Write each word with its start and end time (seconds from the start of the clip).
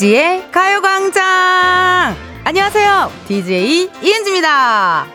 이은지의 0.00 0.50
가요광장! 0.50 2.16
안녕하세요. 2.44 3.10
DJ 3.28 3.90
이은지입니다. 4.02 5.06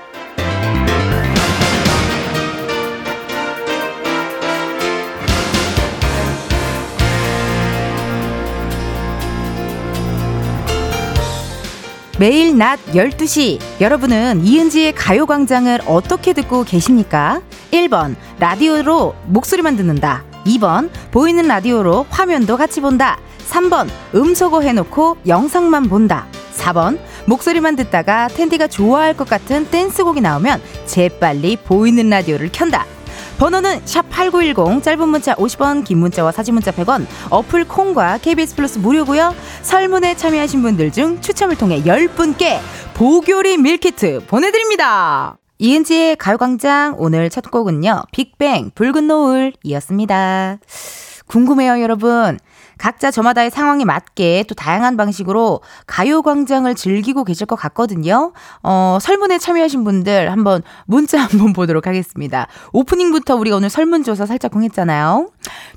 매일 12.20 12.56
낮 12.56 12.80
12시 12.88 13.60
여러분은 13.82 14.46
이은지의 14.46 14.94
가요광장을 14.94 15.82
어떻게 15.88 16.34
듣고 16.34 16.64
계십니까? 16.64 17.42
1번 17.72 18.16
라디오로 18.40 19.16
목소리만 19.26 19.78
듣는다 19.78 20.24
2번 20.46 20.92
보이는 21.12 21.48
라디오로 21.48 22.06
화면도 22.10 22.56
같이 22.56 22.82
본다 22.82 23.18
3번 23.50 23.90
음소거 24.14 24.62
해놓고 24.62 25.18
영상만 25.28 25.90
본다. 25.90 26.28
4번 26.56 27.00
목소리만 27.26 27.76
듣다가 27.76 28.28
텐디가 28.28 28.68
좋아할 28.68 29.16
것 29.16 29.28
같은 29.28 29.66
댄스곡이 29.70 30.22
나오면 30.22 30.62
재빨리 30.86 31.58
보이는 31.58 32.10
라디오를 32.10 32.50
켠다. 32.52 32.86
번호는 33.38 33.82
샵8910 33.82 34.82
짧은 34.82 35.10
문자 35.10 35.36
50원 35.36 35.84
긴 35.84 35.98
문자와 35.98 36.32
사진 36.32 36.54
문자 36.54 36.72
100원 36.72 37.06
어플 37.30 37.68
콩과 37.68 38.20
KBS 38.20 38.56
플러스 38.56 38.80
무료고요. 38.80 39.36
설문에 39.62 40.16
참여하신 40.16 40.62
분들 40.62 40.92
중 40.92 41.20
추첨을 41.20 41.58
통해 41.58 41.84
10분께 41.84 42.60
보교리 42.94 43.58
밀키트 43.58 44.26
보내드립니다. 44.28 45.38
이은지의 45.58 46.16
가요광장 46.16 46.96
오늘 46.98 47.30
첫 47.30 47.52
곡은요 47.52 48.04
빅뱅 48.12 48.72
붉은 48.74 49.08
노을이었습니다. 49.08 50.60
궁금해요 51.28 51.82
여러분 51.82 52.40
각자 52.78 53.12
저마다의 53.12 53.52
상황에 53.52 53.86
맞게 53.86 54.46
또 54.48 54.56
다양한 54.56 54.98
방식으로 54.98 55.62
가요광장을 55.88 56.74
즐기고 56.76 57.24
계실 57.24 57.46
것 57.46 57.56
같거든요. 57.56 58.34
어, 58.64 58.98
설문에 59.02 59.38
참여하신 59.38 59.84
분들 59.84 60.32
한번 60.32 60.64
문자 60.86 61.20
한번 61.24 61.54
보도록 61.54 61.88
하겠습니다. 61.88 62.48
오프닝부터 62.74 63.36
우리가 63.36 63.58
오늘 63.58 63.70
설문조사 63.70 64.26
살짝 64.26 64.52
공했잖아요. 64.52 65.30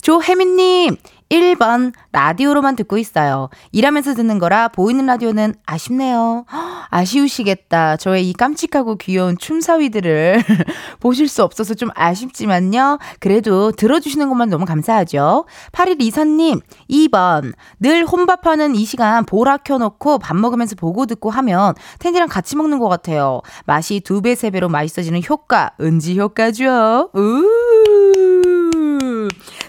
조혜민님, 0.03 0.97
1번 1.31 1.93
라디오로만 2.13 2.77
듣고 2.77 2.99
있어요. 2.99 3.51
일하면서 3.73 4.15
듣는 4.15 4.39
거라 4.39 4.69
보이는 4.69 5.05
라디오는 5.05 5.55
아쉽네요. 5.67 6.45
아쉬우시겠다. 6.91 7.97
저의 7.97 8.29
이 8.29 8.33
깜찍하고 8.33 8.97
귀여운 8.97 9.37
춤사위들을 9.37 10.43
보실 11.01 11.29
수 11.29 11.43
없어서 11.43 11.75
좀 11.75 11.91
아쉽지만요. 11.95 12.99
그래도 13.21 13.73
들어주시는 13.73 14.29
것만 14.29 14.49
너무 14.49 14.65
감사하죠. 14.65 15.45
8일 15.73 16.01
이사님 16.01 16.61
2번 16.91 17.53
늘 17.79 18.07
혼밥하는 18.07 18.75
이 18.75 18.85
시간 18.85 19.25
보라 19.25 19.59
켜놓고 19.59 20.19
밥 20.19 20.37
먹으면서 20.37 20.77
보고 20.77 21.07
듣고 21.07 21.31
하면 21.31 21.75
텐디랑 21.99 22.29
같이 22.29 22.57
먹는 22.57 22.79
것 22.79 22.89
같아요. 22.89 23.43
맛이 23.67 24.01
두 24.01 24.23
배, 24.23 24.35
세 24.35 24.51
배로 24.51 24.69
맛있어지는 24.69 25.23
효과, 25.29 25.73
은지 25.81 26.19
효과죠. 26.19 27.11
우 27.15 28.28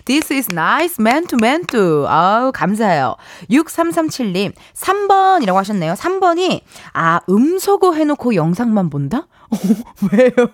This 0.10 0.34
is 0.34 0.48
nice, 0.52 1.00
man 1.00 1.28
to 1.28 1.38
man 1.40 1.68
to. 1.68 2.08
아우, 2.08 2.52
감사해요. 2.52 3.16
6337님, 3.52 4.54
3번이라고 4.74 5.54
하셨네요. 5.54 5.94
3번이, 5.94 6.62
아, 6.94 7.20
음소거 7.30 7.94
해놓고 7.94 8.34
영상만 8.34 8.90
본다? 8.90 9.28
어, 9.52 9.54
왜요? 10.12 10.32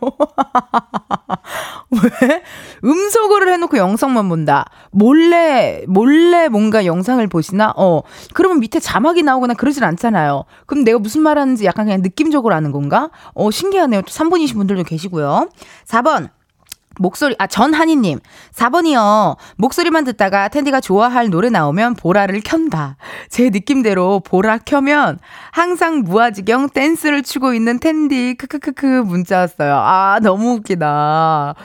왜? 1.89 2.43
음소거를 2.83 3.53
해놓고 3.53 3.77
영상만 3.77 4.27
본다. 4.27 4.65
몰래, 4.91 5.83
몰래 5.87 6.49
뭔가 6.49 6.85
영상을 6.85 7.25
보시나? 7.27 7.73
어. 7.77 8.01
그러면 8.33 8.59
밑에 8.59 8.81
자막이 8.81 9.23
나오거나 9.23 9.53
그러진 9.53 9.85
않잖아요. 9.85 10.43
그럼 10.65 10.83
내가 10.83 10.99
무슨 10.99 11.21
말 11.21 11.39
하는지 11.39 11.63
약간 11.63 11.85
그냥 11.85 12.01
느낌적으로 12.01 12.53
아는 12.53 12.73
건가? 12.73 13.09
어, 13.33 13.51
신기하네요. 13.51 14.01
또 14.01 14.07
3번이신 14.07 14.55
분들도 14.55 14.83
계시고요. 14.83 15.47
4번. 15.87 16.27
목소리, 16.97 17.35
아, 17.39 17.47
전한이님. 17.47 18.19
4번이요. 18.53 19.37
목소리만 19.57 20.03
듣다가 20.05 20.47
텐디가 20.47 20.81
좋아할 20.81 21.29
노래 21.29 21.49
나오면 21.49 21.95
보라를 21.95 22.41
켠다. 22.43 22.97
제 23.29 23.49
느낌대로 23.49 24.21
보라 24.21 24.59
켜면 24.59 25.19
항상 25.51 25.99
무아지경 25.99 26.69
댄스를 26.69 27.23
추고 27.23 27.53
있는 27.53 27.79
텐디. 27.79 28.35
크크크크 28.37 28.85
문자 29.05 29.39
왔어요. 29.39 29.75
아, 29.75 30.19
너무 30.21 30.53
웃기다. 30.55 31.55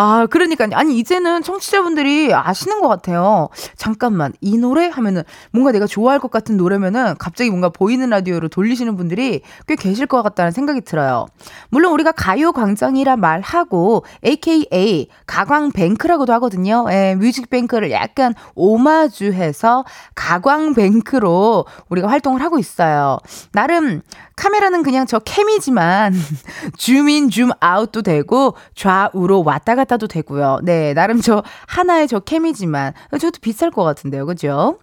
아, 0.00 0.26
그러니까 0.30 0.68
아니 0.74 0.96
이제는 0.96 1.42
청취자분들이 1.42 2.32
아시는 2.32 2.80
것 2.80 2.86
같아요. 2.86 3.48
잠깐만 3.76 4.32
이 4.40 4.56
노래 4.56 4.86
하면은 4.86 5.24
뭔가 5.50 5.72
내가 5.72 5.88
좋아할 5.88 6.20
것 6.20 6.30
같은 6.30 6.56
노래면은 6.56 7.16
갑자기 7.18 7.50
뭔가 7.50 7.68
보이는 7.68 8.08
라디오로 8.08 8.46
돌리시는 8.46 8.96
분들이 8.96 9.40
꽤 9.66 9.74
계실 9.74 10.06
것 10.06 10.22
같다는 10.22 10.52
생각이 10.52 10.82
들어요. 10.82 11.26
물론 11.70 11.92
우리가 11.94 12.12
가요 12.12 12.52
광장이라 12.52 13.16
말하고 13.16 14.04
AKA 14.24 15.08
가광뱅크라고도 15.26 16.32
하거든요. 16.34 16.86
예, 16.90 17.16
뮤직뱅크를 17.16 17.90
약간 17.90 18.34
오마주해서 18.54 19.84
가광뱅크로 20.14 21.64
우리가 21.88 22.06
활동을 22.06 22.40
하고 22.40 22.60
있어요. 22.60 23.18
나름 23.50 24.02
카메라는 24.36 24.84
그냥 24.84 25.06
저 25.06 25.18
캠이지만 25.18 26.14
줌인 26.78 27.28
줌 27.30 27.50
아웃도 27.58 28.02
되고 28.02 28.54
좌우로 28.76 29.42
왔다 29.42 29.74
갔다 29.74 29.87
도 29.96 30.06
되고요. 30.06 30.60
네, 30.62 30.94
나름 30.94 31.20
저 31.20 31.42
하나의 31.66 32.08
저 32.08 32.20
캠이지만 32.20 32.92
저도 33.12 33.38
비쌀 33.40 33.70
것 33.70 33.84
같은데요. 33.84 34.26
그죠? 34.26 34.78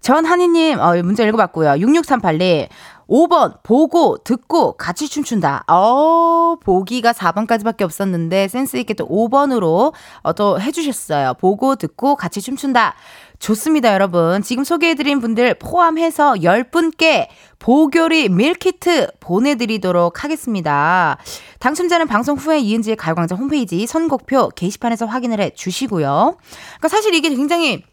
전 0.00 0.24
한이님 0.24 0.78
어, 0.78 0.94
문자 1.02 1.24
읽어봤고요. 1.24 1.70
6638님 1.72 2.68
5번 3.08 3.62
보고 3.62 4.18
듣고 4.18 4.72
같이 4.72 5.08
춤춘다. 5.08 5.64
어 5.66 6.56
보기가 6.62 7.12
4번까지밖에 7.12 7.82
없었는데 7.82 8.48
센스 8.48 8.76
있게 8.76 8.94
또 8.94 9.08
5번으로 9.08 9.94
어, 10.22 10.32
또 10.34 10.60
해주셨어요. 10.60 11.34
보고 11.34 11.76
듣고 11.76 12.16
같이 12.16 12.42
춤춘다. 12.42 12.94
좋습니다, 13.38 13.92
여러분. 13.92 14.42
지금 14.42 14.64
소개해드린 14.64 15.20
분들 15.20 15.54
포함해서 15.54 16.34
10분께 16.34 17.28
보교리 17.58 18.28
밀키트 18.28 19.12
보내드리도록 19.20 20.24
하겠습니다. 20.24 21.18
당첨자는 21.60 22.06
방송 22.06 22.36
후에 22.36 22.58
이은지의 22.58 22.96
가요광장 22.96 23.38
홈페이지 23.38 23.86
선곡표 23.86 24.50
게시판에서 24.50 25.06
확인을 25.06 25.40
해 25.40 25.50
주시고요. 25.50 26.36
그러니까 26.78 26.88
사실 26.88 27.14
이게 27.14 27.28
굉장히 27.28 27.84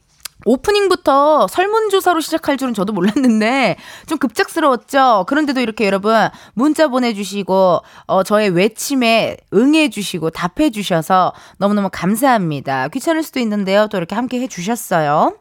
오프닝부터 0.44 1.48
설문조사로 1.48 2.20
시작할 2.20 2.58
줄은 2.58 2.74
저도 2.74 2.94
몰랐는데 2.94 3.78
좀 4.06 4.18
급작스러웠죠. 4.18 5.26
그런데도 5.28 5.62
이렇게 5.62 5.86
여러분 5.86 6.30
문자 6.54 6.88
보내주시고 6.88 7.82
어, 8.08 8.24
저의 8.24 8.50
외침에 8.50 9.38
응해주시고 9.54 10.32
답해주셔서 10.32 11.34
너무너무 11.58 11.90
감사합니다. 11.92 12.90
귀찮을 12.90 13.24
수도 13.24 13.40
있는데요. 13.40 13.88
또 13.88 13.98
이렇게 13.98 14.16
함께 14.16 14.40
해주셨어요. 14.42 15.34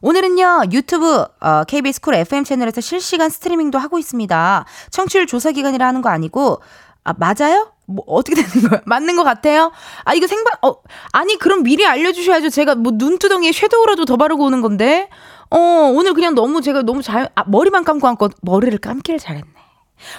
오늘은요, 0.00 0.66
유튜브, 0.72 1.24
어, 1.40 1.64
KBS 1.64 2.00
쿨 2.00 2.14
FM 2.14 2.44
채널에서 2.44 2.80
실시간 2.80 3.30
스트리밍도 3.30 3.78
하고 3.78 3.98
있습니다. 3.98 4.64
청취율 4.90 5.26
조사 5.26 5.50
기간이라 5.50 5.86
하는 5.86 6.02
거 6.02 6.08
아니고, 6.08 6.62
아, 7.02 7.14
맞아요? 7.18 7.72
뭐 7.88 8.04
어떻게 8.06 8.42
되는 8.42 8.68
거야? 8.68 8.80
맞는 8.86 9.16
것 9.16 9.24
같아요? 9.24 9.72
아 10.04 10.14
이거 10.14 10.26
생방 10.26 10.54
어 10.62 10.76
아니 11.12 11.36
그럼 11.38 11.62
미리 11.62 11.86
알려주셔야죠. 11.86 12.50
제가 12.50 12.74
뭐 12.74 12.92
눈두덩이에 12.94 13.50
섀도우라도 13.50 14.04
더 14.04 14.16
바르고 14.16 14.44
오는 14.44 14.60
건데 14.60 15.08
어 15.50 15.58
오늘 15.58 16.12
그냥 16.14 16.34
너무 16.34 16.60
제가 16.60 16.82
너무 16.82 17.02
잘 17.02 17.30
아, 17.34 17.44
머리만 17.46 17.84
감고 17.84 18.06
왔고 18.06 18.28
머리를 18.42 18.76
감기를 18.78 19.18
잘했네. 19.18 19.57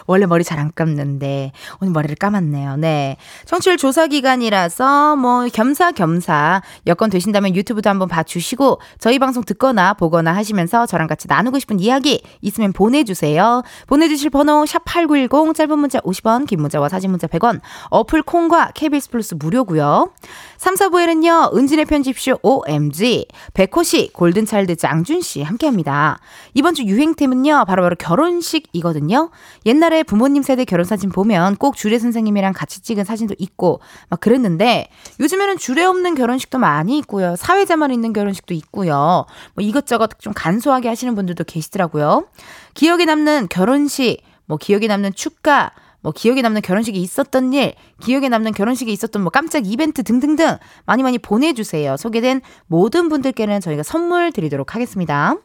원래 0.06 0.26
머리 0.26 0.44
잘 0.44 0.60
안 0.60 0.72
감는데 0.76 1.54
오늘 1.80 1.94
머리를 1.94 2.16
감았네요. 2.18 2.78
네. 2.78 3.18
청취율 3.46 3.78
조사 3.78 4.08
기간이라서 4.08 5.16
뭐 5.16 5.48
겸사겸사 5.48 6.62
여건 6.88 7.10
되신다면 7.10 7.56
유튜브도 7.56 7.90
한번 7.90 8.08
봐주시고 8.10 8.82
저희 9.00 9.20
방송 9.20 9.44
듣거나 9.44 9.94
보거나 9.94 10.36
하시면서 10.36 10.86
저랑 10.86 11.08
같이 11.08 11.28
나누고 11.28 11.60
싶은 11.60 11.80
이야기 11.80 12.22
있으면 12.42 12.74
보내주세요. 12.74 13.64
보내주실 13.88 14.30
번호 14.30 14.66
샵 14.66 14.84
#8910 14.86 15.56
짧은 15.56 15.80
문자 15.80 16.00
50원, 16.02 16.46
긴 16.46 16.62
문자와 16.62 16.90
사진 16.90 17.10
문자 17.10 17.28
100원. 17.28 17.62
어플 17.90 18.24
콩과 18.24 18.72
KBS 18.76 19.10
플러스 19.10 19.36
무료고요. 19.36 20.12
3, 20.58 20.76
4부에는요 20.76 21.56
은진의 21.56 21.86
편집쇼 21.86 22.40
OMG 22.42 23.28
백호씨, 23.54 24.12
골든차일드 24.14 24.76
장준씨 24.76 25.42
함께합니다. 25.42 26.20
이번 26.54 26.74
주 26.74 26.84
유행템은요 26.84 27.64
바로바로 27.66 27.90
바로 27.90 27.96
결혼식이거든요. 27.96 29.30
옛날에 29.70 30.02
부모님 30.02 30.42
세대 30.42 30.66
결혼 30.66 30.84
사진 30.84 31.12
보면 31.12 31.56
꼭 31.58 31.76
주례 31.76 32.00
선생님이랑 32.00 32.54
같이 32.54 32.82
찍은 32.82 33.04
사진도 33.04 33.36
있고 33.38 33.82
막 34.10 34.20
그랬는데 34.20 34.88
요즘에는 35.20 35.58
주례 35.60 35.84
없는 35.84 36.16
결혼식도 36.16 36.58
많이 36.58 36.98
있고요. 36.98 37.36
사회자만 37.36 37.92
있는 37.92 38.12
결혼식도 38.12 38.56
있고요. 38.56 39.26
뭐 39.54 39.64
이것저것 39.64 40.10
좀 40.18 40.34
간소하게 40.36 40.88
하시는 40.88 41.14
분들도 41.14 41.44
계시더라고요. 41.44 42.28
기억에 42.74 43.06
남는 43.06 43.48
결혼식, 43.50 44.18
뭐 44.48 44.58
기억에 44.58 44.88
남는 44.88 45.14
축가, 45.14 45.72
뭐 46.02 46.12
기억에 46.14 46.42
남는 46.42 46.62
결혼식이 46.62 47.00
있었던 47.00 47.54
일, 47.54 47.76
기억에 48.02 48.28
남는 48.28 48.54
결혼식이 48.54 48.92
있었던 48.92 49.22
뭐 49.22 49.30
깜짝 49.30 49.68
이벤트 49.68 50.02
등등등 50.02 50.58
많이 50.86 51.04
많이 51.04 51.20
보내주세요. 51.20 51.96
소개된 51.98 52.42
모든 52.66 53.08
분들께는 53.10 53.62
저희가 53.62 53.84
선물 53.84 54.32
드리도록 54.32 54.74
하겠습니다. 54.74 55.36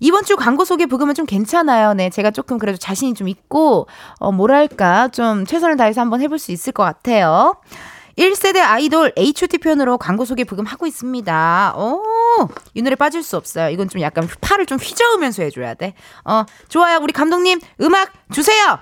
이번 0.00 0.24
주 0.24 0.36
광고 0.36 0.64
소개 0.64 0.86
부금은 0.86 1.14
좀 1.14 1.26
괜찮아요. 1.26 1.94
네, 1.94 2.10
제가 2.10 2.30
조금 2.30 2.58
그래도 2.58 2.78
자신이 2.78 3.14
좀 3.14 3.28
있고, 3.28 3.86
어, 4.18 4.32
뭐랄까, 4.32 5.08
좀 5.08 5.46
최선을 5.46 5.76
다해서 5.76 6.00
한번 6.00 6.20
해볼 6.20 6.38
수 6.38 6.52
있을 6.52 6.72
것 6.72 6.82
같아요. 6.82 7.56
1세대 8.18 8.58
아이돌 8.62 9.12
H.O.T 9.16 9.58
편으로 9.58 9.98
광고 9.98 10.24
소개 10.24 10.44
부금 10.44 10.64
하고 10.64 10.86
있습니다. 10.86 11.74
오, 11.76 12.02
이 12.72 12.80
노래 12.80 12.96
빠질 12.96 13.22
수 13.22 13.36
없어요. 13.36 13.68
이건 13.68 13.90
좀 13.90 14.00
약간 14.00 14.26
팔을 14.40 14.64
좀 14.64 14.78
휘저으면서 14.78 15.42
해줘야 15.42 15.74
돼. 15.74 15.92
어, 16.24 16.44
좋아요. 16.68 16.98
우리 17.02 17.12
감독님, 17.12 17.60
음악 17.82 18.12
주세요! 18.32 18.78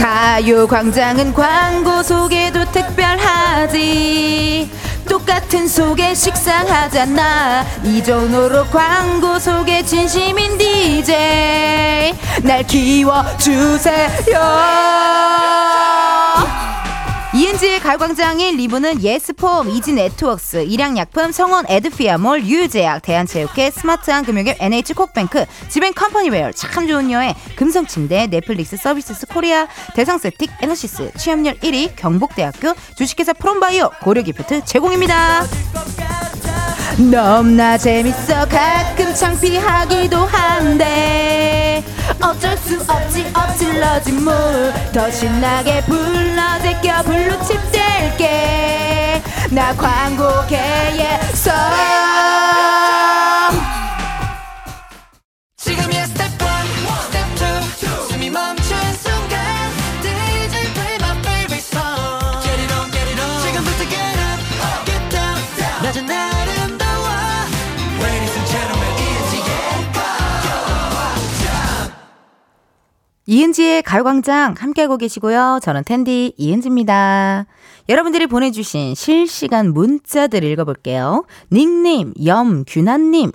가요광장은 0.00 1.34
광고 1.34 2.02
소개도 2.02 2.64
특별하지. 2.72 4.70
똑같은 5.06 5.68
소개 5.68 6.14
식상하잖아. 6.14 7.66
이전으로 7.84 8.64
광고 8.68 9.38
소개 9.38 9.84
진심인 9.84 10.56
DJ 10.56 12.14
날 12.42 12.62
키워주세요 12.66 14.40
이은지의 17.40 17.80
가요광장의 17.80 18.56
리브는 18.56 19.02
예스폼, 19.02 19.70
이지네트웍스, 19.70 20.64
일양약품, 20.64 21.32
성원 21.32 21.64
에드피아몰, 21.70 22.44
유유제약, 22.44 23.00
대한체육회, 23.00 23.70
스마트한 23.70 24.26
금융앱, 24.26 24.58
NH콕뱅크, 24.60 25.46
지벤컴퍼니웨어, 25.70 26.52
참 26.52 26.86
좋은 26.86 27.10
여행, 27.10 27.32
금성침대, 27.56 28.26
넷플릭스 28.26 28.76
서비스 28.76 29.14
코리아, 29.26 29.66
대성세틱, 29.94 30.50
에너시스, 30.60 31.12
취업률 31.16 31.54
1위, 31.60 31.96
경북대학교, 31.96 32.74
주식회사 32.96 33.32
프롬바이오, 33.32 33.90
고려기프트 34.02 34.66
제공입니다. 34.66 35.46
너무나 37.10 37.78
재밌어 37.78 38.46
가끔 38.48 39.14
창피하기도 39.14 40.18
한데 40.18 41.82
어쩔 42.22 42.56
수 42.58 42.78
없지 42.80 43.24
엎질러진 43.34 44.22
물더 44.22 45.10
신나게 45.10 45.82
불러 45.82 46.60
제껴 46.60 47.02
블루칩 47.30 47.72
뗄게. 47.72 49.22
나 49.50 49.74
광고계에서 49.76 51.52
이은지의 73.30 73.82
가요광장 73.84 74.56
함께하고 74.58 74.96
계시고요. 74.96 75.60
저는 75.62 75.84
텐디 75.84 76.34
이은지입니다. 76.36 77.46
여러분들이 77.88 78.26
보내주신 78.26 78.96
실시간 78.96 79.72
문자들 79.72 80.42
읽어볼게요. 80.42 81.24
닉네임 81.52 82.12
염규난님 82.26 83.30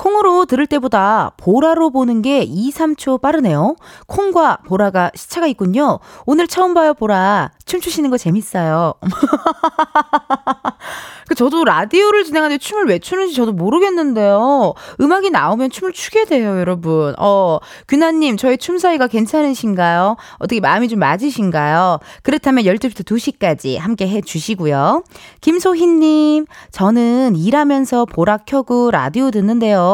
콩으로 0.00 0.46
들을 0.46 0.66
때보다 0.66 1.32
보라로 1.36 1.90
보는 1.90 2.22
게 2.22 2.42
2, 2.42 2.72
3초 2.72 3.20
빠르네요. 3.20 3.76
콩과 4.06 4.60
보라가 4.66 5.10
시차가 5.14 5.46
있군요. 5.46 5.98
오늘 6.24 6.48
처음 6.48 6.72
봐요, 6.72 6.94
보라. 6.94 7.50
춤추시는 7.66 8.08
거 8.08 8.16
재밌어요. 8.16 8.94
그 11.28 11.34
저도 11.36 11.64
라디오를 11.64 12.24
진행하는데 12.24 12.58
춤을 12.58 12.86
왜 12.86 12.98
추는지 12.98 13.34
저도 13.34 13.52
모르겠는데요. 13.52 14.74
음악이 15.00 15.30
나오면 15.30 15.70
춤을 15.70 15.92
추게 15.92 16.24
돼요, 16.24 16.58
여러분. 16.58 17.14
어, 17.18 17.58
규나님, 17.86 18.36
저희 18.36 18.56
춤 18.56 18.78
사이가 18.78 19.06
괜찮으신가요? 19.06 20.16
어떻게 20.38 20.60
마음이 20.60 20.88
좀 20.88 20.98
맞으신가요? 20.98 21.98
그렇다면 22.22 22.64
12시부터 22.64 23.04
2시까지 23.04 23.78
함께 23.78 24.08
해 24.08 24.22
주시고요. 24.22 25.04
김소희님, 25.40 26.46
저는 26.72 27.36
일하면서 27.36 28.06
보라 28.06 28.38
켜고 28.38 28.90
라디오 28.90 29.30
듣는데요. 29.30 29.89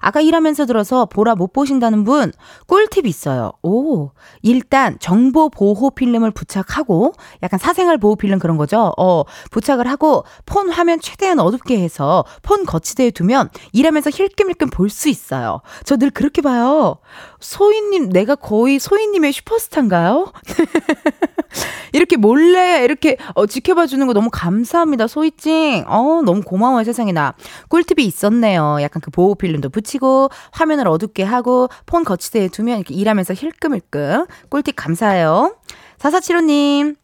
아까 0.00 0.20
일하면서 0.20 0.66
들어서 0.66 1.06
보라 1.06 1.34
못 1.34 1.52
보신다는 1.52 2.04
분, 2.04 2.32
꿀팁 2.66 3.06
있어요. 3.06 3.52
오, 3.62 4.10
일단 4.42 4.96
정보 5.00 5.48
보호 5.50 5.90
필름을 5.90 6.30
부착하고, 6.32 7.12
약간 7.42 7.58
사생활 7.58 7.98
보호 7.98 8.16
필름 8.16 8.38
그런 8.38 8.56
거죠. 8.56 8.92
어, 8.98 9.24
부착을 9.50 9.86
하고, 9.88 10.24
폰 10.46 10.70
화면 10.70 11.00
최대한 11.00 11.38
어둡게 11.40 11.78
해서 11.80 12.24
폰 12.42 12.64
거치대에 12.64 13.10
두면 13.10 13.50
일하면서 13.72 14.10
힐끔힐끔 14.10 14.70
볼 14.70 14.88
수 14.90 15.08
있어요. 15.08 15.60
저 15.84 15.96
늘 15.96 16.10
그렇게 16.10 16.40
봐요. 16.42 16.96
소희님, 17.40 18.10
내가 18.10 18.34
거의 18.36 18.78
소희님의 18.78 19.32
슈퍼스타인가요? 19.32 20.32
이렇게 21.92 22.16
몰래 22.16 22.82
이렇게 22.84 23.16
어, 23.34 23.46
지켜봐 23.46 23.86
주는 23.86 24.06
거 24.06 24.12
너무 24.12 24.28
감사합니다. 24.32 25.06
소희찡. 25.06 25.84
어, 25.86 26.22
너무 26.24 26.42
고마워요, 26.42 26.82
세상에 26.84 27.12
나. 27.12 27.34
꿀팁이 27.68 28.04
있었네요. 28.04 28.78
약간 28.82 29.00
그 29.00 29.10
보호 29.10 29.33
필름도 29.34 29.70
붙이고 29.70 30.28
화면을 30.52 30.88
어둡게 30.88 31.22
하고 31.22 31.68
폰 31.86 32.04
거치대에 32.04 32.48
두면 32.48 32.78
이렇게 32.78 32.94
일하면서 32.94 33.34
힐끔힐끔. 33.34 34.26
꿀팁 34.50 34.76
감사해요. 34.76 35.56
4475님. 35.98 36.96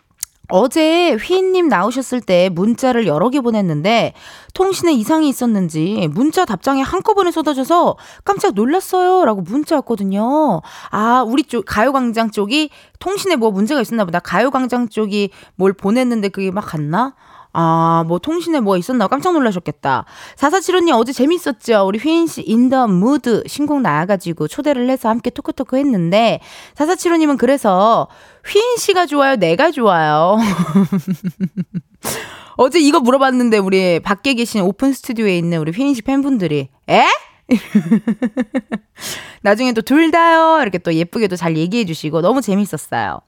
어제 0.51 1.13
휘인님 1.13 1.69
나오셨을 1.69 2.21
때 2.21 2.49
문자를 2.53 3.07
여러 3.07 3.31
개 3.31 3.41
보냈는데 3.41 4.15
통신에 4.53 4.93
이상이 4.93 5.29
있었는지 5.29 6.09
문자 6.13 6.45
답장이 6.45 6.83
한꺼번에 6.83 7.31
쏟아져서 7.31 7.97
깜짝 8.25 8.55
놀랐어요. 8.55 9.25
라고 9.25 9.43
문자 9.43 9.77
왔거든요. 9.77 10.61
아, 10.91 11.25
우리 11.27 11.45
쪽, 11.45 11.65
가요광장 11.67 12.31
쪽이 12.33 12.71
통신에 12.99 13.37
뭐 13.37 13.51
문제가 13.51 13.81
있었나 13.81 14.05
보다. 14.05 14.19
가요광장 14.19 14.89
쪽이 14.89 15.31
뭘 15.55 15.73
보냈는데 15.73 16.29
그게 16.29 16.51
막 16.51 16.63
갔나? 16.63 17.15
아, 17.53 18.05
뭐 18.07 18.19
통신에 18.19 18.61
뭐가 18.61 18.79
있었나 18.79 19.09
깜짝 19.09 19.33
놀라셨겠다. 19.33 20.05
4475님 20.37 20.93
어제 20.95 21.13
재밌었죠? 21.13 21.85
우리 21.87 21.99
휘인 21.99 22.27
씨 22.27 22.43
In 22.43 22.61
the 22.61 22.89
Mood 22.89 23.45
신곡 23.47 23.81
나와가지고 23.81 24.49
초대를 24.49 24.89
해서 24.89 25.09
함께 25.09 25.31
토크토크 25.31 25.77
했는데 25.77 26.41
4475님은 26.77 27.39
그래서 27.39 28.09
휘인 28.47 28.77
씨가 28.77 29.07
좋아요? 29.07 29.37
내가 29.37 29.71
좋아요? 29.71 30.37
어제 32.57 32.79
이거 32.79 33.01
물어봤는데 33.01 33.59
우리 33.59 34.01
밖에 34.01 34.35
계신 34.35 34.63
오픈 34.63 34.93
스튜디오에 34.93 35.37
있는 35.37 35.59
우리 35.59 35.73
휘인 35.73 35.95
씨 35.95 36.03
팬분들이 36.03 36.69
에? 36.89 37.05
나중에 39.43 39.73
또 39.73 39.83
둘 39.83 40.11
다요. 40.11 40.61
이렇게 40.63 40.79
또 40.79 40.95
예쁘게도 40.95 41.37
잘 41.37 41.57
얘기해 41.57 41.85
주시고 41.85 42.21
너무 42.21 42.43
재밌었어요. 42.43 43.21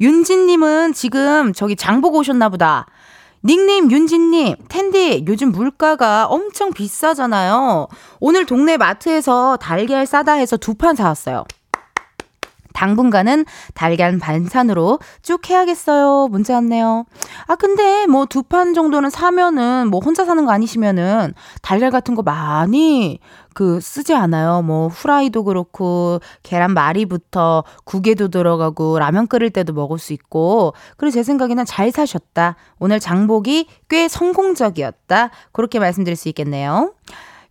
윤진님은 0.00 0.92
지금 0.92 1.52
저기 1.52 1.74
장 1.74 2.00
보고 2.00 2.18
오셨나 2.18 2.50
보다. 2.50 2.86
닉네임 3.44 3.90
윤진님, 3.90 4.56
텐디, 4.68 5.24
요즘 5.28 5.52
물가가 5.52 6.26
엄청 6.26 6.72
비싸잖아요. 6.72 7.88
오늘 8.20 8.46
동네 8.46 8.76
마트에서 8.78 9.58
달걀 9.60 10.06
싸다 10.06 10.32
해서 10.34 10.56
두 10.56 10.74
판 10.74 10.96
사왔어요. 10.96 11.44
당분간은 12.74 13.46
달걀 13.72 14.18
반찬으로 14.18 14.98
쭉 15.22 15.48
해야겠어요. 15.48 16.28
문자 16.28 16.54
왔네요. 16.54 17.06
아, 17.46 17.54
근데 17.54 18.06
뭐 18.06 18.26
두 18.26 18.42
판 18.42 18.74
정도는 18.74 19.08
사면은 19.08 19.88
뭐 19.88 20.00
혼자 20.00 20.24
사는 20.26 20.44
거 20.44 20.52
아니시면은 20.52 21.32
달걀 21.62 21.90
같은 21.90 22.14
거 22.14 22.22
많이 22.22 23.20
그 23.54 23.80
쓰지 23.80 24.14
않아요. 24.14 24.62
뭐 24.62 24.88
후라이도 24.88 25.44
그렇고 25.44 26.20
계란말이부터 26.42 27.64
국에도 27.84 28.28
들어가고 28.28 28.98
라면 28.98 29.28
끓일 29.28 29.50
때도 29.50 29.72
먹을 29.72 29.98
수 29.98 30.12
있고 30.12 30.74
그리고 30.96 31.12
제 31.12 31.22
생각에는 31.22 31.64
잘 31.64 31.90
사셨다. 31.92 32.56
오늘 32.80 32.98
장복이 33.00 33.68
꽤 33.88 34.08
성공적이었다. 34.08 35.30
그렇게 35.52 35.78
말씀드릴 35.78 36.16
수 36.16 36.28
있겠네요. 36.28 36.92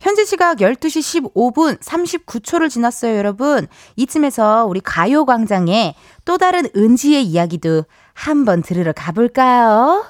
현재 0.04 0.26
시각 0.26 0.58
12시 0.58 1.32
15분 1.32 1.80
39초를 1.80 2.68
지났어요, 2.68 3.16
여러분. 3.16 3.66
이쯤에서 3.96 4.66
우리 4.66 4.80
가요광장에 4.80 5.94
또 6.26 6.36
다른 6.36 6.68
은지의 6.76 7.24
이야기도 7.24 7.84
한번 8.12 8.60
들으러 8.60 8.92
가볼까요? 8.92 10.04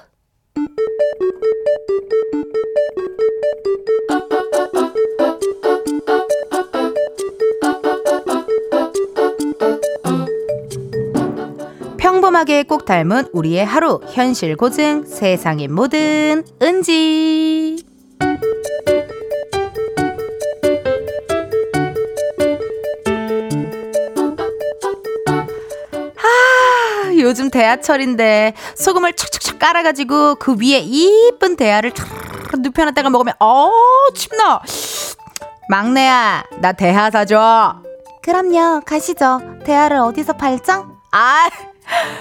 평범하게 11.97 12.65
꼭 12.65 12.85
닮은 12.85 13.29
우리의 13.33 13.65
하루 13.65 14.01
현실 14.09 14.57
고증 14.57 15.05
세상의 15.05 15.69
모든 15.69 16.43
은지 16.61 17.77
요즘 27.35 27.51
대하철인데 27.51 28.55
소금을 28.77 29.15
척척척 29.15 29.59
깔아가지고 29.59 30.37
그 30.37 30.55
위에 30.55 30.79
이쁜 30.85 31.57
대하를 31.57 31.91
쫙 31.91 32.07
눕혀놨다가 32.57 33.11
먹으면 33.11 33.35
어 33.41 33.73
침나 34.15 34.61
막내야, 35.69 36.45
나 36.61 36.71
대하 36.71 37.11
사줘. 37.11 37.83
그럼요, 38.23 38.83
가시죠. 38.87 39.41
대하를 39.65 39.97
어디서 39.97 40.35
팔죠? 40.35 41.01
아, 41.11 41.49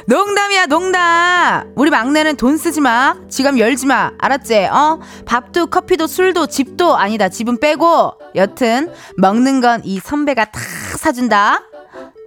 농담이야, 0.07 0.65
농담. 0.65 1.71
우리 1.75 1.91
막내는 1.91 2.35
돈 2.35 2.57
쓰지 2.57 2.81
마. 2.81 3.15
지갑 3.29 3.59
열지 3.59 3.85
마. 3.85 4.09
알았지? 4.17 4.65
어? 4.71 4.99
밥도 5.27 5.67
커피도 5.67 6.07
술도 6.07 6.47
집도 6.47 6.95
아니다. 6.97 7.29
집은 7.29 7.59
빼고. 7.59 8.13
여튼 8.35 8.91
먹는 9.17 9.61
건 9.61 9.81
이 9.83 9.99
선배가 9.99 10.45
다 10.45 10.59
사준다. 10.97 11.61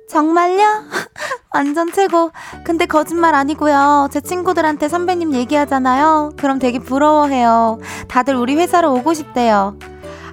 정말요? 0.09 0.85
완전 1.53 1.91
최고. 1.93 2.31
근데 2.65 2.87
거짓말 2.87 3.35
아니고요. 3.35 4.09
제 4.13 4.21
친구들한테 4.21 4.89
선배님 4.89 5.35
얘기하잖아요. 5.35 6.33
그럼 6.37 6.59
되게 6.59 6.79
부러워해요. 6.79 7.79
다들 8.09 8.35
우리 8.37 8.55
회사로 8.57 8.93
오고 8.95 9.15
싶대요. 9.15 9.77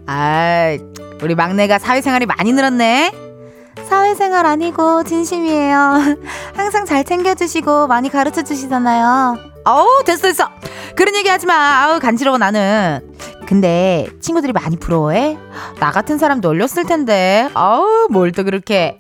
아, 0.06 0.78
우리 1.22 1.34
막내가 1.36 1.80
사회생활이 1.80 2.26
많이 2.26 2.52
늘었네. 2.54 3.12
사회생활 3.88 4.46
아니고 4.46 5.04
진심이에요. 5.04 5.78
항상 6.56 6.86
잘 6.86 7.04
챙겨주시고 7.04 7.88
많이 7.88 8.10
가르쳐 8.10 8.42
주시잖아요. 8.44 9.38
어우, 9.66 10.04
됐어, 10.06 10.24
됐어. 10.28 10.50
그런 10.96 11.16
얘기 11.16 11.30
하지 11.30 11.46
마. 11.46 11.54
아우, 11.84 12.00
간지러워, 12.00 12.38
나는. 12.38 13.00
근데 13.48 14.08
친구들이 14.22 14.52
많이 14.54 14.78
부러워해? 14.78 15.38
나 15.80 15.92
같은 15.92 16.18
사람도 16.18 16.50
올렸을 16.50 16.86
텐데. 16.88 17.50
아우, 17.54 18.08
뭘 18.10 18.32
또 18.32 18.44
그렇게. 18.44 19.00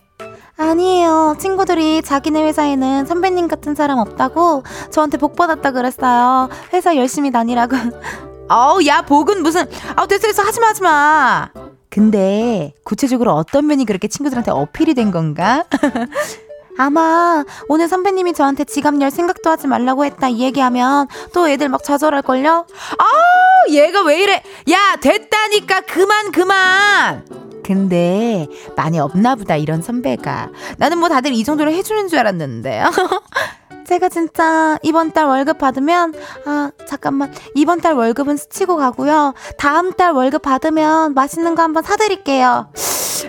아니에요. 0.57 1.35
친구들이 1.39 2.01
자기네 2.03 2.43
회사에는 2.43 3.05
선배님 3.05 3.47
같은 3.47 3.75
사람 3.75 3.99
없다고 3.99 4.63
저한테 4.91 5.17
복 5.17 5.35
받았다 5.35 5.71
그랬어요. 5.71 6.49
회사 6.73 6.95
열심히 6.95 7.31
다니라고. 7.31 7.75
어우, 8.49 8.85
야, 8.85 9.01
복은 9.01 9.41
무슨. 9.41 9.65
아우, 9.95 10.07
됐어, 10.07 10.27
됐어. 10.27 10.43
하지 10.43 10.59
마, 10.59 10.67
하지 10.67 10.81
마. 10.83 11.49
근데 11.89 12.73
구체적으로 12.83 13.31
어떤 13.33 13.67
면이 13.67 13.85
그렇게 13.85 14.07
친구들한테 14.07 14.51
어필이 14.51 14.93
된 14.95 15.11
건가? 15.11 15.63
아마 16.77 17.43
오늘 17.67 17.87
선배님이 17.87 18.33
저한테 18.33 18.63
지갑 18.63 18.99
열 18.99 19.11
생각도 19.11 19.49
하지 19.51 19.67
말라고 19.67 20.05
했다 20.05 20.27
이 20.27 20.39
얘기하면 20.41 21.07
또 21.31 21.47
애들 21.47 21.69
막 21.69 21.83
좌절할걸요? 21.83 22.65
아 22.97 23.69
얘가 23.69 24.01
왜 24.03 24.23
이래 24.23 24.43
야 24.71 24.95
됐다니까 24.99 25.81
그만 25.81 26.31
그만 26.31 27.25
근데 27.63 28.47
많이 28.75 28.99
없나 28.99 29.35
보다 29.35 29.55
이런 29.55 29.81
선배가 29.81 30.49
나는 30.77 30.97
뭐 30.99 31.09
다들 31.09 31.33
이 31.33 31.43
정도로 31.43 31.71
해주는 31.71 32.07
줄 32.07 32.19
알았는데 32.19 32.83
제가 33.87 34.09
진짜 34.09 34.77
이번 34.81 35.11
달 35.11 35.25
월급 35.25 35.57
받으면 35.57 36.13
아 36.45 36.71
잠깐만 36.87 37.33
이번 37.55 37.81
달 37.81 37.93
월급은 37.93 38.37
스치고 38.37 38.77
가고요. 38.77 39.33
다음 39.57 39.91
달 39.93 40.11
월급 40.13 40.41
받으면 40.41 41.13
맛있는 41.13 41.55
거 41.55 41.63
한번 41.63 41.83
사드릴게요. 41.83 42.69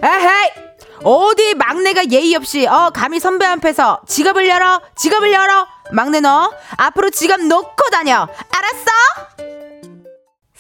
에헤이 0.02 0.64
어디 1.02 1.54
막내가 1.54 2.04
예의 2.10 2.34
없이 2.36 2.66
어 2.66 2.90
감히 2.94 3.20
선배 3.20 3.44
앞에서 3.46 4.00
지갑을 4.06 4.48
열어 4.48 4.80
지갑을 4.94 5.32
열어 5.32 5.66
막내 5.92 6.20
너 6.20 6.50
앞으로 6.76 7.10
지갑 7.10 7.40
놓고 7.40 7.90
다녀 7.90 8.14
알았어? 8.16 9.93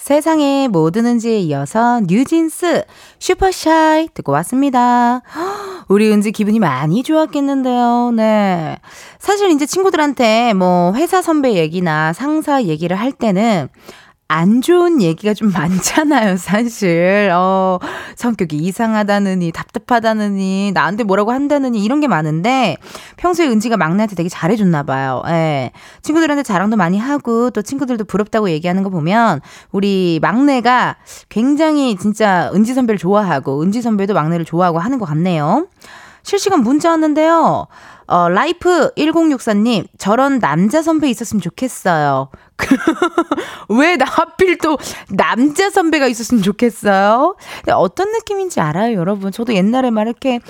세상의 0.04 0.68
모든 0.68 1.06
은지에 1.06 1.38
이어서 1.38 2.02
뉴진스 2.06 2.84
슈퍼샤이 3.18 4.08
듣고 4.12 4.32
왔습니다. 4.32 5.22
우리 5.88 6.12
은지 6.12 6.30
기분이 6.30 6.58
많이 6.58 7.02
좋았겠는데요. 7.02 8.12
네. 8.14 8.76
사실 9.18 9.50
이제 9.50 9.64
친구들한테 9.64 10.52
뭐 10.52 10.92
회사 10.92 11.22
선배 11.22 11.54
얘기나 11.54 12.12
상사 12.12 12.64
얘기를 12.64 13.00
할 13.00 13.12
때는 13.12 13.70
안 14.34 14.62
좋은 14.62 15.00
얘기가 15.00 15.32
좀 15.32 15.52
많잖아요, 15.54 16.36
사실. 16.36 17.30
어, 17.32 17.78
성격이 18.16 18.56
이상하다느니, 18.56 19.52
답답하다느니, 19.52 20.72
나한테 20.74 21.04
뭐라고 21.04 21.30
한다느니, 21.30 21.84
이런 21.84 22.00
게 22.00 22.08
많은데, 22.08 22.76
평소에 23.16 23.46
은지가 23.46 23.76
막내한테 23.76 24.16
되게 24.16 24.28
잘해줬나봐요. 24.28 25.22
예. 25.28 25.70
친구들한테 26.02 26.42
자랑도 26.42 26.76
많이 26.76 26.98
하고, 26.98 27.50
또 27.50 27.62
친구들도 27.62 28.06
부럽다고 28.06 28.50
얘기하는 28.50 28.82
거 28.82 28.90
보면, 28.90 29.40
우리 29.70 30.18
막내가 30.20 30.96
굉장히 31.28 31.96
진짜 31.96 32.50
은지 32.54 32.74
선배를 32.74 32.98
좋아하고, 32.98 33.62
은지 33.62 33.82
선배도 33.82 34.14
막내를 34.14 34.44
좋아하고 34.44 34.80
하는 34.80 34.98
것 34.98 35.06
같네요. 35.06 35.68
실시간 36.24 36.62
문자 36.62 36.90
왔는데요. 36.90 37.68
어, 38.06 38.28
라이프 38.28 38.90
1064님, 38.94 39.86
저런 39.98 40.38
남자 40.38 40.82
선배 40.82 41.08
있었으면 41.10 41.40
좋겠어요. 41.40 42.28
왜 43.68 43.96
나 43.96 44.04
하필 44.06 44.58
또 44.58 44.78
남자 45.10 45.70
선배가 45.70 46.06
있었으면 46.06 46.42
좋겠어요? 46.42 47.36
어떤 47.72 48.12
느낌인지 48.12 48.60
알아요, 48.60 48.96
여러분? 48.98 49.32
저도 49.32 49.54
옛날에 49.54 49.90
막 49.90 50.02
이렇게 50.02 50.40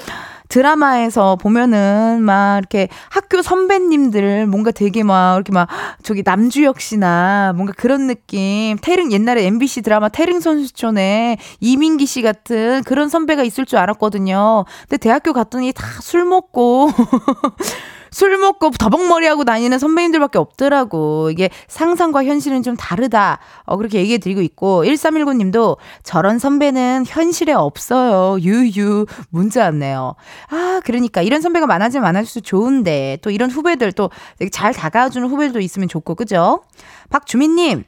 드라마에서 0.54 1.34
보면은 1.34 2.22
막 2.22 2.58
이렇게 2.58 2.86
학교 3.10 3.42
선배님들 3.42 4.46
뭔가 4.46 4.70
되게 4.70 5.02
막 5.02 5.34
이렇게 5.34 5.50
막 5.52 5.68
저기 6.04 6.22
남주혁 6.24 6.80
씨나 6.80 7.54
뭔가 7.56 7.72
그런 7.76 8.06
느낌. 8.06 8.76
태릉 8.80 9.10
옛날에 9.10 9.46
MBC 9.46 9.82
드라마 9.82 10.08
태릉 10.08 10.38
선수촌에 10.38 11.38
이민기 11.58 12.06
씨 12.06 12.22
같은 12.22 12.84
그런 12.84 13.08
선배가 13.08 13.42
있을 13.42 13.64
줄 13.66 13.80
알았거든요. 13.80 14.64
근데 14.82 14.96
대학교 14.98 15.32
갔더니 15.32 15.72
다 15.72 15.84
술 16.04 16.24
먹고 16.24 16.90
술 18.14 18.38
먹고 18.38 18.70
더벅머리 18.70 19.26
하고 19.26 19.44
다니는 19.44 19.78
선배님들밖에 19.78 20.38
없더라고. 20.38 21.30
이게 21.30 21.50
상상과 21.66 22.24
현실은 22.24 22.62
좀 22.62 22.76
다르다. 22.76 23.40
어, 23.64 23.76
그렇게 23.76 23.98
얘기해 23.98 24.18
드리고 24.18 24.40
있고, 24.40 24.84
1319님도 24.84 25.76
저런 26.04 26.38
선배는 26.38 27.04
현실에 27.06 27.52
없어요. 27.52 28.40
유유. 28.40 29.06
문자 29.30 29.64
왔네요. 29.64 30.14
아, 30.48 30.80
그러니까 30.84 31.22
이런 31.22 31.40
선배가 31.40 31.66
많아지면 31.66 32.02
많아질수록 32.04 32.44
좋은데, 32.44 33.18
또 33.20 33.30
이런 33.30 33.50
후배들 33.50 33.92
또 33.92 34.10
잘 34.52 34.72
다가와주는 34.72 35.28
후배들도 35.28 35.60
있으면 35.60 35.88
좋고, 35.88 36.14
그죠? 36.14 36.62
박주민님, 37.10 37.84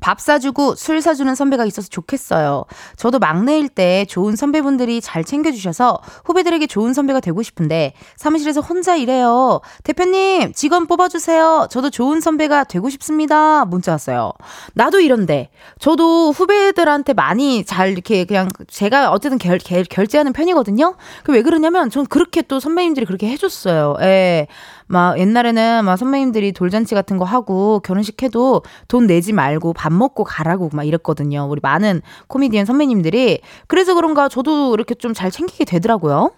밥 0.00 0.20
사주고 0.20 0.74
술 0.74 1.02
사주는 1.02 1.34
선배가 1.34 1.66
있어서 1.66 1.88
좋겠어요. 1.88 2.64
저도 2.96 3.18
막내일 3.18 3.68
때 3.68 4.06
좋은 4.08 4.36
선배분들이 4.36 5.00
잘 5.02 5.22
챙겨주셔서 5.24 5.98
후배들에게 6.24 6.66
좋은 6.66 6.94
선배가 6.94 7.20
되고 7.20 7.42
싶은데 7.42 7.92
사무실에서 8.16 8.60
혼자 8.62 8.96
일해요. 8.96 9.60
대표님, 9.82 10.54
직원 10.54 10.86
뽑아주세요. 10.86 11.68
저도 11.70 11.90
좋은 11.90 12.20
선배가 12.20 12.64
되고 12.64 12.88
싶습니다. 12.88 13.64
문자 13.66 13.92
왔어요. 13.92 14.32
나도 14.72 15.00
이런데 15.00 15.50
저도 15.78 16.32
후배들한테 16.32 17.12
많이 17.12 17.64
잘 17.64 17.90
이렇게 17.92 18.24
그냥 18.24 18.50
제가 18.68 19.10
어쨌든 19.12 19.38
결, 19.38 19.58
결, 19.58 19.84
결제하는 19.84 20.32
편이거든요. 20.32 20.94
그 21.22 21.34
왜 21.34 21.42
그러냐면 21.42 21.90
전 21.90 22.06
그렇게 22.06 22.42
또 22.42 22.60
선배님들이 22.60 23.06
그렇게 23.06 23.26
해줬어요. 23.28 23.96
예. 24.02 24.46
막 24.86 25.18
옛날에는 25.18 25.84
막 25.84 25.96
선배님들이 25.96 26.52
돌잔치 26.52 26.94
같은 26.94 27.16
거 27.18 27.24
하고 27.24 27.80
결혼식 27.80 28.22
해도 28.22 28.62
돈 28.88 29.06
내지 29.06 29.32
말고 29.32 29.72
밥 29.72 29.92
먹고 29.92 30.24
가라고 30.24 30.70
막 30.72 30.84
이랬거든요. 30.84 31.46
우리 31.50 31.60
많은 31.62 32.02
코미디언 32.28 32.64
선배님들이. 32.66 33.40
그래서 33.66 33.94
그런가 33.94 34.28
저도 34.28 34.74
이렇게 34.74 34.94
좀 34.94 35.14
잘 35.14 35.30
챙기게 35.30 35.64
되더라고요. 35.64 36.32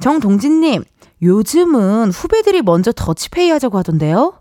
정동진님, 0.00 0.84
요즘은 1.22 2.10
후배들이 2.10 2.62
먼저 2.62 2.92
더치페이 2.92 3.50
하자고 3.50 3.78
하던데요? 3.78 4.37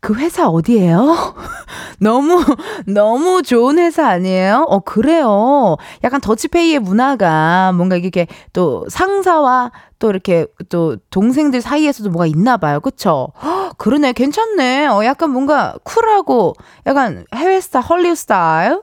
그 0.00 0.14
회사 0.14 0.48
어디예요? 0.48 1.34
너무 2.00 2.42
너무 2.86 3.42
좋은 3.42 3.78
회사 3.78 4.08
아니에요? 4.08 4.64
어 4.68 4.80
그래요. 4.80 5.76
약간 6.02 6.20
더치페이의 6.20 6.78
문화가 6.78 7.72
뭔가 7.72 7.96
이게 7.96 8.26
또 8.54 8.86
상사와 8.88 9.72
또 9.98 10.08
이렇게 10.08 10.46
또 10.70 10.96
동생들 11.10 11.60
사이에서도 11.60 12.08
뭐가 12.10 12.26
있나 12.26 12.56
봐요. 12.56 12.80
그쵸? 12.80 13.28
허, 13.42 13.72
그러네. 13.76 14.14
괜찮네. 14.14 14.86
어 14.86 15.04
약간 15.04 15.30
뭔가 15.30 15.74
쿨하고 15.84 16.54
약간 16.86 17.26
해외 17.34 17.60
스타일, 17.60 17.84
헐리우드 17.84 18.14
스타일. 18.16 18.80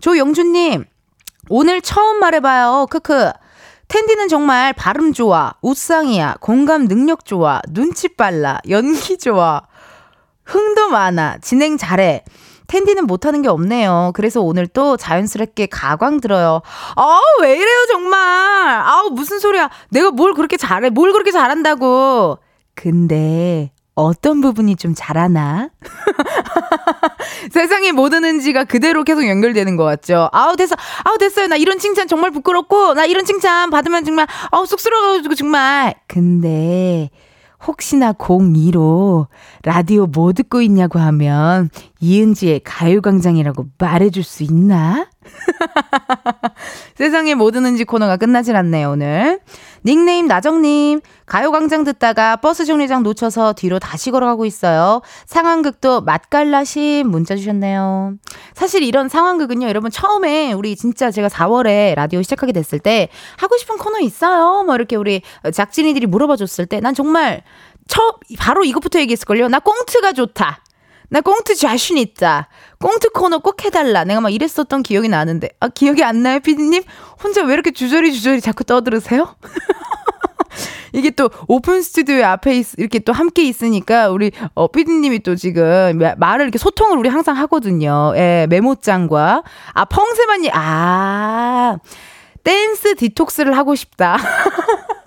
조영준 0.00 0.52
님 0.52 0.84
오늘 1.50 1.82
처음 1.82 2.18
말해봐요. 2.18 2.86
크크. 2.90 3.30
텐디는 3.88 4.26
정말 4.26 4.72
발음 4.72 5.12
좋아, 5.12 5.52
웃상이야, 5.62 6.38
공감 6.40 6.88
능력 6.88 7.24
좋아, 7.24 7.60
눈치 7.68 8.08
빨라, 8.08 8.58
연기 8.68 9.16
좋아. 9.16 9.62
흥도 10.46 10.88
많아. 10.88 11.38
진행 11.42 11.76
잘해. 11.76 12.24
텐디는 12.68 13.06
못하는 13.06 13.42
게 13.42 13.48
없네요. 13.48 14.10
그래서 14.14 14.40
오늘 14.40 14.66
또 14.66 14.96
자연스럽게 14.96 15.66
가광 15.66 16.20
들어요. 16.20 16.62
아, 16.96 17.20
왜 17.40 17.52
이래요, 17.56 17.86
정말. 17.90 18.18
아우, 18.80 19.10
무슨 19.10 19.38
소리야. 19.38 19.70
내가 19.90 20.10
뭘 20.10 20.34
그렇게 20.34 20.56
잘해. 20.56 20.90
뭘 20.90 21.12
그렇게 21.12 21.30
잘한다고. 21.30 22.38
근데, 22.74 23.70
어떤 23.94 24.40
부분이 24.40 24.76
좀 24.76 24.94
잘하나? 24.96 25.70
세상의 27.52 27.92
모든 27.92 28.24
은지가 28.24 28.64
그대로 28.64 29.04
계속 29.04 29.26
연결되는 29.26 29.76
것 29.76 29.84
같죠? 29.84 30.28
아우, 30.32 30.56
됐어. 30.56 30.74
아우, 31.04 31.18
됐어요. 31.18 31.46
나 31.46 31.56
이런 31.56 31.78
칭찬 31.78 32.08
정말 32.08 32.30
부끄럽고, 32.32 32.94
나 32.94 33.04
이런 33.06 33.24
칭찬 33.24 33.70
받으면 33.70 34.04
정말, 34.04 34.26
아우, 34.50 34.66
쑥스러워가지고 34.66 35.34
정말. 35.36 35.94
근데, 36.08 37.10
혹시나 37.64 38.12
02로 38.12 39.26
라디오 39.62 40.06
뭐 40.06 40.32
듣고 40.32 40.60
있냐고 40.62 40.98
하면 40.98 41.70
이은지의 42.00 42.60
가요광장이라고 42.64 43.66
말해줄 43.78 44.22
수 44.22 44.42
있나? 44.42 45.08
세상에 46.94 47.34
뭐 47.34 47.50
드는지 47.50 47.84
코너가 47.84 48.16
끝나질 48.16 48.56
않네요, 48.56 48.90
오늘. 48.90 49.40
닉네임 49.86 50.26
나정님, 50.26 51.00
가요광장 51.26 51.84
듣다가 51.84 52.34
버스 52.36 52.64
정류장 52.64 53.04
놓쳐서 53.04 53.52
뒤로 53.52 53.78
다시 53.78 54.10
걸어가고 54.10 54.44
있어요. 54.44 55.00
상황극도 55.26 56.00
맛깔나심 56.00 57.08
문자 57.08 57.36
주셨네요. 57.36 58.14
사실 58.52 58.82
이런 58.82 59.08
상황극은요, 59.08 59.68
여러분 59.68 59.92
처음에 59.92 60.52
우리 60.52 60.74
진짜 60.74 61.12
제가 61.12 61.28
4월에 61.28 61.94
라디오 61.94 62.20
시작하게 62.20 62.50
됐을 62.52 62.80
때 62.80 63.08
하고 63.38 63.56
싶은 63.58 63.76
코너 63.78 64.00
있어요? 64.00 64.64
뭐 64.64 64.74
이렇게 64.74 64.96
우리 64.96 65.22
작진이들이 65.52 66.06
물어봐 66.06 66.34
줬을 66.36 66.66
때 66.66 66.80
난 66.80 66.94
정말 66.94 67.42
첫, 67.88 68.18
바로 68.38 68.64
이것부터 68.64 68.98
얘기했을걸요. 69.00 69.48
나 69.48 69.60
꽁트가 69.60 70.12
좋다. 70.12 70.60
나 71.08 71.20
꽁트 71.20 71.54
자신 71.54 71.98
있다. 71.98 72.48
꽁트 72.78 73.10
코너 73.10 73.38
꼭 73.38 73.64
해달라. 73.64 74.04
내가 74.04 74.20
막 74.20 74.30
이랬었던 74.32 74.82
기억이 74.82 75.08
나는데. 75.08 75.50
아, 75.60 75.68
기억이 75.68 76.02
안 76.02 76.22
나요, 76.22 76.40
피디님? 76.40 76.82
혼자 77.22 77.42
왜 77.44 77.54
이렇게 77.54 77.70
주저리 77.70 78.12
주저리 78.12 78.40
자꾸 78.40 78.64
떠들으세요? 78.64 79.36
이게 80.92 81.10
또 81.10 81.28
오픈 81.46 81.82
스튜디오 81.82 82.24
앞에 82.24 82.56
있, 82.56 82.66
이렇게 82.78 82.98
또 83.00 83.12
함께 83.12 83.42
있으니까 83.42 84.08
우리 84.08 84.30
어 84.54 84.68
피디님이 84.68 85.18
또 85.20 85.36
지금 85.36 86.00
말을 86.16 86.44
이렇게 86.44 86.58
소통을 86.58 86.96
우리 86.96 87.10
항상 87.10 87.36
하거든요. 87.36 88.14
예, 88.16 88.46
메모장과 88.48 89.42
아 89.74 89.84
펑세만이 89.84 90.50
아 90.54 91.76
댄스 92.44 92.94
디톡스를 92.94 93.56
하고 93.58 93.74
싶다. 93.74 94.16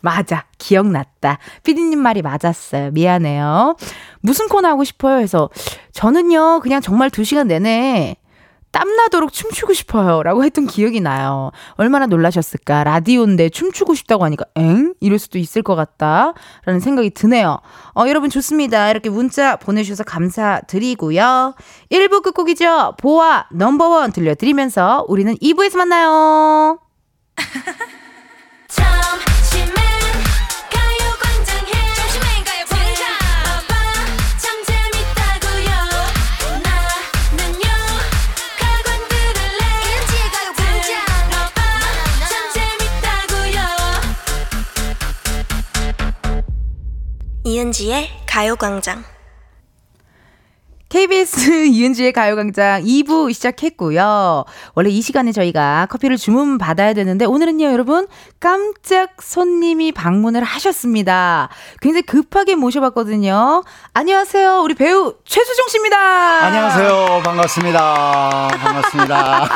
맞아. 0.00 0.44
기억났다. 0.58 1.38
피디님 1.62 1.98
말이 1.98 2.22
맞았어요. 2.22 2.90
미안해요. 2.92 3.76
무슨 4.20 4.48
코너 4.48 4.68
하고 4.68 4.84
싶어요? 4.84 5.18
해서 5.18 5.50
저는요, 5.92 6.60
그냥 6.60 6.80
정말 6.80 7.10
두 7.10 7.24
시간 7.24 7.48
내내 7.48 8.16
땀나도록 8.76 9.32
춤추고 9.32 9.72
싶어요. 9.72 10.22
라고 10.22 10.44
했던 10.44 10.66
기억이 10.66 11.00
나요. 11.00 11.50
얼마나 11.76 12.06
놀라셨을까. 12.06 12.84
라디오인데 12.84 13.48
춤추고 13.48 13.94
싶다고 13.94 14.24
하니까, 14.24 14.44
엥? 14.56 14.92
이럴 15.00 15.18
수도 15.18 15.38
있을 15.38 15.62
것 15.62 15.76
같다. 15.76 16.34
라는 16.66 16.80
생각이 16.80 17.10
드네요. 17.10 17.58
어, 17.94 18.04
여러분 18.06 18.28
좋습니다. 18.28 18.90
이렇게 18.90 19.08
문자 19.08 19.56
보내주셔서 19.56 20.04
감사드리고요. 20.04 21.54
1부 21.90 22.22
끝곡이죠. 22.22 22.96
보아 22.98 23.46
넘버원 23.50 24.12
들려드리면서 24.12 25.06
우리는 25.08 25.34
2부에서 25.36 25.78
만나요. 25.78 26.78
이은지의 47.46 48.08
가요광장 48.26 49.04
KBS 50.88 51.66
이은지의 51.66 52.12
가요광장 52.12 52.84
2부 52.84 53.32
시작했고요. 53.32 54.44
원래 54.74 54.88
이 54.88 55.02
시간에 55.02 55.32
저희가 55.32 55.86
커피를 55.90 56.16
주문 56.16 56.58
받아야 56.58 56.92
되는데 56.94 57.24
오늘은요, 57.24 57.66
여러분 57.66 58.06
깜짝 58.38 59.20
손님이 59.20 59.90
방문을 59.90 60.44
하셨습니다. 60.44 61.48
굉장히 61.80 62.02
급하게 62.02 62.54
모셔봤거든요. 62.54 63.64
안녕하세요, 63.94 64.60
우리 64.62 64.74
배우 64.74 65.14
최수종 65.24 65.66
씨입니다. 65.68 65.96
안녕하세요, 66.44 67.22
반갑습니다. 67.24 68.48
반갑습니다. 68.56 69.48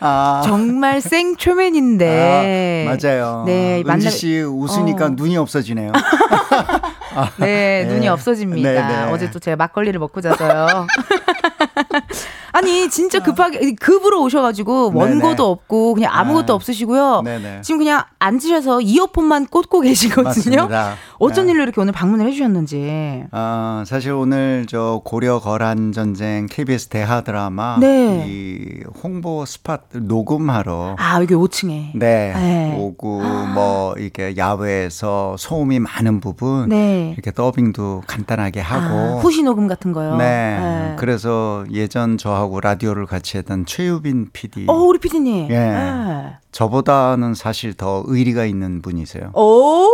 아. 0.00 0.42
정말 0.44 1.00
생초면인데. 1.00 2.86
아, 2.86 2.94
맞아요. 2.94 3.44
네, 3.46 3.82
만나... 3.86 4.10
씨 4.10 4.40
웃으니까 4.40 5.06
어. 5.06 5.10
눈이 5.10 5.38
없어지네요. 5.38 5.92
네, 7.38 7.84
눈이 7.88 8.00
네. 8.00 8.08
없어집니다. 8.08 8.70
네, 8.70 9.04
네. 9.06 9.10
어제 9.10 9.30
또 9.30 9.39
제가 9.40 9.56
막걸리를 9.56 9.98
먹고 9.98 10.20
자서요. 10.20 10.86
아니 12.52 12.90
진짜 12.90 13.18
어. 13.18 13.22
급하게 13.22 13.74
급으로 13.74 14.22
오셔가지고 14.22 14.92
원고도 14.94 15.20
네네. 15.20 15.36
없고 15.38 15.94
그냥 15.94 16.12
아무것도 16.14 16.46
네. 16.46 16.52
없으시고요. 16.52 17.22
네네. 17.24 17.60
지금 17.62 17.78
그냥 17.78 18.02
앉으셔서 18.18 18.80
이어폰만 18.80 19.46
꽂고 19.46 19.80
계시거든요. 19.80 20.24
맞습니다. 20.24 20.94
어쩐 21.18 21.46
네. 21.46 21.52
일로 21.52 21.62
이렇게 21.62 21.80
오늘 21.80 21.92
방문을 21.92 22.26
해주셨는지. 22.26 23.24
아 23.30 23.84
사실 23.86 24.12
오늘 24.12 24.66
저 24.68 25.00
고려 25.04 25.38
거란 25.38 25.92
전쟁 25.92 26.46
KBS 26.50 26.88
대하 26.88 27.20
드라마 27.22 27.78
네. 27.78 28.24
이 28.26 28.82
홍보 29.02 29.44
스팟 29.46 29.78
녹음하러 29.92 30.96
아 30.98 31.20
여기 31.20 31.34
5층에 31.34 31.92
네, 31.94 32.32
네. 32.34 32.76
오고 32.76 33.22
아. 33.22 33.52
뭐 33.54 33.94
이렇게 33.94 34.36
야외에서 34.36 35.36
소음이 35.38 35.78
많은 35.78 36.20
부분 36.20 36.68
네. 36.68 37.12
이렇게 37.14 37.30
더빙도 37.30 38.02
간단하게 38.06 38.60
하고 38.60 39.19
아, 39.20 39.22
후시 39.22 39.42
녹음 39.42 39.66
같은 39.68 39.92
거요. 39.92 40.16
네. 40.16 40.58
네. 40.60 40.96
그래서 40.98 41.64
예전 41.70 42.16
저하고 42.18 42.40
저하고 42.40 42.60
라디오를 42.60 43.06
같이 43.06 43.36
했던 43.38 43.66
최유빈 43.66 44.30
PD. 44.32 44.66
어, 44.68 44.72
우리 44.72 44.98
PD님. 44.98 45.48
예. 45.50 45.58
네. 45.58 46.36
저보다는 46.52 47.34
사실 47.34 47.74
더 47.74 48.02
의리가 48.06 48.44
있는 48.44 48.82
분이세요. 48.82 49.30
오. 49.34 49.86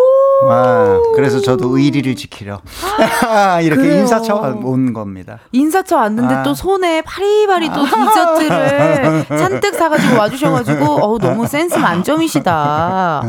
아, 0.45 1.01
그래서 1.15 1.41
저도 1.41 1.79
의리를 1.79 2.15
지키려 2.15 2.61
이렇게 3.63 3.83
그래요. 3.83 4.01
인사처 4.01 4.35
온 4.63 4.93
겁니다. 4.93 5.39
인사처 5.53 5.97
왔는데 5.97 6.35
아. 6.35 6.43
또 6.43 6.55
손에 6.55 7.03
파리바리 7.03 7.71
또 7.71 7.85
디저트를 7.87 9.27
잔뜩 9.39 9.75
사가지고 9.75 10.19
와주셔가지고 10.19 10.85
어 10.85 11.19
너무 11.19 11.47
센스 11.47 11.79
만점이시다. 11.79 13.23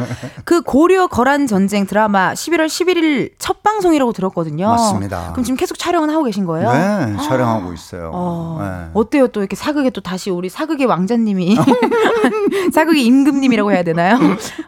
그 0.44 0.62
고려 0.62 1.08
거란 1.08 1.48
전쟁 1.48 1.86
드라마 1.86 2.34
11월 2.34 2.66
11일 2.66 3.32
첫 3.40 3.64
방송이라고 3.64 4.12
들었거든요. 4.12 4.68
맞습니다. 4.68 5.32
그럼 5.32 5.44
지금 5.44 5.58
계속 5.58 5.78
촬영은 5.80 6.10
하고 6.10 6.24
계신 6.26 6.46
거예요? 6.46 6.72
네, 6.72 7.16
촬영하고 7.24 7.74
있어요. 7.74 8.12
어, 8.14 8.60
네. 8.62 8.90
어때요? 8.94 9.28
또 9.28 9.40
이렇게 9.40 9.56
사극에 9.56 9.90
또 9.92 10.02
다시 10.02 10.30
우리 10.30 10.50
사극의 10.50 10.86
왕자님이 10.88 11.58
사극의 12.74 13.06
임금님이라고 13.06 13.72
해야 13.72 13.84
되나요? 13.84 14.18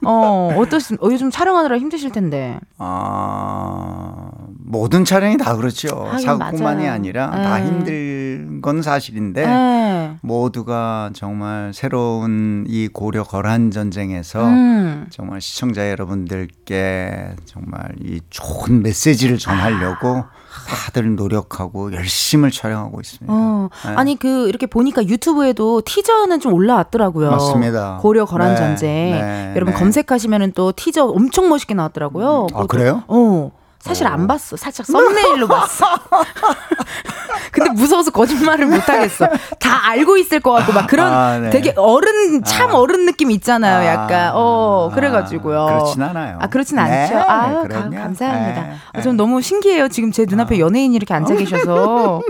어 0.06 0.54
어떠신? 0.58 0.98
어, 1.02 1.08
요즘 1.12 1.30
촬영하느라 1.32 1.78
힘드실 1.78 2.12
텐데. 2.12 2.29
텐데. 2.30 2.60
아, 2.78 4.30
모든 4.60 5.04
촬영이 5.04 5.38
다 5.38 5.56
그렇죠. 5.56 6.10
사고뿐만이 6.24 6.88
아니라 6.88 7.36
네. 7.36 7.44
다 7.44 7.66
힘든 7.66 8.62
건 8.62 8.82
사실인데 8.82 9.46
네. 9.46 10.16
모두가 10.22 11.10
정말 11.14 11.72
새로운 11.74 12.66
이 12.68 12.88
고려 12.88 13.24
거란 13.24 13.72
전쟁에서 13.72 14.46
음. 14.48 15.08
정말 15.10 15.42
시청자 15.42 15.90
여러분들께 15.90 17.36
정말 17.46 17.96
이 18.00 18.22
좋은 18.30 18.82
메시지를 18.84 19.38
전하려고 19.38 20.08
아. 20.18 20.39
다들 20.70 21.16
노력하고 21.16 21.94
열심을 21.94 22.52
촬영하고 22.52 23.02
있습니다. 23.02 23.34
어, 23.34 23.70
네. 23.86 23.96
아니 23.96 24.16
그 24.16 24.48
이렇게 24.48 24.68
보니까 24.68 25.06
유튜브에도 25.06 25.82
티저는 25.82 26.40
좀 26.40 26.54
올라왔더라고요. 26.54 27.32
맞습니다. 27.32 28.00
고려 28.02 28.26
거란 28.26 28.52
네. 28.52 28.56
전쟁. 28.56 29.12
네. 29.12 29.54
여러분 29.56 29.74
네. 29.74 29.80
검색하시면은 29.80 30.54
또 30.54 30.72
티저 30.72 31.06
엄청 31.06 31.50
멋있게 31.50 31.74
나왔더라고요. 31.74 32.48
아 32.54 32.66
그래요? 32.66 33.04
어. 33.08 33.52
사실 33.80 34.06
안 34.08 34.24
어. 34.24 34.28
봤어. 34.28 34.58
살짝 34.58 34.86
썸네일로 34.86 35.48
봤어. 35.48 35.86
근데 37.52 37.72
무서워서 37.72 38.12
거짓말을 38.12 38.68
못 38.68 38.88
하겠어. 38.88 39.28
다 39.60 39.90
알고 39.90 40.18
있을 40.18 40.40
것 40.40 40.52
같고 40.52 40.74
막 40.74 40.88
그런 40.88 41.12
아, 41.12 41.40
네. 41.40 41.50
되게 41.50 41.74
어른 41.78 42.44
참 42.44 42.72
아. 42.72 42.78
어른 42.78 43.06
느낌 43.06 43.32
있잖아요. 43.32 43.88
약간 43.88 44.32
어 44.36 44.92
그래가지고요. 44.94 45.66
그렇진 45.66 46.02
않아요. 46.04 46.38
아 46.42 46.48
그렇진 46.48 46.76
네, 46.76 46.82
않죠. 46.82 47.18
아 47.18 47.64
가, 47.68 47.90
감사합니다. 47.90 48.62
네, 48.62 48.76
아, 48.94 49.02
전 49.02 49.18
너무 49.18 49.42
신기해요. 49.42 49.88
지금 49.88 50.12
제 50.12 50.26
눈앞에 50.28 50.58
아. 50.58 50.60
연예인이 50.60 50.96
이렇게 50.96 51.14
앉아 51.14 51.34
계셔서. 51.36 52.22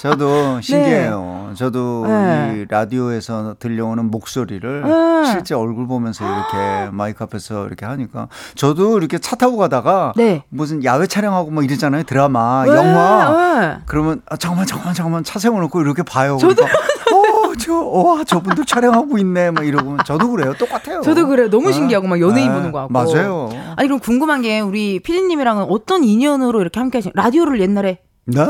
저도 0.00 0.60
신기해요. 0.60 1.46
네. 1.50 1.54
저도 1.54 2.06
네. 2.06 2.54
이 2.56 2.66
라디오에서 2.68 3.56
들려오는 3.58 4.10
목소리를 4.10 4.82
네. 4.82 5.30
실제 5.30 5.54
얼굴 5.54 5.86
보면서 5.86 6.24
이렇게 6.24 6.90
마이크 6.92 7.22
앞에서 7.24 7.66
이렇게 7.66 7.84
하니까 7.86 8.28
저도 8.54 8.98
이렇게 8.98 9.18
차 9.18 9.36
타고 9.36 9.57
가다가 9.58 10.12
네. 10.16 10.44
무슨 10.48 10.82
야외 10.84 11.06
촬영하고 11.06 11.50
뭐 11.50 11.62
이러잖아요. 11.62 12.04
드라마, 12.04 12.64
네. 12.64 12.70
영화. 12.70 13.58
네. 13.60 13.76
그러면 13.86 14.22
아, 14.30 14.36
잠깐만 14.36 14.66
잠깐만 14.66 14.94
잠깐만 14.94 15.24
차 15.24 15.38
세워놓고 15.38 15.80
이렇게 15.82 16.02
봐요. 16.02 16.38
저도 16.40 16.64
어, 16.64 17.54
저, 17.58 17.74
와, 17.74 18.24
저분도 18.24 18.64
촬영하고 18.64 19.18
있네. 19.18 19.50
막 19.50 19.66
이러고. 19.66 19.96
저도 20.04 20.30
그래요. 20.30 20.54
똑같아요. 20.54 21.00
저도 21.00 21.26
그래요. 21.26 21.50
너무 21.50 21.68
네. 21.68 21.72
신기하고 21.72 22.06
막 22.06 22.20
연예인 22.20 22.52
보는 22.52 22.72
거 22.72 22.86
같고. 22.86 22.92
맞아요. 22.92 23.48
아니, 23.76 23.88
그럼 23.88 23.98
궁금한 23.98 24.42
게 24.42 24.60
우리 24.60 25.00
피디님이랑은 25.00 25.64
어떤 25.68 26.04
인연으로 26.04 26.60
이렇게 26.60 26.78
함께 26.78 26.98
하신, 26.98 27.12
라디오를 27.14 27.60
옛날에 27.60 28.00
네. 28.26 28.42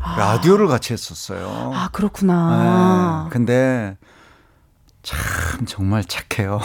아. 0.00 0.16
라디오를 0.16 0.68
같이 0.68 0.92
했었어요. 0.92 1.72
아, 1.74 1.88
그렇구나. 1.92 3.24
네. 3.24 3.30
근데 3.30 3.96
참 5.02 5.18
정말 5.66 6.04
착해요. 6.04 6.60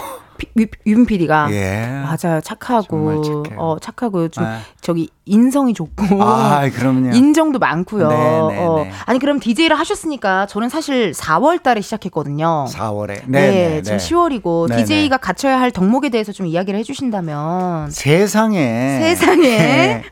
유빈 0.58 1.06
PD가 1.06 1.48
예. 1.52 2.04
맞아요. 2.04 2.42
착하고 2.42 3.44
어 3.58 3.78
착하고 3.80 4.30
좀 4.30 4.44
네. 4.44 4.58
저기 4.82 5.10
인성이 5.26 5.74
좋고 5.74 6.22
아, 6.22 6.70
그럼요. 6.70 7.12
인정도 7.16 7.60
많고요. 7.60 8.08
네, 8.10 8.16
네, 8.16 8.66
어. 8.66 8.84
네. 8.84 8.92
아니 9.06 9.20
그럼 9.20 9.40
DJ를 9.40 9.78
하셨으니까 9.80 10.48
저는 10.48 10.70
사실 10.70 11.12
4월 11.12 11.62
달에 11.62 11.82
시작했거든요. 11.82 12.66
4월에. 12.70 13.22
네, 13.26 13.26
네, 13.28 13.52
네 13.52 13.82
지금 13.82 13.98
10월이고 13.98 14.70
네, 14.70 14.78
DJ가 14.78 15.18
갖춰야 15.18 15.60
할 15.60 15.72
덕목에 15.72 16.10
대해서 16.10 16.32
좀 16.32 16.46
이야기를 16.46 16.80
해 16.80 16.84
주신다면 16.84 17.92
세상에 17.92 19.00
세상에 19.00 20.04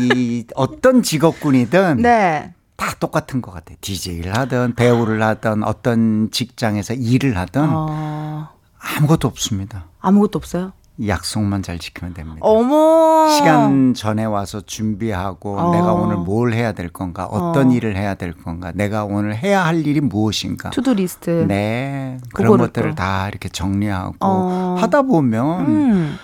이 0.00 0.44
어떤 0.54 1.02
직업군이든 1.02 2.02
네. 2.02 2.52
다 2.76 2.94
똑같은 2.98 3.42
것 3.42 3.52
같아요. 3.52 3.76
DJ를 3.80 4.36
하든 4.36 4.74
배우를 4.74 5.22
하든 5.22 5.62
어떤 5.62 6.30
직장에서 6.32 6.94
일을 6.94 7.36
하든 7.36 7.68
어... 7.70 8.48
아무것도 8.82 9.28
없습니다. 9.28 9.86
아무것도 10.00 10.38
없어요? 10.38 10.72
약속만 11.06 11.62
잘 11.62 11.78
지키면 11.78 12.12
됩니다. 12.14 12.38
어머. 12.42 13.28
시간 13.30 13.94
전에 13.94 14.24
와서 14.24 14.60
준비하고 14.60 15.58
어. 15.58 15.72
내가 15.74 15.94
오늘 15.94 16.16
뭘 16.16 16.52
해야 16.52 16.72
될 16.72 16.90
건가, 16.90 17.24
어떤 17.26 17.68
어. 17.68 17.72
일을 17.72 17.96
해야 17.96 18.14
될 18.14 18.34
건가, 18.34 18.72
내가 18.74 19.04
오늘 19.04 19.34
해야 19.34 19.64
할 19.64 19.86
일이 19.86 20.00
무엇인가. 20.00 20.70
투두 20.70 20.94
리스트. 20.94 21.46
네. 21.48 22.18
그런 22.34 22.58
것들을 22.58 22.90
또. 22.90 22.94
다 22.96 23.28
이렇게 23.28 23.48
정리하고 23.48 24.16
어. 24.20 24.76
하다 24.78 25.02
보면 25.02 25.66
음. 25.66 26.18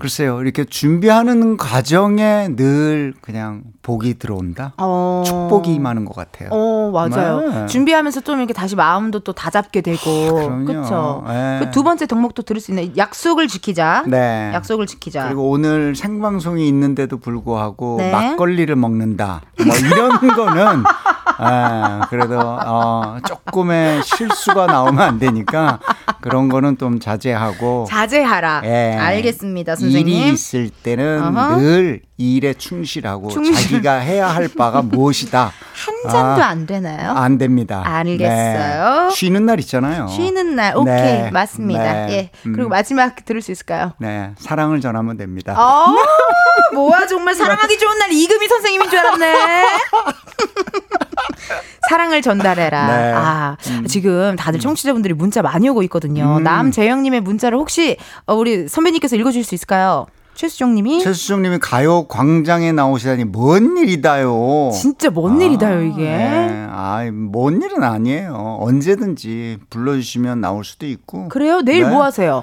글쎄요, 0.00 0.40
이렇게 0.40 0.64
준비하는 0.64 1.56
과정에 1.56 2.48
늘 2.56 3.14
그냥 3.20 3.62
복이 3.82 4.18
들어온다? 4.18 4.72
어... 4.78 5.22
축복이 5.26 5.74
임하는 5.74 6.04
것 6.04 6.16
같아요. 6.16 6.48
어, 6.52 6.90
맞아요. 6.90 7.40
네. 7.40 7.66
준비하면서 7.66 8.22
좀 8.22 8.38
이렇게 8.38 8.52
다시 8.52 8.76
마음도 8.76 9.20
또 9.20 9.32
다잡게 9.32 9.82
되고. 9.82 10.64
그렇죠. 10.66 11.24
네. 11.28 11.60
그두 11.60 11.82
번째 11.82 12.06
덕목도 12.06 12.42
들을 12.42 12.60
수 12.60 12.72
있는 12.72 12.96
약속을 12.96 13.48
지키자. 13.48 14.04
네. 14.06 14.50
약속을 14.54 14.86
지키자. 14.86 15.24
그리고 15.24 15.50
오늘 15.50 15.94
생방송이 15.94 16.66
있는데도 16.68 17.18
불구하고 17.18 17.96
네. 17.98 18.10
막걸리를 18.10 18.74
먹는다. 18.74 19.42
뭐 19.64 19.76
이런 19.76 20.18
거는 20.34 20.84
아, 21.40 22.06
그래도 22.10 22.38
어, 22.38 23.16
조금의 23.26 24.02
실수가 24.02 24.66
나오면 24.66 25.00
안 25.00 25.18
되니까 25.18 25.78
그런 26.20 26.48
거는 26.48 26.78
좀 26.78 27.00
자제하고 27.00 27.86
자제하라. 27.88 28.62
예. 28.64 28.96
알겠습니다, 28.98 29.76
선생님. 29.76 30.08
일이 30.08 30.28
있을 30.32 30.70
때는 30.70 31.22
어허. 31.36 31.56
늘 31.56 32.02
일에 32.18 32.52
충실하고 32.52 33.30
충실. 33.30 33.54
자기가 33.54 33.94
해야 33.94 34.28
할 34.28 34.48
바가 34.48 34.82
무엇이다. 34.82 35.50
한 35.86 36.10
잔도 36.12 36.42
아, 36.42 36.46
안 36.48 36.66
되나요? 36.66 37.12
안 37.12 37.38
됩니다. 37.38 37.82
알겠어요. 37.84 39.08
네. 39.08 39.14
쉬는 39.14 39.46
날 39.46 39.58
있잖아요. 39.60 40.06
쉬는 40.08 40.54
날. 40.54 40.76
오케이. 40.76 40.94
네. 40.94 41.30
맞습니다. 41.30 41.82
네. 41.82 42.12
예. 42.12 42.30
그리고 42.42 42.64
음. 42.64 42.68
마지막 42.68 43.24
들을 43.24 43.40
수 43.40 43.50
있을까요? 43.50 43.92
네. 43.98 44.32
사랑을 44.38 44.82
전하면 44.82 45.16
됩니다. 45.16 45.54
어, 45.58 45.94
뭐야 46.74 47.06
정말 47.06 47.34
사랑하기 47.34 47.78
좋은 47.78 47.98
날 47.98 48.12
이금희 48.12 48.48
선생님인 48.48 48.90
줄 48.90 48.98
알았네. 48.98 49.64
사랑을 51.88 52.22
전달해라. 52.22 52.86
네. 52.86 53.12
아, 53.14 53.56
음. 53.70 53.86
지금 53.86 54.36
다들 54.36 54.60
청취자분들이 54.60 55.14
문자 55.14 55.42
많이 55.42 55.68
오고 55.68 55.82
있거든요. 55.84 56.36
음. 56.38 56.42
남재영님의 56.42 57.20
문자를 57.20 57.58
혹시 57.58 57.96
어, 58.26 58.34
우리 58.34 58.68
선배님께서 58.68 59.16
읽어주실 59.16 59.44
수 59.44 59.54
있을까요? 59.54 60.06
최수정님이 60.34 61.00
최수정님이 61.00 61.58
가요 61.58 62.04
광장에 62.04 62.72
나오시다니 62.72 63.24
뭔 63.24 63.76
일이다요. 63.76 64.70
진짜 64.72 65.10
뭔 65.10 65.40
아, 65.40 65.44
일이다요 65.44 65.82
이게. 65.82 66.04
네. 66.04 66.66
아뭔 66.70 67.60
일은 67.60 67.82
아니에요. 67.82 68.58
언제든지 68.60 69.58
불러주시면 69.68 70.40
나올 70.40 70.64
수도 70.64 70.86
있고. 70.86 71.28
그래요? 71.28 71.60
내일 71.60 71.84
네. 71.84 71.90
뭐 71.90 72.04
하세요? 72.04 72.42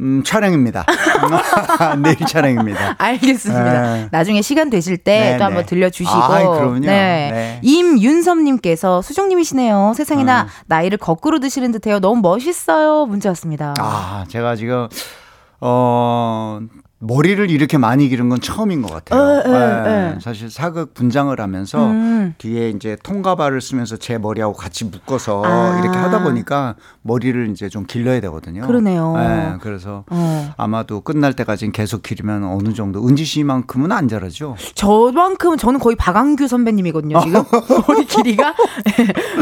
음, 0.00 0.22
촬영입니다. 0.24 0.86
내일 2.02 2.16
촬영입니다. 2.16 2.96
알겠습니다. 2.98 3.94
네. 3.94 4.08
나중에 4.10 4.40
시간 4.42 4.70
되실 4.70 4.96
때또 4.96 5.36
네, 5.36 5.42
한번 5.42 5.62
네. 5.62 5.66
들려주시고. 5.66 6.10
아, 6.10 6.38
그럼요. 6.38 6.78
네. 6.80 7.30
네. 7.30 7.60
임윤섭님께서 7.62 9.02
수정님이시네요. 9.02 9.92
세상에나 9.94 10.42
음. 10.42 10.48
나이를 10.66 10.98
거꾸로 10.98 11.38
드시는 11.38 11.72
듯해요. 11.72 12.00
너무 12.00 12.20
멋있어요. 12.22 13.06
문자 13.06 13.28
왔습니다. 13.30 13.74
아, 13.78 14.24
제가 14.28 14.56
지금 14.56 14.88
어 15.60 16.60
머리를 17.02 17.50
이렇게 17.50 17.78
많이 17.78 18.08
기른 18.10 18.28
건 18.28 18.40
처음인 18.40 18.82
것 18.82 18.92
같아요. 18.92 19.20
어, 19.20 19.42
에, 19.46 19.50
에, 19.50 20.14
에. 20.16 20.18
사실 20.20 20.50
사극 20.50 20.92
분장을 20.92 21.38
하면서 21.40 21.86
음. 21.86 22.34
뒤에 22.36 22.68
이제 22.68 22.94
통가발을 23.02 23.62
쓰면서 23.62 23.96
제 23.96 24.18
머리하고 24.18 24.52
같이 24.52 24.84
묶어서 24.84 25.42
아. 25.44 25.80
이렇게 25.82 25.96
하다 25.96 26.22
보니까 26.22 26.74
머리를 27.00 27.48
이제 27.50 27.70
좀 27.70 27.86
길러야 27.86 28.20
되거든요. 28.20 28.66
그러네요. 28.66 29.14
네, 29.16 29.54
그래서 29.62 30.04
어. 30.10 30.52
아마도 30.58 31.00
끝날 31.00 31.32
때까지는 31.32 31.72
계속 31.72 32.02
기르면 32.02 32.44
어느 32.44 32.74
정도 32.74 33.06
은지 33.08 33.24
씨만큼은 33.24 33.92
안 33.92 34.06
자라죠. 34.06 34.56
저만큼은 34.74 35.56
저는 35.56 35.80
거의 35.80 35.96
박광규 35.96 36.48
선배님이거든요. 36.48 37.20
지금 37.22 37.42
머리 37.88 38.04
길이가 38.04 38.54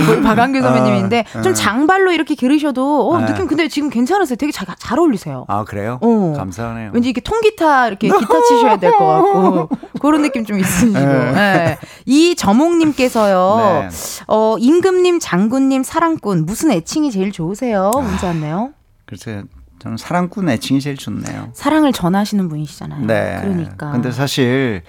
거의 0.06 0.22
박광규 0.22 0.62
선배님인데 0.62 1.24
아, 1.34 1.42
좀 1.42 1.54
장발로 1.54 2.12
이렇게 2.12 2.36
기르셔도 2.36 3.10
어, 3.10 3.18
네. 3.18 3.26
느낌 3.26 3.48
근데 3.48 3.66
지금 3.66 3.90
괜찮으세요. 3.90 4.36
되게 4.36 4.52
잘, 4.52 4.68
잘 4.78 5.00
어울리세요. 5.00 5.44
아 5.48 5.64
그래요? 5.64 5.98
어. 6.02 6.34
감사하네요. 6.36 6.92
왠지 6.94 7.08
이게 7.08 7.20
통 7.20 7.40
통기타 7.48 7.88
이렇게 7.88 8.08
기타 8.08 8.42
치셔야 8.42 8.76
될 8.76 8.92
것 8.92 8.98
같고 9.06 9.68
그런 10.00 10.22
느낌 10.22 10.44
좀 10.44 10.58
있으시고. 10.58 10.98
네. 10.98 11.32
네. 11.32 11.78
이 12.06 12.34
저몽님께서요. 12.36 13.88
네. 13.88 13.88
어 14.28 14.56
임금님, 14.58 15.18
장군님, 15.20 15.82
사랑꾼 15.82 16.46
무슨 16.46 16.70
애칭이 16.70 17.10
제일 17.10 17.32
좋으세요? 17.32 17.90
문자 17.94 18.28
왔네요. 18.28 18.72
글쎄 19.06 19.42
저는 19.80 19.96
사랑꾼 19.96 20.48
애칭이 20.48 20.80
제일 20.80 20.96
좋네요. 20.96 21.50
사랑을 21.54 21.92
전하시는 21.92 22.48
분이시잖아요. 22.48 23.06
네. 23.06 23.38
그러니까. 23.40 23.92
근데 23.92 24.10
사실 24.10 24.82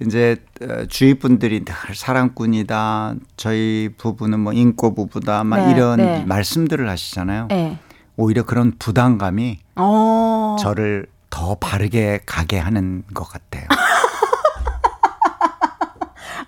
이제 0.00 0.36
어, 0.62 0.86
주위 0.88 1.14
분들이 1.14 1.64
늘 1.64 1.74
사랑꾼이다. 1.94 3.14
저희 3.36 3.90
부부는 3.98 4.38
뭐 4.40 4.52
인꼬 4.52 4.94
부부다. 4.94 5.42
막 5.44 5.64
네, 5.66 5.72
이런 5.72 5.96
네. 5.98 6.24
말씀들을 6.26 6.88
하시잖아요. 6.88 7.48
네. 7.50 7.78
오히려 8.16 8.42
그런 8.44 8.72
부담감이 8.78 9.58
어... 9.76 10.56
저를 10.58 11.06
더 11.30 11.54
바르게 11.54 12.20
가게 12.26 12.58
하는 12.58 13.04
것 13.14 13.24
같아요. 13.24 13.64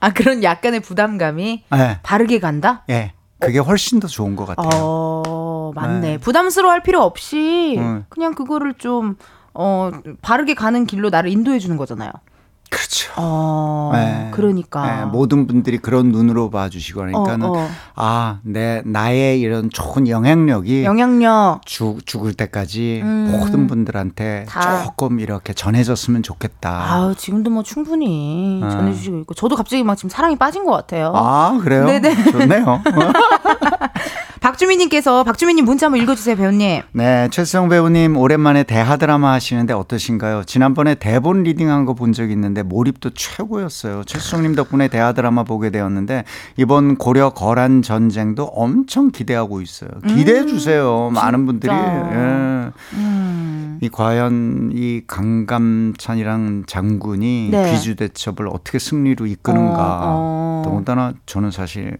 아 0.00 0.12
그런 0.12 0.42
약간의 0.42 0.80
부담감이 0.80 1.64
네. 1.70 1.98
바르게 2.02 2.40
간다? 2.40 2.84
예. 2.88 2.92
네. 2.92 3.14
그게 3.38 3.58
훨씬 3.58 4.00
더 4.00 4.08
좋은 4.08 4.36
것 4.36 4.44
같아요. 4.44 4.68
어, 4.82 5.72
맞네. 5.74 6.00
네. 6.00 6.18
부담스러워할 6.18 6.82
필요 6.82 7.00
없이 7.02 7.76
음. 7.78 8.04
그냥 8.10 8.34
그거를 8.34 8.74
좀 8.74 9.16
어, 9.54 9.90
바르게 10.20 10.54
가는 10.54 10.84
길로 10.86 11.08
나를 11.10 11.30
인도해 11.30 11.58
주는 11.58 11.76
거잖아요. 11.76 12.10
그렇죠. 12.70 13.12
어, 13.16 13.90
네. 13.92 14.28
그러니까 14.32 15.00
네, 15.00 15.04
모든 15.04 15.46
분들이 15.48 15.76
그런 15.78 16.12
눈으로 16.12 16.50
봐주시고 16.50 17.00
그러니까는 17.00 17.46
어, 17.48 17.52
어. 17.52 17.68
아, 17.96 18.38
내 18.42 18.82
나의 18.84 19.40
이런 19.40 19.70
좋은 19.70 20.06
영향력이 20.08 20.84
영향력 20.84 21.66
죽 21.66 22.06
죽을 22.06 22.32
때까지 22.32 23.00
음. 23.02 23.36
모든 23.36 23.66
분들한테 23.66 24.46
다. 24.48 24.84
조금 24.84 25.18
이렇게 25.18 25.52
전해졌으면 25.52 26.22
좋겠다. 26.22 26.70
아, 26.70 27.14
지금도 27.16 27.50
뭐 27.50 27.64
충분히 27.64 28.60
네. 28.62 28.70
전해주시고 28.70 29.18
있고 29.18 29.34
저도 29.34 29.56
갑자기 29.56 29.82
막 29.82 29.96
지금 29.96 30.08
사랑이 30.08 30.36
빠진 30.36 30.64
것 30.64 30.70
같아요. 30.70 31.12
아, 31.14 31.58
그래요? 31.60 31.86
네네. 31.86 32.30
좋네요. 32.30 32.82
박주민님께서 34.40 35.22
박주민님 35.24 35.64
문자 35.66 35.86
한번 35.86 36.00
읽어주세요, 36.02 36.36
배우님. 36.36 36.82
네, 36.92 37.28
최수영 37.30 37.68
배우님 37.68 38.16
오랜만에 38.16 38.62
대하 38.62 38.96
드라마 38.96 39.32
하시는데 39.32 39.74
어떠신가요? 39.74 40.44
지난번에 40.44 40.94
대본 40.94 41.42
리딩한 41.42 41.84
거 41.84 41.94
본 41.94 42.12
적 42.12 42.30
있는데 42.30 42.62
몰입도 42.62 43.10
최고였어요. 43.10 44.04
최수영님 44.04 44.54
덕분에 44.54 44.88
대하 44.88 45.12
드라마 45.12 45.44
보게 45.44 45.70
되었는데 45.70 46.24
이번 46.56 46.96
고려 46.96 47.30
거란 47.30 47.82
전쟁도 47.82 48.44
엄청 48.46 49.10
기대하고 49.10 49.60
있어요. 49.60 49.90
기대해 50.08 50.40
음, 50.40 50.46
주세요, 50.48 51.08
음, 51.08 51.14
많은 51.14 51.44
분들이. 51.46 51.72
예. 51.72 52.70
음. 52.94 53.78
이 53.82 53.88
과연 53.88 54.70
이 54.74 55.02
강감찬이랑 55.06 56.64
장군이 56.66 57.48
네. 57.50 57.72
귀주 57.72 57.94
대첩을 57.96 58.48
어떻게 58.48 58.78
승리로 58.78 59.26
이끄는가. 59.26 60.00
어, 60.02 60.06
어. 60.06 60.62
더군다나 60.64 61.12
저는 61.26 61.50
사실 61.50 61.98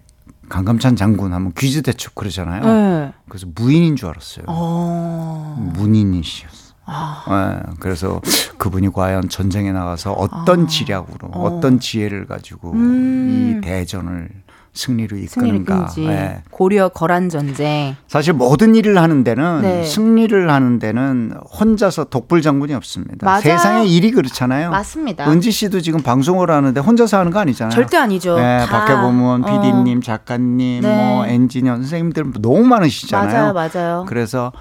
강감찬 0.50 0.96
장군 0.96 1.32
하면 1.32 1.52
귀즈 1.56 1.80
대첩 1.80 2.14
그러잖아요. 2.14 2.64
네. 2.64 3.12
그래서 3.28 3.46
무인인 3.54 3.96
줄 3.96 4.08
알았어요. 4.08 4.44
어... 4.48 5.72
문인이시였어. 5.74 6.74
아. 6.84 7.24
네, 7.28 7.72
그래서 7.78 8.20
그분이 8.58 8.92
과연 8.92 9.28
전쟁에 9.28 9.70
나가서 9.70 10.12
어떤 10.12 10.64
아. 10.64 10.66
지략으로 10.66 11.28
어. 11.28 11.44
어떤 11.44 11.78
지혜를 11.78 12.26
가지고 12.26 12.72
음. 12.72 13.60
이 13.62 13.66
대전을 13.66 14.28
승리로 14.80 15.16
이끄는가. 15.18 15.88
네. 15.96 16.42
고려 16.50 16.88
거란 16.88 17.28
전쟁. 17.28 17.96
사실 18.08 18.32
모든 18.32 18.74
일을 18.74 18.98
하는 18.98 19.22
데는 19.24 19.62
네. 19.62 19.84
승리를 19.84 20.50
하는 20.50 20.78
데는 20.78 21.32
혼자서 21.58 22.04
독불 22.04 22.42
장군이 22.42 22.72
없습니다. 22.74 23.24
맞아요. 23.24 23.40
세상의 23.40 23.94
일이 23.94 24.10
그렇잖아요. 24.10 24.70
맞습니다. 24.70 25.30
은지 25.30 25.50
씨도 25.50 25.80
지금 25.80 26.02
방송을 26.02 26.50
하는데 26.50 26.80
혼자서 26.80 27.18
하는 27.18 27.30
거 27.30 27.38
아니잖아요. 27.40 27.74
절대 27.74 27.96
아니죠. 27.98 28.36
네, 28.36 28.66
밖에 28.66 28.94
보면 28.94 29.44
PD님, 29.44 29.98
어. 29.98 30.00
작가님, 30.00 30.82
네. 30.82 30.96
뭐 30.96 31.26
엔지니어 31.26 31.76
선생님들 31.76 32.32
너무 32.40 32.64
많으시잖아요. 32.64 33.52
맞아요, 33.52 33.70
맞아요. 33.74 34.06
그래서 34.08 34.52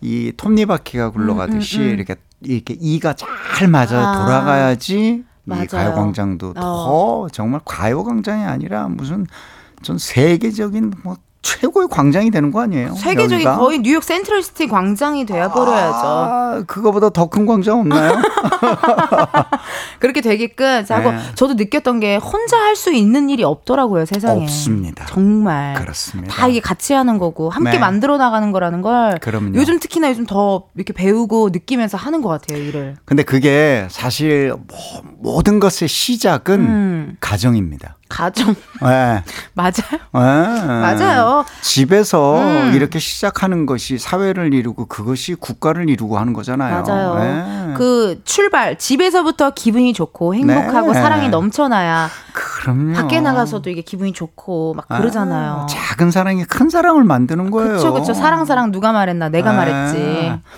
이 0.00 0.32
톱니바퀴가 0.36 1.10
굴러가듯이 1.10 1.78
음, 1.78 1.82
음, 1.82 1.88
음. 1.88 1.94
이렇게 1.94 2.16
이렇게 2.40 2.76
이가 2.78 3.14
잘 3.14 3.68
맞아 3.68 3.98
아, 3.98 4.24
돌아가야지 4.24 5.24
맞아요. 5.44 5.64
이 5.64 5.66
가요광장도 5.66 6.54
어. 6.56 7.26
더 7.26 7.28
정말 7.32 7.60
가요광장이 7.64 8.44
아니라 8.44 8.86
무슨 8.88 9.26
전 9.82 9.98
세계적인 9.98 10.92
뭐 11.04 11.16
최고의 11.40 11.86
광장이 11.88 12.30
되는 12.32 12.50
거 12.50 12.60
아니에요? 12.62 12.94
세계적인 12.96 13.34
여기가? 13.46 13.58
거의 13.58 13.78
뉴욕 13.78 14.02
센트럴시티 14.02 14.66
광장이 14.66 15.24
되어 15.24 15.50
버려야죠. 15.52 15.96
아, 16.06 16.62
그거보다 16.66 17.10
더 17.10 17.28
큰 17.30 17.46
광장 17.46 17.78
없나요? 17.80 18.12
그렇게 20.00 20.20
되게끔 20.20 20.84
하고 20.88 21.12
네. 21.12 21.18
저도 21.36 21.54
느꼈던 21.54 22.00
게 22.00 22.16
혼자 22.16 22.56
할 22.58 22.74
수 22.78 22.92
있는 22.92 23.28
일이 23.30 23.42
없더라고요 23.44 24.04
세상에. 24.04 24.42
없습니다. 24.42 25.06
정말. 25.06 25.74
그렇습니다. 25.74 26.32
다 26.32 26.46
이게 26.48 26.60
같이 26.60 26.92
하는 26.92 27.18
거고 27.18 27.50
함께 27.50 27.72
네. 27.72 27.78
만들어 27.78 28.16
나가는 28.18 28.52
거라는 28.52 28.82
걸. 28.82 29.18
그럼요. 29.20 29.52
요즘 29.54 29.80
특히나 29.80 30.10
요즘 30.10 30.26
더 30.26 30.64
이렇게 30.76 30.92
배우고 30.92 31.50
느끼면서 31.50 31.96
하는 31.96 32.20
것 32.22 32.28
같아요 32.28 32.58
일을. 32.62 32.96
근데 33.04 33.22
그게 33.24 33.86
사실 33.90 34.50
뭐, 34.50 35.02
모든 35.18 35.58
것의 35.60 35.88
시작은 35.88 36.60
음. 36.60 37.16
가정입니다. 37.20 37.96
가정. 38.08 38.54
네. 38.82 39.22
맞아요. 39.54 39.72
네. 40.12 40.66
맞아요. 40.66 41.44
집에서 41.60 42.40
음. 42.40 42.72
이렇게 42.74 42.98
시작하는 42.98 43.66
것이 43.66 43.98
사회를 43.98 44.54
이루고 44.54 44.86
그것이 44.86 45.34
국가를 45.34 45.88
이루고 45.90 46.18
하는 46.18 46.32
거잖아요. 46.32 46.82
맞아요. 46.82 47.14
네. 47.18 47.74
그 47.76 48.20
출발 48.24 48.78
집에서부터 48.78 49.50
기분이 49.50 49.92
좋고 49.92 50.34
행복하고 50.34 50.92
네. 50.92 51.00
사랑이 51.00 51.28
넘쳐나야 51.28 52.08
그럼요. 52.32 52.94
밖에 52.94 53.20
나가서도 53.20 53.70
이게 53.70 53.82
기분이 53.82 54.12
좋고 54.12 54.74
막 54.74 54.86
아, 54.88 54.98
그러잖아요. 54.98 55.62
아, 55.62 55.66
작은 55.66 56.10
사랑이 56.10 56.44
큰 56.44 56.68
사랑을 56.70 57.04
만드는 57.04 57.50
거예요. 57.50 57.68
그렇죠, 57.68 57.92
그렇죠. 57.92 58.14
사랑 58.14 58.44
사랑 58.44 58.72
누가 58.72 58.92
말했나 58.92 59.28
내가 59.28 59.52
네. 59.52 59.56
말했지. 59.56 60.32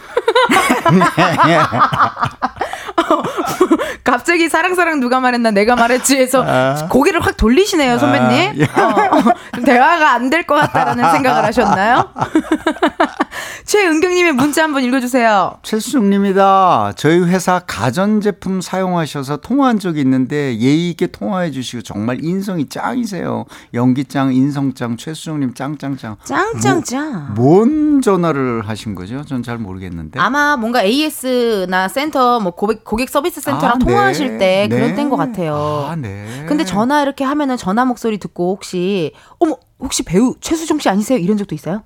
갑자기 4.10 4.48
사랑 4.48 4.74
사랑 4.74 5.00
누가 5.00 5.20
말했나 5.20 5.50
내가 5.52 5.76
말했지 5.76 6.16
해서 6.16 6.44
아. 6.46 6.88
고개를 6.88 7.20
확 7.20 7.36
돌리시네요 7.36 7.98
선배님. 7.98 8.50
아, 8.50 8.54
예. 8.56 8.64
어, 8.64 9.62
대화가 9.64 10.12
안 10.14 10.30
될 10.30 10.46
것 10.46 10.54
같다라는 10.56 11.10
생각을 11.12 11.44
하셨나요? 11.44 12.08
최은경님의 13.64 14.32
문자 14.32 14.64
한번 14.64 14.82
읽어주세요. 14.84 15.58
최수정님이다. 15.62 16.92
저희 16.96 17.20
회사 17.20 17.60
가전제품 17.60 18.60
사용하셔서 18.60 19.36
통화한 19.38 19.78
적이 19.78 20.00
있는데 20.00 20.56
예의 20.58 20.90
있게 20.90 21.06
통화해 21.08 21.50
주시고 21.50 21.82
정말 21.82 22.18
인성이 22.24 22.68
짱이세요. 22.68 23.44
연기 23.74 24.04
짱, 24.04 24.32
인성 24.34 24.74
짱, 24.74 24.96
최수정님 24.96 25.54
짱짱짱. 25.54 26.16
짱짱짱. 26.24 27.34
뭐, 27.34 27.50
뭔 27.60 28.00
전화를 28.02 28.62
하신 28.68 28.94
거죠? 28.94 29.24
전 29.24 29.40
잘 29.42 29.56
모르겠는데. 29.58 30.20
아마 30.20 30.56
뭔가 30.56 30.82
AS나 30.82 31.88
센터, 31.88 32.40
뭐 32.40 32.52
고객, 32.54 32.84
고객 32.84 33.08
서비스 33.08 33.40
센터랑 33.40 33.76
아, 33.76 33.78
네. 33.78 33.84
통화하실 34.00 34.38
때 34.38 34.66
네. 34.68 34.76
그런 34.76 34.94
때인 34.94 35.08
것 35.08 35.16
같아요. 35.16 35.54
아, 35.88 35.96
네. 35.96 36.44
근데 36.46 36.64
전화 36.64 37.02
이렇게 37.02 37.24
하면은 37.24 37.56
전화 37.56 37.84
목소리 37.84 38.18
듣고 38.18 38.52
혹시 38.52 39.12
어머 39.38 39.56
혹시 39.78 40.02
배우 40.02 40.34
최수정 40.40 40.78
씨 40.78 40.88
아니세요? 40.88 41.18
이런 41.18 41.36
적도 41.36 41.54
있어요? 41.54 41.82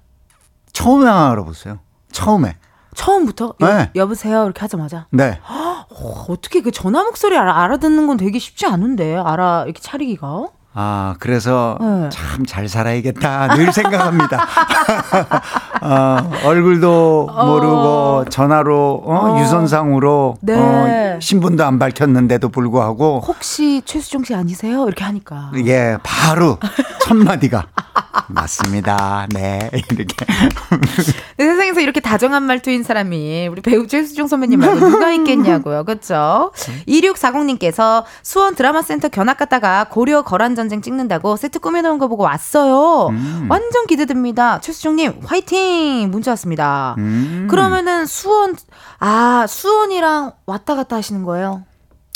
처음에 0.72 1.09
알아보세요. 1.09 1.81
처음에. 2.12 2.57
처음부터 2.94 3.55
여, 3.61 3.66
네. 3.66 3.90
여 3.96 4.07
보세요 4.07 4.44
이렇게 4.44 4.61
하자마자. 4.61 5.07
네. 5.11 5.40
어, 5.48 5.85
어떻게 6.29 6.61
그 6.61 6.70
전화 6.70 7.03
목소리 7.03 7.37
알아, 7.37 7.62
알아듣는 7.64 8.07
건 8.07 8.16
되게 8.16 8.38
쉽지 8.38 8.66
않은데 8.66 9.16
알아 9.16 9.64
이렇게 9.64 9.81
차리기가. 9.81 10.46
아, 10.77 11.15
그래서 11.21 11.79
네. 11.81 12.09
참잘 12.11 12.69
살아야겠다 12.69 13.55
늘 13.55 13.73
생각합니다. 13.73 14.45
어, 15.83 16.31
얼굴도 16.45 17.29
어. 17.31 17.47
모르고 17.47 18.25
전화로 18.29 19.03
어, 19.07 19.15
어. 19.15 19.41
유선상으로 19.41 20.37
네. 20.41 20.55
어, 20.57 21.21
신분도 21.21 21.65
안 21.65 21.79
밝혔는데도 21.79 22.49
불구하고 22.49 23.21
혹시 23.25 23.83
최수종 23.85 24.25
씨 24.25 24.35
아니세요? 24.35 24.85
이렇게 24.87 25.05
하니까 25.05 25.53
예, 25.65 25.97
바로 26.03 26.59
첫 27.03 27.15
마디가 27.15 27.67
맞습니다. 28.29 29.27
네, 29.33 29.71
이렇게. 29.73 30.27
네, 31.37 31.45
세상에서 31.47 31.81
이렇게 31.81 32.01
다정한 32.01 32.43
말투인 32.45 32.83
사람이 32.83 33.49
우리 33.49 33.61
배우 33.61 33.87
최수종 33.87 34.27
선배님 34.27 34.61
말고 34.61 34.89
누가 34.89 35.13
있겠냐고요. 35.13 35.85
그렇죠? 35.85 36.53
2640님께서 36.89 38.05
수원 38.23 38.55
드라마 38.55 38.83
센터 38.83 39.09
견학 39.09 39.37
갔다가 39.37 39.85
고려 39.91 40.23
거란전 40.23 40.63
전쟁 40.64 40.81
찍는다고 40.81 41.37
세트 41.37 41.59
꾸며놓은 41.59 41.98
거 41.98 42.09
보고 42.09 42.22
왔어요. 42.22 43.09
음. 43.09 43.46
완전 43.50 43.87
기대됩니다. 43.87 44.61
최수정님 44.61 45.20
화이팅 45.24 46.11
문자 46.11 46.31
왔습니다. 46.33 46.94
음. 46.98 47.46
그러면은 47.50 48.07
수원 48.07 48.57
아 48.98 49.46
수원이랑 49.46 50.33
왔다 50.46 50.74
갔다 50.74 50.96
하시는 50.96 51.22
거예요? 51.22 51.64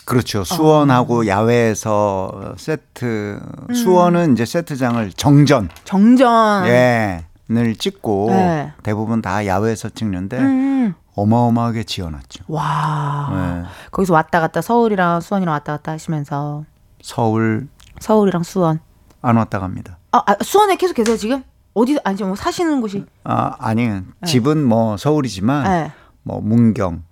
그렇죠. 0.06 0.42
수원하고 0.44 1.20
어. 1.20 1.26
야외에서 1.26 2.54
세트 2.56 3.40
음. 3.68 3.74
수원은 3.74 4.32
이제 4.32 4.46
세트장을 4.46 5.12
정전 5.12 5.68
정전 5.84 6.66
예. 6.66 7.24
을 7.50 7.76
찍고 7.76 8.28
네. 8.30 8.72
대부분 8.82 9.22
다 9.22 9.46
야외에서 9.46 9.90
찍는데 9.90 10.38
음. 10.38 10.94
어마어마하게 11.14 11.84
지어놨죠. 11.84 12.44
와. 12.48 13.30
네. 13.32 13.68
거기서 13.90 14.14
왔다 14.14 14.40
갔다 14.40 14.60
서울이랑 14.62 15.20
수원이랑 15.20 15.52
왔다 15.52 15.72
갔다 15.72 15.92
하시면서 15.92 16.64
서울 17.02 17.68
서울이랑 18.00 18.42
수원. 18.42 18.80
안 19.20 19.36
왔다 19.36 19.58
갑니다. 19.58 19.98
아, 20.12 20.22
아 20.26 20.36
수원에 20.42 20.76
계속 20.76 20.94
계세요 20.94 21.16
지금? 21.16 21.42
어디 21.74 21.98
아니 22.04 22.22
뭐 22.22 22.34
사시는 22.34 22.80
곳이? 22.80 23.04
아 23.24 23.54
아니 23.58 23.88
네. 23.88 24.02
집은 24.26 24.64
뭐 24.64 24.96
서울이지만 24.96 25.64
네. 25.64 25.92
뭐 26.22 26.40
문경, 26.40 27.02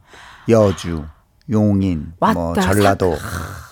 여주, 0.49 1.05
용인, 1.51 2.13
왔다, 2.21 2.39
뭐 2.39 2.55
전라도. 2.55 3.15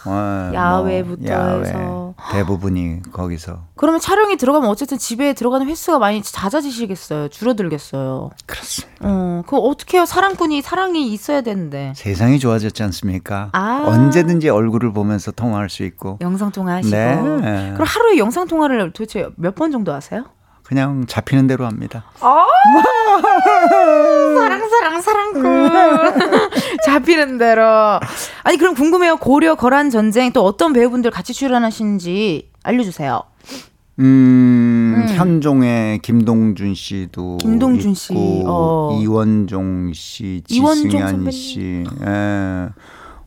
어, 0.06 0.50
야외부터 0.52 1.22
뭐 1.22 1.30
야외, 1.30 1.68
해서 1.68 2.03
대부분이 2.32 3.02
거기서. 3.12 3.58
그러면 3.76 4.00
촬영이 4.00 4.36
들어가면 4.36 4.68
어쨌든 4.70 4.98
집에 4.98 5.32
들어가는 5.34 5.66
횟수가 5.68 5.98
많이 5.98 6.22
잦아지시겠어요. 6.22 7.28
줄어들겠어요. 7.28 8.30
그렇습니다. 8.46 8.94
어, 9.02 9.42
그 9.46 9.56
어떻게 9.56 9.98
해요? 9.98 10.06
사랑꾼이 10.06 10.62
사랑이 10.62 11.12
있어야 11.12 11.42
되는데. 11.42 11.92
세상이 11.96 12.38
좋아졌지 12.38 12.82
않습니까? 12.84 13.50
아. 13.52 13.82
언제든지 13.86 14.48
얼굴을 14.48 14.92
보면서 14.92 15.30
통화할 15.32 15.68
수 15.70 15.84
있고. 15.84 16.18
영상 16.20 16.50
통화하시고. 16.50 16.96
네. 16.96 17.14
그럼 17.74 17.86
하루에 17.86 18.18
영상 18.18 18.46
통화를 18.48 18.92
도대체 18.92 19.28
몇 19.36 19.54
번 19.54 19.70
정도 19.70 19.92
하세요? 19.92 20.24
그냥 20.64 21.04
잡히는 21.06 21.46
대로 21.46 21.66
합니다. 21.66 22.04
아~ 22.20 22.44
사랑 24.38 24.68
사랑 24.70 25.00
사랑꾼 25.02 25.42
잡히는 26.98 27.38
대로. 27.38 27.62
아니 28.44 28.56
그럼 28.58 28.74
궁금해요. 28.74 29.16
고려 29.16 29.54
거란 29.56 29.90
전쟁 29.90 30.32
또 30.32 30.44
어떤 30.44 30.72
배우분들 30.72 31.10
같이 31.10 31.32
출연하시는지 31.32 32.50
알려주세요. 32.62 33.22
음, 34.00 34.94
음. 34.96 35.06
현종의 35.14 36.00
김동준 36.00 36.74
씨도 36.74 37.38
김동준 37.38 37.90
있고, 37.92 37.94
씨, 37.94 38.42
어. 38.44 38.98
이원종 39.00 39.92
씨, 39.94 40.42
지승현 40.48 41.30
씨, 41.30 41.84
예, 42.04 42.68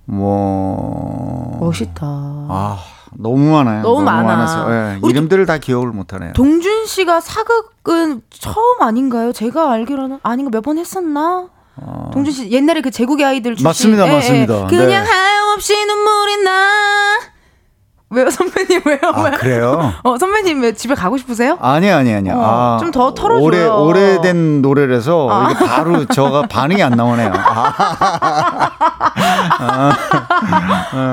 뭐 0.06 1.58
멋있다. 1.62 2.02
아. 2.04 2.78
너무 3.20 3.52
많아요. 3.54 3.82
너무, 3.84 4.04
너무 4.04 4.06
많아. 4.06 4.68
네, 5.00 5.00
이름들을 5.10 5.46
다 5.46 5.58
기억을 5.58 5.88
못하네요. 5.92 6.34
동준 6.34 6.86
씨가 6.86 7.22
사극은 7.22 8.22
처음 8.30 8.82
아닌가요? 8.82 9.32
제가 9.32 9.72
알기로는 9.72 10.20
아닌가 10.24 10.52
몇 10.54 10.62
번 10.62 10.78
했었나? 10.78 11.48
어... 11.82 12.10
동준 12.14 12.34
씨 12.34 12.52
옛날에 12.52 12.82
그 12.82 12.92
제국의 12.92 13.26
아이들 13.26 13.52
출신 13.54 13.64
맞습니다, 13.64 14.08
예, 14.08 14.12
맞습니다. 14.12 14.64
예. 14.64 14.68
그냥 14.68 14.88
네. 14.88 14.96
하염없이 14.96 15.86
눈물이 15.86 16.44
나. 16.44 17.37
왜요 18.10 18.30
선배님 18.30 18.82
왜요? 18.86 19.00
아, 19.14 19.32
그래요? 19.32 19.94
어 20.04 20.18
선배님 20.18 20.62
왜 20.62 20.74
집에 20.74 20.96
가고 20.96 21.18
싶으세요? 21.18 21.58
아니 21.62 21.92
아니 21.92 22.14
아니. 22.14 22.30
어, 22.32 22.42
아, 22.42 22.78
좀더 22.80 23.14
털어줘요. 23.14 23.44
오래 23.44 23.66
오래된 23.66 24.62
노래라서 24.62 25.28
아. 25.30 25.52
이게 25.52 25.66
바로 25.66 26.06
저가 26.06 26.44
반응이 26.48 26.82
안 26.82 26.94
나오네요. 26.94 27.34
아, 27.36 28.72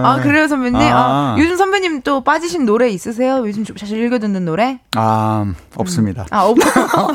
아 0.05 0.21
그래요 0.23 0.47
선배님? 0.47 0.81
아. 0.81 0.95
아. 0.95 1.37
요즘 1.39 1.57
선배님 1.57 2.03
또 2.03 2.23
빠지신 2.23 2.65
노래 2.65 2.89
있으세요? 2.91 3.39
요즘 3.45 3.65
사실 3.77 4.01
읽어 4.05 4.21
듣는 4.21 4.45
노래? 4.45 4.79
아 4.95 5.47
없습니다. 5.75 6.23
음. 6.23 6.27
아 6.31 6.45
없. 6.45 6.57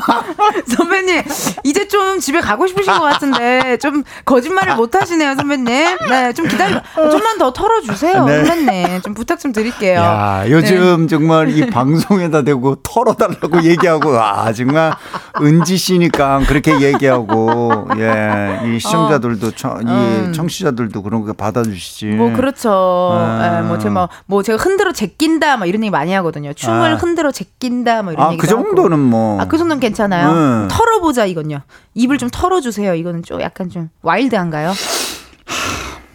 선배님 0.76 1.22
이제 1.64 1.88
좀 1.88 2.20
집에 2.20 2.40
가고 2.40 2.66
싶으신 2.66 2.92
것 2.92 3.00
같은데 3.00 3.78
좀 3.78 4.04
거짓말을 4.26 4.76
못 4.76 4.94
하시네요 4.94 5.36
선배님. 5.36 5.96
네좀 6.10 6.48
기다려. 6.48 6.82
좀만 6.94 7.38
더 7.38 7.50
털어주세요 7.54 8.26
네. 8.26 8.44
선배님. 8.44 9.00
좀 9.00 9.14
부탁 9.14 9.40
좀 9.40 9.52
드리. 9.52 9.69
드릴게요. 9.70 10.00
야, 10.00 10.44
요즘 10.48 11.02
네. 11.02 11.06
정말 11.06 11.48
이 11.48 11.66
방송에다 11.70 12.42
대고 12.42 12.76
털어달라고 12.82 13.62
얘기하고, 13.64 14.18
아, 14.18 14.52
정말 14.52 14.92
은지 15.40 15.76
씨니까 15.76 16.40
그렇게 16.46 16.80
얘기하고, 16.80 17.88
예, 17.98 18.60
이 18.66 18.78
시청자들도, 18.78 19.46
어. 19.46 19.50
청, 19.54 19.80
이 19.82 19.84
음. 19.86 20.32
청취자들도 20.34 21.02
그런 21.02 21.24
거 21.24 21.32
받아주시지. 21.32 22.06
뭐, 22.06 22.32
그렇죠. 22.32 22.70
아. 22.70 23.58
예, 23.58 23.62
뭐, 23.62 23.78
제가, 23.78 24.08
뭐, 24.26 24.42
제가 24.42 24.62
흔들어 24.62 24.92
제낀다, 24.92 25.56
막 25.56 25.66
이런 25.66 25.82
얘기 25.82 25.90
많이 25.90 26.12
하거든요. 26.14 26.52
춤을 26.52 26.92
아. 26.92 26.94
흔들어 26.96 27.30
제낀다, 27.30 28.02
뭐 28.02 28.12
이런 28.12 28.26
아, 28.26 28.32
얘기. 28.32 28.40
그 28.40 28.46
정도는 28.46 28.98
뭐. 28.98 29.40
아, 29.40 29.46
그 29.46 29.58
정도는 29.58 29.80
괜찮아요. 29.80 30.30
음. 30.30 30.68
털어보자, 30.70 31.26
이건요. 31.26 31.60
입을 31.94 32.18
좀 32.18 32.28
털어주세요. 32.30 32.94
이거는 32.94 33.22
좀 33.22 33.40
약간 33.40 33.68
좀 33.70 33.88
와일드한가요? 34.02 34.72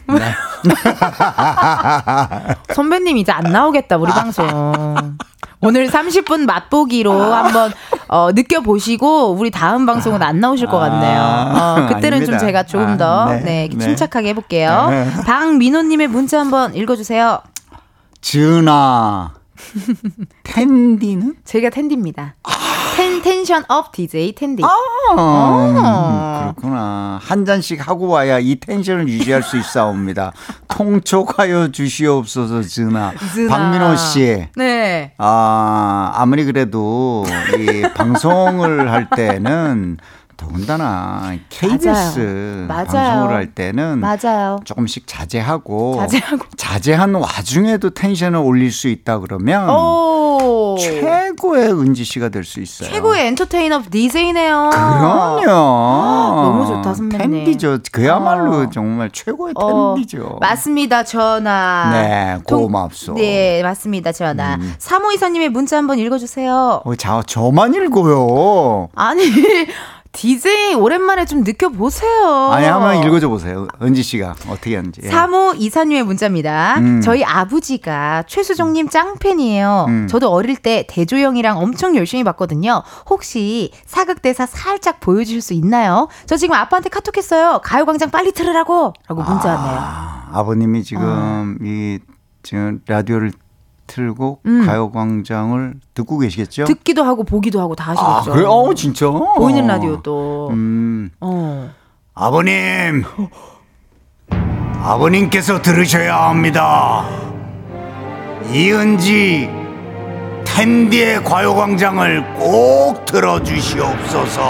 네. 0.07 0.33
선배님 2.73 3.17
이제 3.17 3.31
안 3.31 3.51
나오겠다 3.51 3.97
우리 3.97 4.11
방송. 4.11 5.17
오늘 5.61 5.87
30분 5.87 6.45
맛보기로 6.45 7.33
한번 7.33 7.71
어, 8.07 8.31
느껴보시고 8.31 9.31
우리 9.31 9.49
다음 9.49 9.85
방송은 9.85 10.21
안 10.21 10.39
나오실 10.39 10.67
것 10.67 10.77
같네요. 10.77 11.21
어, 11.21 11.75
그때는 11.87 12.17
아닙니다. 12.17 12.37
좀 12.37 12.47
제가 12.47 12.63
조금 12.63 12.97
더 12.97 13.21
아, 13.21 13.33
네, 13.33 13.39
네, 13.41 13.69
네, 13.71 13.77
침착하게 13.77 14.29
해볼게요. 14.29 14.87
네. 14.89 15.09
박민호님의 15.25 16.07
문자 16.07 16.39
한번 16.39 16.75
읽어주세요. 16.75 17.39
지은아 18.21 19.33
텐디는? 20.43 21.35
제가 21.45 21.69
텐디입니다. 21.69 22.35
아. 22.95 22.97
ten, 22.97 23.21
tension 23.21 23.63
up 23.67 23.91
DJ 23.91 24.33
텐디. 24.35 24.63
아, 24.63 24.69
음, 25.11 26.53
그렇구나. 26.55 27.19
한 27.21 27.45
잔씩 27.45 27.85
하고 27.87 28.07
와야 28.07 28.39
이 28.39 28.55
tension을 28.55 29.09
유지할 29.09 29.43
수 29.43 29.57
있사옵니다. 29.57 30.31
통촉하여 30.69 31.71
주시옵소서, 31.71 32.61
즈나. 32.61 33.13
박민호 33.49 33.95
씨. 33.97 34.47
네. 34.55 35.13
아, 35.17 36.11
아무리 36.15 36.45
그래도 36.45 37.25
이 37.57 37.81
방송을 37.93 38.91
할 38.91 39.09
때는 39.09 39.97
더군다나 40.37 41.33
KBS 41.49 42.65
맞아요. 42.67 42.85
방송을 42.87 43.33
할 43.35 43.47
때는 43.53 43.99
맞아요. 43.99 44.59
조금씩 44.65 45.07
자제하고, 45.07 45.95
자제하고 45.99 46.45
자제한 46.57 47.15
와중에도 47.15 47.91
텐션을 47.91 48.39
올릴 48.39 48.71
수 48.71 48.87
있다 48.87 49.19
그러면 49.19 49.69
오. 49.69 50.24
최고의 50.77 51.69
은지 51.71 52.03
씨가 52.03 52.29
될 52.29 52.43
수 52.45 52.59
있어요. 52.61 52.89
최고의 52.89 53.27
엔터테이너 53.27 53.81
DJ네요. 53.89 54.69
그럼요. 54.71 55.45
너무 55.47 56.65
좋다 56.67 56.93
선배님. 56.93 57.31
텐디죠. 57.45 57.79
그야말로 57.91 58.57
어. 58.61 58.69
정말 58.69 59.09
최고의 59.11 59.53
어. 59.57 59.95
텐디죠. 59.95 60.37
맞습니다. 60.41 61.03
전화. 61.03 61.89
네, 61.91 62.37
고맙소. 62.43 63.05
동... 63.07 63.15
네, 63.15 63.61
맞습니다. 63.63 64.11
전화. 64.11 64.55
음. 64.55 64.73
사모 64.77 65.11
이사님의 65.11 65.49
문자 65.49 65.77
한번 65.77 65.97
읽어주세요. 65.99 66.81
어, 66.85 66.95
자, 66.95 67.21
저만 67.25 67.73
읽어요. 67.73 68.89
아니. 68.95 69.23
DJ 70.15 70.75
오랜만에 70.75 71.25
좀 71.25 71.43
느껴보세요. 71.43 72.49
아니, 72.51 72.65
한번 72.65 73.03
읽어줘 73.03 73.27
보세요. 73.29 73.67
은지 73.81 74.01
씨가 74.01 74.35
어떻게 74.49 74.75
하는지. 74.75 75.01
3호 75.01 75.55
예. 75.55 75.57
이사님의 75.59 76.03
문자입니다. 76.03 76.75
음. 76.79 77.01
저희 77.01 77.23
아버지가 77.23 78.23
최수종님 78.27 78.89
짱팬이에요. 78.89 79.85
음. 79.87 80.07
저도 80.07 80.31
어릴 80.31 80.55
때 80.55 80.85
대조영이랑 80.89 81.57
엄청 81.57 81.95
열심히 81.95 82.23
봤거든요. 82.23 82.83
혹시 83.09 83.71
사극대사 83.85 84.45
살짝 84.45 84.99
보여주실 84.99 85.41
수 85.41 85.53
있나요? 85.53 86.07
저 86.25 86.37
지금 86.37 86.55
아빠한테 86.55 86.89
카톡했어요. 86.89 87.59
가요광장 87.63 88.09
빨리 88.09 88.31
틀으라고! 88.31 88.93
라고 89.07 89.23
문자 89.23 89.49
왔네요. 89.49 89.77
아, 89.79 90.29
아버님이 90.33 90.83
지금 90.83 91.03
어. 91.05 91.45
이 91.63 91.99
지금 92.43 92.81
라디오를 92.87 93.31
틀고 93.95 94.41
음. 94.45 94.65
가요광장을 94.65 95.73
듣고 95.93 96.19
계시겠죠? 96.19 96.65
듣기도 96.65 97.03
하고 97.03 97.23
보기도 97.23 97.61
하고 97.61 97.75
다 97.75 97.91
하시겠죠. 97.91 98.31
아, 98.31 98.35
그래? 98.35 98.45
어, 98.45 98.73
진짜? 98.73 99.09
보이는 99.09 99.65
라디오도. 99.65 100.49
음. 100.51 101.09
어. 101.21 101.69
아버님. 102.13 103.05
아버님께서 104.81 105.61
들으셔야 105.61 106.29
합니다. 106.29 107.05
이은지 108.51 109.49
텐디의 110.43 111.23
과요광장을 111.23 112.35
꼭 112.35 113.05
들어주시옵소서. 113.05 114.41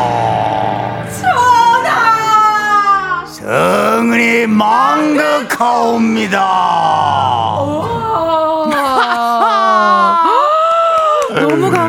전하! 1.21 3.25
성은이 3.27 4.47
망극하옵니다. 4.47 6.41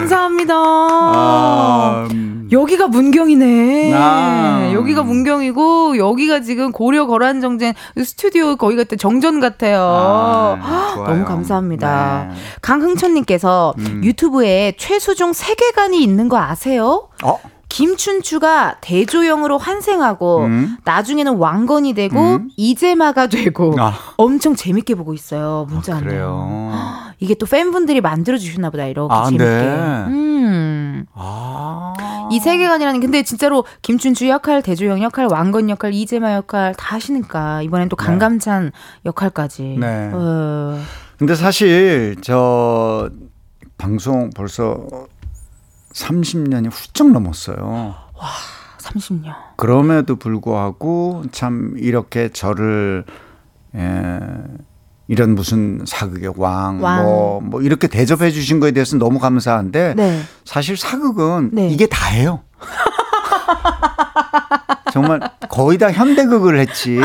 감사합니다. 0.06 0.54
아, 0.56 2.06
음. 2.12 2.48
여기가 2.52 2.86
문경이네. 2.86 3.92
아, 3.94 4.70
여기가 4.72 5.02
문경이고 5.02 5.98
여기가 5.98 6.40
지금 6.40 6.70
고려 6.72 7.06
거란 7.06 7.40
정전 7.40 7.74
스튜디오 7.96 8.56
거기 8.56 8.76
같은 8.76 8.98
정전 8.98 9.40
같아요. 9.40 9.80
아, 9.82 10.94
너무 11.06 11.24
감사합니다. 11.24 12.28
네. 12.30 12.34
강흥천님께서 12.62 13.74
음. 13.78 14.00
유튜브에 14.04 14.74
최수종 14.78 15.32
세계관이 15.32 16.02
있는 16.02 16.28
거 16.28 16.38
아세요? 16.38 17.08
어? 17.24 17.40
김춘추가 17.68 18.76
대조영으로 18.80 19.58
환생하고 19.58 20.44
음. 20.44 20.76
나중에는 20.84 21.36
왕건이 21.36 21.94
되고 21.94 22.18
음. 22.18 22.50
이재마가 22.56 23.26
되고 23.26 23.74
아. 23.78 23.92
엄청 24.16 24.54
재밌게 24.54 24.94
보고 24.94 25.14
있어요. 25.14 25.66
문자 25.68 25.96
아, 25.96 26.00
그래요. 26.00 26.70
이게 27.18 27.34
또 27.34 27.46
팬분들이 27.46 28.00
만들어 28.00 28.38
주셨나 28.38 28.70
보다 28.70 28.86
이렇게 28.86 29.14
아, 29.14 29.24
재밌게. 29.24 29.44
네. 29.44 30.04
음. 30.08 31.06
아. 31.14 31.94
이 32.30 32.38
세계관이라는 32.40 33.00
근데 33.00 33.22
진짜로 33.22 33.64
김춘추 33.82 34.28
역할, 34.28 34.62
대조영 34.62 35.02
역할, 35.02 35.26
왕건 35.30 35.70
역할, 35.70 35.92
이재마 35.92 36.34
역할 36.34 36.74
다 36.74 36.96
하시니까 36.96 37.62
이번엔 37.62 37.88
또 37.88 37.96
네. 37.96 38.04
강감찬 38.04 38.64
네. 38.64 38.70
역할까지. 39.06 39.76
네. 39.78 40.10
어. 40.12 40.78
근데 41.18 41.34
사실 41.34 42.16
저 42.20 43.08
방송 43.78 44.30
벌써 44.30 44.86
30년이 45.96 46.70
훌쩍 46.70 47.10
넘었어요. 47.10 47.94
와, 48.14 48.28
30년. 48.78 49.34
그럼에도 49.56 50.16
불구하고 50.16 51.24
참 51.32 51.74
이렇게 51.78 52.28
저를 52.28 53.04
예, 53.74 54.20
이런 55.08 55.34
무슨 55.34 55.82
사극의 55.86 56.34
왕, 56.36 56.82
왕. 56.82 57.02
뭐, 57.02 57.40
뭐 57.40 57.62
이렇게 57.62 57.88
대접해 57.88 58.30
주신 58.30 58.60
거에 58.60 58.72
대해서 58.72 58.98
너무 58.98 59.18
감사한데 59.18 59.94
네. 59.96 60.20
사실 60.44 60.76
사극은 60.76 61.50
네. 61.52 61.68
이게 61.68 61.86
다예요. 61.86 62.42
정말 64.96 65.20
거의 65.50 65.76
다 65.76 65.92
현대극을 65.92 66.58
했지. 66.58 66.98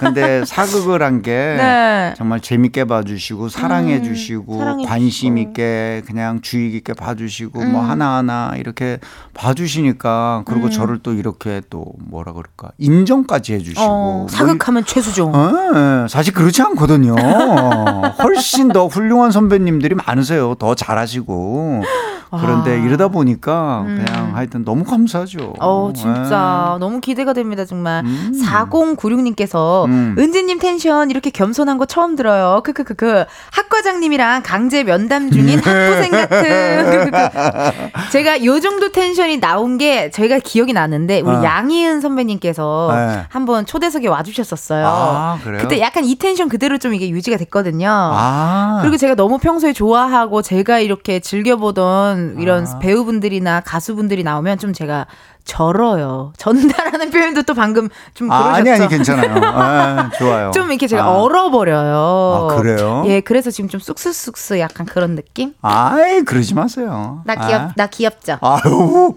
근데 0.00 0.42
사극을 0.46 1.02
한게 1.02 1.30
네. 1.60 2.14
정말 2.16 2.40
재밌게 2.40 2.86
봐주시고 2.86 3.50
사랑해 3.50 4.00
주시고 4.00 4.58
음, 4.58 4.84
관심 4.86 5.36
있게 5.36 6.02
그냥 6.06 6.40
주의 6.40 6.70
깊게 6.70 6.94
봐주시고 6.94 7.58
뭐 7.58 7.66
음. 7.66 7.72
뭐 7.72 7.82
하나하나 7.82 8.54
이렇게 8.56 8.98
봐주시니까 9.34 10.44
그리고 10.46 10.68
음. 10.68 10.70
저를 10.70 11.00
또 11.02 11.12
이렇게 11.12 11.60
또 11.68 11.92
뭐라 11.98 12.32
그럴까 12.32 12.70
인정까지 12.78 13.52
해주시고 13.52 13.82
어, 13.82 14.26
사극하면 14.30 14.86
최수종. 14.86 15.32
네, 15.32 16.08
사실 16.08 16.32
그렇지 16.32 16.62
않거든요. 16.62 17.14
훨씬 18.22 18.68
더 18.68 18.86
훌륭한 18.86 19.30
선배님들이 19.30 19.94
많으세요. 19.94 20.54
더 20.54 20.74
잘하시고. 20.74 21.82
그런데 22.30 22.72
아. 22.72 22.74
이러다 22.74 23.08
보니까 23.08 23.84
음. 23.86 24.04
그냥 24.04 24.36
하여튼 24.36 24.64
너무 24.64 24.84
감사하죠. 24.84 25.54
어, 25.60 25.92
진짜 25.94 26.72
네. 26.74 26.78
너무 26.80 27.00
기대가 27.00 27.25
됩니다, 27.32 27.64
정말. 27.64 28.04
음. 28.04 28.32
4096님께서 28.42 29.86
음. 29.86 30.14
은지님 30.18 30.58
텐션 30.58 31.10
이렇게 31.10 31.30
겸손한 31.30 31.78
거 31.78 31.86
처음 31.86 32.16
들어요. 32.16 32.62
크크크크. 32.64 33.24
학과장님이랑 33.52 34.42
강제 34.44 34.84
면담 34.84 35.30
중인 35.30 35.58
학부생 35.60 36.10
같은. 36.10 37.12
제가 38.12 38.44
요 38.44 38.60
정도 38.60 38.92
텐션이 38.92 39.40
나온 39.40 39.78
게 39.78 40.10
저희가 40.10 40.38
기억이 40.38 40.72
나는데 40.72 41.20
우리 41.20 41.36
어. 41.36 41.42
양희은 41.42 42.00
선배님께서 42.00 42.92
네. 42.94 43.24
한번 43.28 43.66
초대석에 43.66 44.08
와주셨었어요. 44.08 44.86
아, 44.86 45.38
그때 45.42 45.80
약간 45.80 46.04
이 46.04 46.16
텐션 46.16 46.48
그대로 46.48 46.78
좀 46.78 46.94
이게 46.94 47.08
유지가 47.10 47.36
됐거든요. 47.36 47.88
아. 47.90 48.78
그리고 48.82 48.96
제가 48.96 49.14
너무 49.14 49.38
평소에 49.38 49.72
좋아하고 49.72 50.42
제가 50.42 50.80
이렇게 50.80 51.20
즐겨보던 51.20 52.36
이런 52.40 52.66
아. 52.66 52.78
배우분들이나 52.78 53.60
가수분들이 53.60 54.22
나오면 54.22 54.58
좀 54.58 54.72
제가 54.72 55.06
절어요. 55.46 56.32
전달하는 56.36 57.10
표현도 57.12 57.42
또 57.44 57.54
방금 57.54 57.88
좀 58.14 58.30
아, 58.30 58.42
그러셨죠? 58.42 58.58
아니 58.58 58.70
아니 58.70 58.88
괜찮아요. 58.88 59.34
아, 59.54 60.10
좋아요. 60.18 60.50
좀 60.50 60.68
이렇게 60.70 60.86
제가 60.86 61.04
아. 61.04 61.08
얼어버려요. 61.14 62.48
아, 62.50 62.56
그래요? 62.56 63.04
예, 63.06 63.20
그래서 63.20 63.50
지금 63.50 63.70
좀 63.70 63.80
쑥쑥쑥쑥 63.80 64.58
약간 64.58 64.84
그런 64.86 65.14
느낌? 65.14 65.54
아이 65.62 66.22
그러지 66.22 66.54
마세요. 66.54 67.22
나 67.24 67.34
귀엽 67.36 67.60
아. 67.62 67.72
나 67.76 67.86
귀엽죠. 67.86 68.38
아유. 68.42 69.14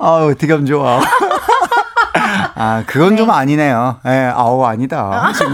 아우 0.00 0.30
어떻게 0.30 0.52
하면 0.52 0.66
좋아. 0.66 1.00
아 2.56 2.82
그건 2.86 3.10
네. 3.10 3.16
좀 3.16 3.30
아니네요. 3.30 4.00
예, 4.06 4.32
아우 4.34 4.62
아니다. 4.64 5.32
지금. 5.32 5.52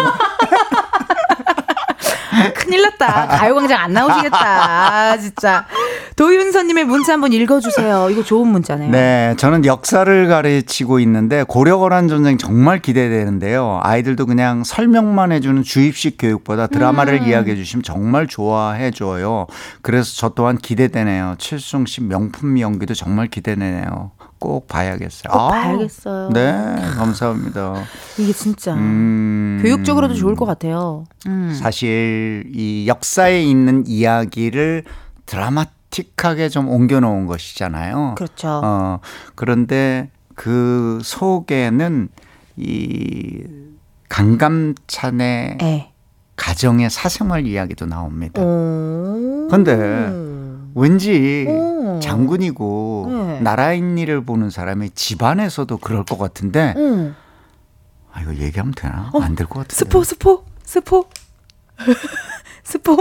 큰일 2.54 2.82
났다. 2.82 3.26
가요광장 3.28 3.80
안 3.80 3.92
나오시겠다. 3.92 4.38
아, 4.40 5.16
진짜. 5.18 5.66
도윤서님의 6.16 6.84
문자 6.84 7.14
한번 7.14 7.32
읽어주세요. 7.32 8.10
이거 8.10 8.22
좋은 8.22 8.48
문자네요. 8.48 8.90
네, 8.90 9.34
저는 9.38 9.64
역사를 9.64 10.28
가르치고 10.28 11.00
있는데 11.00 11.44
고려거란 11.44 12.08
전쟁 12.08 12.36
정말 12.36 12.80
기대되는데요. 12.80 13.80
아이들도 13.82 14.26
그냥 14.26 14.62
설명만 14.64 15.32
해주는 15.32 15.62
주입식 15.62 16.16
교육보다 16.18 16.66
드라마를 16.66 17.22
음. 17.22 17.28
이야기해 17.28 17.56
주시면 17.56 17.82
정말 17.82 18.26
좋아해 18.26 18.90
줘요. 18.90 19.46
그래서 19.82 20.12
저 20.16 20.30
또한 20.30 20.58
기대되네요. 20.58 21.36
최수종 21.38 21.86
씨 21.86 22.02
명품 22.02 22.58
연기도 22.60 22.94
정말 22.94 23.28
기대되네요. 23.28 24.12
꼭 24.40 24.66
봐야겠어요. 24.66 25.30
꼭 25.30 25.38
아, 25.38 25.50
봐야겠어요. 25.50 26.30
네, 26.30 26.50
감사합니다. 26.96 27.84
이게 28.18 28.32
진짜 28.32 28.74
음, 28.74 29.60
교육적으로도 29.62 30.14
좋을 30.14 30.34
것 30.34 30.46
같아요. 30.46 31.04
음. 31.26 31.54
사실 31.54 32.50
이 32.52 32.86
역사에 32.88 33.42
있는 33.42 33.84
이야기를 33.86 34.84
드라마 35.26 35.66
틱하게 35.90 36.48
좀 36.48 36.68
옮겨놓은 36.68 37.26
것이잖아요. 37.26 38.14
그렇죠. 38.16 38.60
어, 38.64 39.00
그런데 39.34 40.10
그 40.34 41.00
속에는 41.02 42.08
이 42.56 43.44
강감찬의 44.08 45.58
네. 45.58 45.92
가정의 46.36 46.88
사생활 46.88 47.46
이야기도 47.46 47.84
나옵니다. 47.84 48.40
그런데 48.40 50.29
왠지 50.80 51.44
오. 51.46 52.00
장군이고 52.00 53.06
네. 53.10 53.40
나라인 53.40 53.98
일을 53.98 54.24
보는 54.24 54.48
사람이 54.48 54.90
집안에서도 54.90 55.76
그럴 55.76 56.04
것 56.04 56.16
같은데 56.16 56.72
음. 56.78 57.14
아 58.12 58.22
이거 58.22 58.34
얘기하면 58.34 58.72
되나? 58.74 59.10
어, 59.12 59.20
안될 59.20 59.46
것 59.46 59.60
같은데. 59.60 59.74
스포 59.76 60.02
스포 60.02 60.44
스포. 60.64 61.04
스포? 62.64 62.96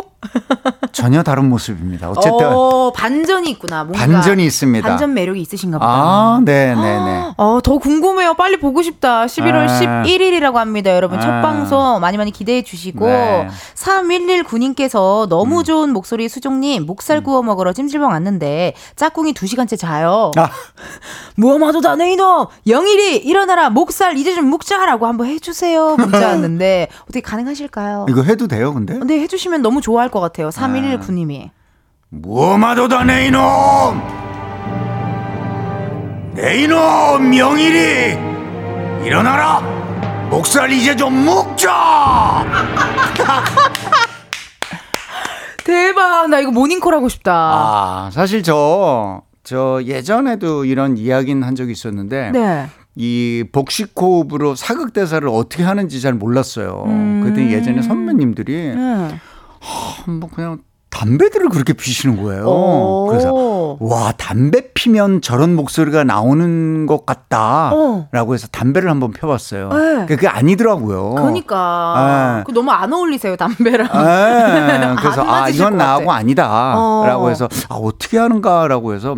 전혀 0.91 1.21
다른 1.23 1.47
모습입니다. 1.49 2.09
어쨌든 2.09 2.47
어, 2.47 2.91
반전이 2.91 3.49
있구나. 3.51 3.87
반전이 3.87 4.43
있습니다. 4.45 4.87
반전 4.87 5.13
매력이 5.13 5.39
있으신가 5.41 5.77
보다. 5.77 5.89
아, 5.89 6.41
네, 6.43 6.73
네, 6.75 6.81
네. 6.81 7.31
어, 7.37 7.59
더 7.63 7.77
궁금해요. 7.77 8.33
빨리 8.33 8.59
보고 8.59 8.81
싶다. 8.81 9.25
11월 9.25 9.69
아. 9.69 10.03
11일이라고 10.03 10.55
합니다. 10.55 10.93
여러분 10.93 11.19
아. 11.19 11.21
첫 11.21 11.41
방송 11.41 11.99
많이 12.01 12.17
많이 12.17 12.31
기대해 12.31 12.63
주시고 12.63 13.05
네. 13.05 13.47
3119 13.75 14.57
님께서 14.57 15.27
너무 15.29 15.59
음. 15.59 15.63
좋은 15.63 15.93
목소리 15.93 16.27
수종 16.27 16.59
님 16.61 16.85
목살 16.85 17.17
음. 17.19 17.23
구워 17.23 17.41
먹으러 17.43 17.71
찜질방 17.71 18.09
왔는데 18.09 18.73
짝꿍이 18.95 19.33
2시간째 19.33 19.77
자요. 19.77 20.31
아. 20.37 20.49
무엄마도 21.35 21.81
다네 21.81 22.13
이놈. 22.13 22.47
영일이 22.67 23.17
일어나라. 23.17 23.69
목살 23.69 24.17
이제 24.17 24.33
좀 24.33 24.45
묵자라고 24.45 25.05
한번 25.05 25.27
해 25.27 25.39
주세요. 25.39 25.95
문자 25.95 26.27
왔는데 26.27 26.89
어떻게 27.03 27.21
가능하실까요? 27.21 28.07
이거 28.09 28.23
해도 28.23 28.47
돼요, 28.47 28.73
근데? 28.73 28.99
네, 29.05 29.19
해 29.19 29.27
주시면 29.27 29.59
하면 29.59 29.61
너무 29.61 29.81
좋아할 29.81 30.08
것 30.09 30.19
같아요. 30.19 30.49
3119님이. 30.49 31.49
무엄하도다 32.09 33.03
내 33.03 33.27
이놈! 33.27 34.01
내 36.33 36.63
이놈 36.63 37.29
명일이 37.29 38.17
일어나라! 39.05 39.59
목살 40.29 40.71
이제 40.71 40.95
좀 40.95 41.13
묵자! 41.13 42.45
대박! 45.63 46.29
나 46.29 46.39
이거 46.39 46.51
모닝콜 46.51 46.93
하고 46.93 47.09
싶다. 47.09 47.31
아, 47.33 48.09
사실 48.11 48.41
저, 48.41 49.21
저 49.43 49.81
예전에도 49.85 50.65
이런 50.65 50.97
이야기는 50.97 51.43
한 51.43 51.55
적이 51.55 51.73
있었는데. 51.73 52.31
네. 52.31 52.67
이 52.95 53.45
복식 53.53 53.93
호흡으로 53.95 54.55
사극 54.55 54.91
대사를 54.91 55.25
어떻게 55.29 55.63
하는지 55.63 56.01
잘 56.01 56.13
몰랐어요. 56.13 56.83
음. 56.87 57.21
그랬더니 57.23 57.53
예전에 57.53 57.81
선배님들이 57.81 58.73
네. 60.07 60.11
뭐 60.11 60.29
그냥 60.29 60.59
담배들을 60.89 61.49
그렇게 61.49 61.73
피시는 61.73 62.21
거예요. 62.21 63.05
그래서 63.09 63.77
와 63.79 64.11
담배 64.13 64.73
피면 64.73 65.21
저런 65.21 65.55
목소리가 65.55 66.03
나오는 66.03 66.87
것 66.87 67.05
같다라고 67.05 68.31
어. 68.31 68.33
해서 68.33 68.47
담배를 68.47 68.89
한번 68.89 69.11
펴봤어요. 69.11 69.69
네. 69.69 70.05
그게 70.07 70.27
아니더라고요. 70.27 71.15
그러니까 71.15 72.43
네. 72.47 72.53
너무 72.53 72.71
안 72.71 72.91
어울리세요 72.91 73.35
담배랑. 73.35 73.87
네. 73.87 74.95
그래서 74.99 75.23
아 75.25 75.47
이건 75.49 75.77
나하고 75.77 76.11
아니다라고 76.11 77.25
어. 77.25 77.29
해서 77.29 77.47
아 77.69 77.75
어떻게 77.75 78.17
하는가라고 78.17 78.93
해서 78.93 79.15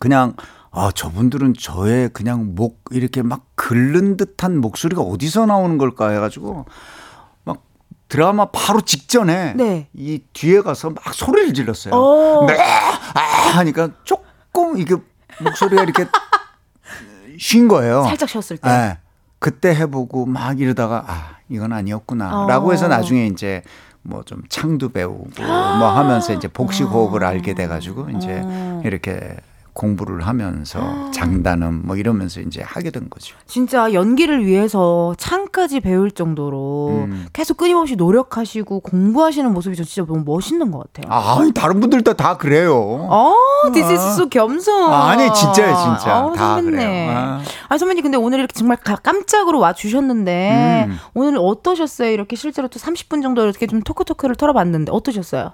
그냥 0.00 0.34
아, 0.70 0.90
저분들은 0.94 1.54
저의 1.58 2.10
그냥 2.12 2.54
목 2.54 2.84
이렇게 2.90 3.22
막 3.22 3.42
긁는 3.56 4.16
듯한 4.16 4.60
목소리가 4.60 5.02
어디서 5.02 5.46
나오는 5.46 5.76
걸까 5.78 6.10
해가지고 6.10 6.66
드라마 8.08 8.46
바로 8.46 8.80
직전에 8.80 9.54
네. 9.54 9.88
이 9.94 10.20
뒤에 10.32 10.62
가서 10.62 10.90
막 10.90 11.12
소리를 11.12 11.52
질렀어요. 11.54 11.94
어. 11.94 12.46
네, 12.46 12.56
아 12.58 13.20
하니까 13.58 13.90
조금 14.04 14.78
이게 14.78 14.96
목소리가 15.40 15.82
이렇게 15.82 16.06
쉰 17.38 17.68
거예요. 17.68 18.04
살짝 18.04 18.28
쉬었을 18.28 18.56
때. 18.58 18.68
네. 18.68 18.98
그때 19.38 19.74
해보고 19.74 20.26
막 20.26 20.58
이러다가 20.60 21.04
아 21.06 21.36
이건 21.48 21.72
아니었구나라고 21.72 22.68
어. 22.68 22.72
해서 22.72 22.88
나중에 22.88 23.26
이제 23.26 23.62
뭐 24.02 24.22
좀 24.24 24.42
창도 24.48 24.88
배우고 24.88 25.28
뭐 25.38 25.88
하면서 25.90 26.32
이제 26.32 26.48
복식 26.48 26.84
호흡을 26.86 27.24
알게 27.24 27.54
돼가지고 27.54 28.08
이제 28.10 28.40
어. 28.42 28.82
이렇게 28.84 29.36
공부를 29.78 30.26
하면서 30.26 30.80
아. 30.82 31.10
장단음 31.14 31.82
뭐 31.84 31.96
이러면서 31.96 32.40
이제 32.40 32.60
하게 32.62 32.90
된 32.90 33.08
거죠. 33.08 33.36
진짜 33.46 33.92
연기를 33.92 34.44
위해서 34.44 35.14
창까지 35.18 35.78
배울 35.78 36.10
정도로 36.10 37.04
음. 37.06 37.26
계속 37.32 37.56
끊임없이 37.56 37.94
노력하시고 37.94 38.80
공부하시는 38.80 39.50
모습이 39.52 39.76
저 39.76 39.84
진짜 39.84 40.04
너무 40.04 40.24
멋있는 40.26 40.72
것 40.72 40.92
같아요. 40.92 41.12
아, 41.14 41.38
다른 41.54 41.78
분들도 41.78 42.14
다 42.14 42.36
그래요. 42.36 43.06
아, 43.08 43.32
is 43.72 43.92
so 43.92 44.28
겸손. 44.28 44.92
아, 44.92 45.14
니 45.14 45.32
진짜요, 45.32 45.76
진짜. 45.76 46.12
아, 46.12 46.32
다 46.34 46.54
선배님. 46.56 46.72
그래요. 46.72 47.10
아. 47.16 47.42
아, 47.68 47.78
선배님 47.78 48.02
근데 48.02 48.18
오늘 48.18 48.40
이렇게 48.40 48.54
정말 48.54 48.78
깜짝으로 48.78 49.60
와 49.60 49.72
주셨는데 49.72 50.86
음. 50.88 50.98
오늘 51.14 51.38
어떠셨어요? 51.38 52.10
이렇게 52.10 52.34
실제로 52.34 52.66
또 52.66 52.80
30분 52.80 53.22
정도 53.22 53.44
이렇게 53.44 53.68
좀 53.68 53.82
토크 53.82 54.04
토크를 54.04 54.34
털어봤는데 54.34 54.90
어떠셨어요? 54.90 55.52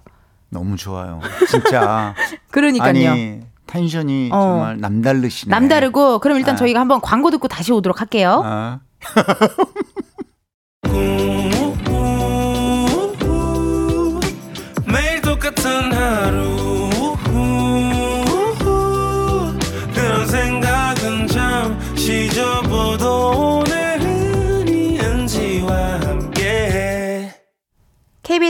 너무 0.49 0.77
좋아요. 0.77 1.21
진짜. 1.47 2.15
그러니까요. 2.51 2.89
아니, 2.89 3.43
텐션이 3.67 4.31
어. 4.33 4.41
정말 4.41 4.81
남다르시네. 4.81 5.51
남다르고 5.51 6.19
그럼 6.19 6.39
일단 6.39 6.55
아. 6.55 6.57
저희가 6.57 6.81
한번 6.81 7.01
광고 7.01 7.31
듣고 7.31 7.49
다시 7.49 7.73
오도록 7.73 8.01
할게요. 8.01 8.43
아. 8.45 8.81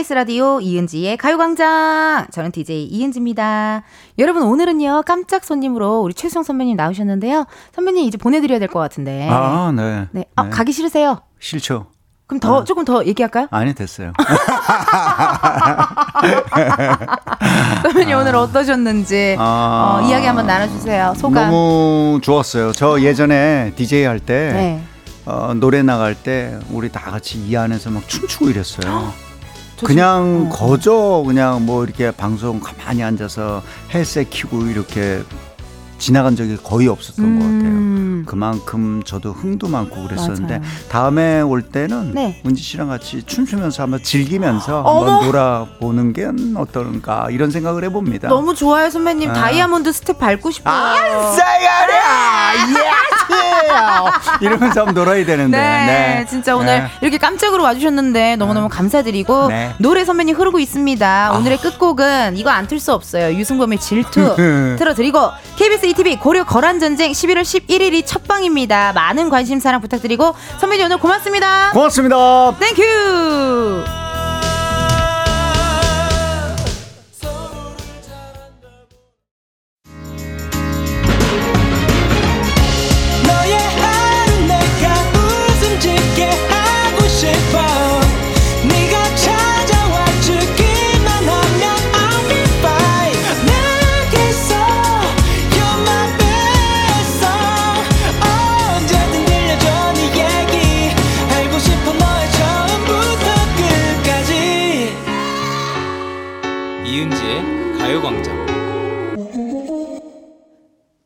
KBS 0.05 0.13
라디오 0.13 0.59
이은지의 0.61 1.17
가요광장. 1.17 2.27
저는 2.31 2.51
DJ 2.51 2.85
이은지입니다. 2.85 3.81
여러분, 4.19 4.43
오늘은요, 4.43 5.01
깜짝 5.05 5.43
손님으로 5.43 6.01
우리 6.01 6.13
최수영 6.13 6.43
선배님 6.43 6.77
나오셨는데요. 6.77 7.45
선배님 7.73 8.05
이제 8.05 8.15
보내드려야 8.17 8.59
될 8.59 8.67
것 8.67 8.77
같은데. 8.79 9.27
아, 9.31 9.71
네. 9.75 10.07
네. 10.11 10.25
아, 10.35 10.43
네. 10.43 10.49
가기 10.51 10.71
싫으세요? 10.73 11.21
싫죠. 11.39 11.87
그럼 12.27 12.39
더, 12.39 12.57
어. 12.57 12.63
조금 12.63 12.85
더 12.85 13.03
얘기할까요? 13.05 13.47
아니, 13.51 13.73
됐어요. 13.73 14.13
선배님 17.81 18.15
아. 18.15 18.19
오늘 18.21 18.35
어떠셨는지, 18.35 19.35
아. 19.39 20.01
어, 20.03 20.07
이야기 20.07 20.25
한번 20.27 20.45
나눠주세요. 20.45 21.13
소감. 21.17 21.49
너무 21.49 22.19
좋았어요. 22.21 22.71
저 22.73 23.01
예전에 23.01 23.73
DJ 23.75 24.03
할 24.05 24.19
때, 24.19 24.51
네. 24.53 24.83
어, 25.25 25.53
노래 25.55 25.81
나갈 25.81 26.13
때, 26.15 26.59
우리 26.69 26.91
다 26.91 26.99
같이 27.11 27.39
이 27.39 27.55
안에서 27.57 27.89
막 27.89 28.07
춤추고 28.07 28.49
이랬어요. 28.49 29.11
그냥 29.83 30.49
어. 30.51 30.55
거저 30.55 31.23
그냥 31.25 31.65
뭐 31.65 31.83
이렇게 31.83 32.11
방송 32.11 32.59
가만히 32.59 33.03
앉아서 33.03 33.61
헬스 33.93 34.23
키고 34.29 34.67
이렇게 34.67 35.23
지나간 35.97 36.35
적이 36.35 36.57
거의 36.57 36.87
없었던 36.87 37.25
음. 37.25 37.39
것 37.39 37.45
같아요. 37.45 37.95
그만큼 38.25 39.01
저도 39.05 39.31
흥도 39.31 39.67
많고 39.67 40.07
그랬었는데 40.07 40.59
맞아요. 40.59 40.71
다음에 40.89 41.41
올 41.41 41.61
때는 41.61 42.13
네. 42.13 42.41
은지 42.45 42.61
씨랑 42.61 42.89
같이 42.89 43.23
춤추면서 43.23 43.83
한번 43.83 44.03
즐기면서 44.03 44.81
어머. 44.81 45.11
한번 45.11 45.25
놀아보는 45.25 46.13
게 46.13 46.29
어떨까 46.55 47.27
이런 47.31 47.51
생각을 47.51 47.83
해봅니다. 47.85 48.27
너무 48.29 48.55
좋아요 48.55 48.89
선배님. 48.89 49.29
아. 49.29 49.33
다이아몬드 49.33 49.91
스텝 49.91 50.19
밟고 50.19 50.51
싶어요. 50.51 50.75
아! 50.75 50.95
예! 53.31 53.44
이러면서 54.41 54.81
한번 54.81 54.95
놀아야 54.95 55.23
되는데. 55.25 55.57
네, 55.57 55.85
네. 55.85 56.25
진짜 56.27 56.55
오늘 56.55 56.79
네. 56.83 56.91
이렇게 57.01 57.17
깜짝으로 57.17 57.63
와주셨는데 57.63 58.37
너무너무 58.37 58.69
네. 58.69 58.75
감사드리고 58.75 59.47
네. 59.47 59.73
노래 59.77 60.03
선배님 60.03 60.35
흐르고 60.35 60.59
있습니다. 60.59 61.31
오늘의 61.35 61.59
아. 61.59 61.61
끝곡은 61.61 62.37
이거 62.37 62.49
안 62.49 62.65
틀 62.65 62.79
수 62.79 62.93
없어요. 62.93 63.31
유승범의 63.37 63.79
질투 63.79 64.35
틀어드리고 64.79 65.29
KBS 65.57 65.75
KBS 65.75 65.85
ETV 65.87 66.17
고려 66.19 66.43
거란전쟁 66.43 67.11
11월 67.11 67.41
11일이 67.41 68.03
첫 68.05 68.27
방입니다. 68.27 68.93
많은 68.93 69.29
관심 69.29 69.59
사랑 69.59 69.81
부탁드리고 69.81 70.33
선배님 70.59 70.85
오늘 70.85 70.97
고맙습니다. 70.97 71.71
고맙습니다. 71.71 72.55
thank 72.59 73.40
you. 73.40 74.04
가요광장. 108.05 108.45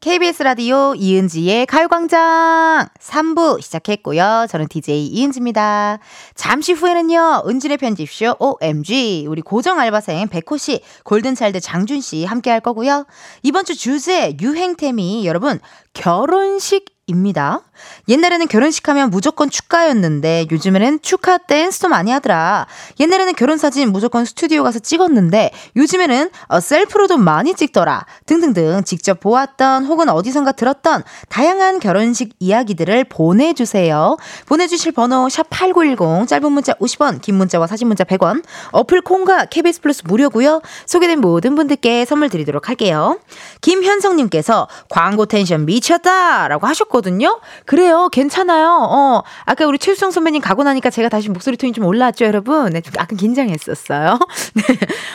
KBS 0.01 0.43
라디오 0.43 0.95
이은지의 0.95 1.65
가요광장 1.65 2.87
3부 2.99 3.61
시작했고요. 3.61 4.47
저는 4.49 4.67
DJ 4.67 5.07
이은지입니다. 5.07 5.99
잠시 6.35 6.73
후에는요, 6.73 7.43
은진의 7.47 7.77
편집쇼 7.77 8.35
OMG, 8.39 9.27
우리 9.29 9.41
고정 9.41 9.79
알바생 9.79 10.27
백호 10.27 10.57
씨, 10.57 10.81
골든차일드 11.05 11.61
장준 11.61 12.01
씨 12.01 12.25
함께 12.25 12.49
할 12.49 12.59
거고요. 12.59 13.05
이번 13.43 13.63
주 13.63 13.77
주제 13.77 14.35
유행템이 14.41 15.25
여러분 15.25 15.59
결혼식 15.93 16.85
입니다. 17.09 17.61
옛날에는 18.07 18.47
결혼식 18.47 18.87
하면 18.89 19.09
무조건 19.09 19.49
축가였는데 19.49 20.47
요즘에는 20.51 20.99
축하 21.01 21.37
댄스도 21.37 21.87
많이 21.87 22.11
하더라. 22.11 22.67
옛날에는 22.99 23.33
결혼 23.35 23.57
사진 23.57 23.91
무조건 23.91 24.25
스튜디오 24.25 24.63
가서 24.63 24.79
찍었는데 24.79 25.51
요즘에는 25.75 26.29
어, 26.47 26.59
셀프로도 26.59 27.17
많이 27.17 27.53
찍더라. 27.53 28.05
등등등 28.25 28.83
직접 28.83 29.19
보았던 29.19 29.85
혹은 29.85 30.09
어디선가 30.09 30.53
들었던 30.53 31.03
다양한 31.29 31.79
결혼식 31.79 32.33
이야기들을 32.39 33.05
보내주세요. 33.05 34.17
보내주실 34.47 34.91
번호 34.93 35.27
샵8910 35.27 36.27
짧은 36.27 36.51
문자 36.51 36.73
50원 36.73 37.21
긴 37.21 37.35
문자와 37.35 37.67
사진 37.67 37.87
문자 37.87 38.03
100원 38.03 38.43
어플 38.71 39.01
콩과 39.01 39.45
KBS 39.45 39.81
플러스 39.81 40.03
무료고요. 40.05 40.61
소개된 40.85 41.21
모든 41.21 41.55
분들께 41.55 42.05
선물 42.05 42.29
드리도록 42.29 42.69
할게요. 42.69 43.19
김현성님께서 43.61 44.67
광고 44.89 45.25
텐션 45.25 45.65
미쳤다 45.65 46.47
라고 46.47 46.67
하셨 46.67 46.89
거든요. 46.99 47.39
그래요. 47.65 48.09
괜찮아요. 48.11 48.87
어, 48.89 49.23
아까 49.45 49.65
우리 49.65 49.79
최수정 49.79 50.11
선배님 50.11 50.41
가고 50.41 50.63
나니까 50.63 50.89
제가 50.89 51.07
다시 51.09 51.29
목소리 51.29 51.55
톤이 51.57 51.73
좀 51.73 51.85
올라왔죠, 51.85 52.25
여러분? 52.25 52.71
네, 52.71 52.81
좀 52.81 52.93
약간 52.97 53.17
긴장했었어요. 53.17 54.19
네. 54.53 54.63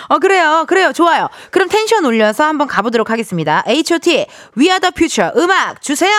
어, 0.08 0.18
그래요. 0.18 0.64
그래요. 0.66 0.92
좋아요. 0.92 1.28
그럼 1.50 1.68
텐션 1.68 2.04
올려서 2.04 2.44
한번 2.44 2.66
가보도록 2.68 3.10
하겠습니다. 3.10 3.62
H.O.T. 3.66 4.26
We 4.56 4.66
are 4.68 4.80
the 4.80 4.92
future. 4.96 5.30
음악 5.36 5.80
주세요. 5.82 6.10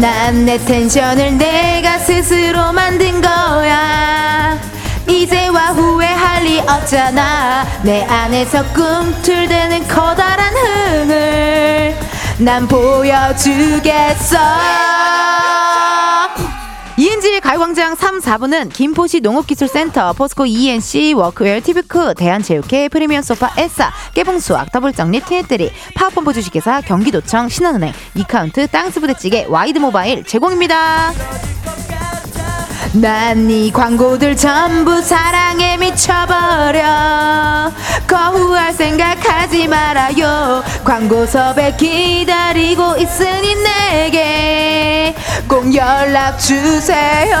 난 0.00 0.44
내 0.44 0.56
텐션을 0.58 1.36
내가 1.38 1.98
스스로 1.98 2.72
만든 2.72 3.20
거야. 3.20 4.58
이제와 5.08 5.68
후회할 5.72 6.44
리 6.44 6.60
없잖아. 6.60 7.66
내 7.82 8.04
안에서 8.04 8.62
꿈틀대는 8.72 9.88
커다란 9.88 10.54
흥을. 10.54 11.96
난 12.40 12.66
보여주겠어. 12.66 14.38
이은지의 16.96 17.40
가요광장 17.42 17.94
3, 17.94 18.20
4부는 18.20 18.72
김포시 18.72 19.20
농업기술센터, 19.20 20.14
포스코 20.14 20.46
E&C, 20.46 21.12
워크웨어 21.14 21.60
티브크, 21.60 22.14
대한체육회, 22.14 22.88
프리미엄 22.88 23.22
소파, 23.22 23.50
에싸, 23.58 23.92
깨봉수학, 24.14 24.72
더블정리, 24.72 25.20
티넷들이, 25.20 25.70
파워펌프 25.94 26.32
주식회사, 26.32 26.80
경기도청, 26.80 27.50
신한은행, 27.50 27.92
이카운트, 28.14 28.66
땅스부대찌개, 28.68 29.46
와이드모바일 29.48 30.24
제공입니다. 30.24 31.12
난 32.92 33.39
네 33.39 33.70
광고들 33.70 34.36
전부 34.36 35.00
사랑에 35.00 35.76
미쳐버려. 35.76 37.70
거부할 38.08 38.72
생각하지 38.72 39.68
말아요. 39.68 40.64
광고 40.84 41.24
섭외 41.24 41.72
기다리고 41.76 42.96
있으니 42.96 43.54
내게 43.54 45.14
꼭 45.48 45.72
연락 45.72 46.38
주세요 46.38 47.38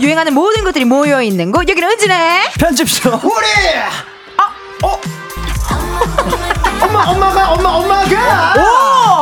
유행하는 0.00 0.34
모든 0.34 0.64
것들이 0.64 0.84
모여 0.84 1.22
있는 1.22 1.50
곳 1.52 1.68
여기는 1.68 1.88
은진의 1.90 2.40
편집쇼 2.58 3.10
우리 3.22 3.46
아 4.36 4.52
어. 4.84 5.00
엄마 6.82 7.04
엄마가 7.04 7.50
엄마 7.52 7.68
엄마가 7.70 8.54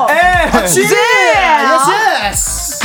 오에 0.08 0.50
박쥐 0.50 0.80
예스 0.82 0.94
예스 2.26 2.80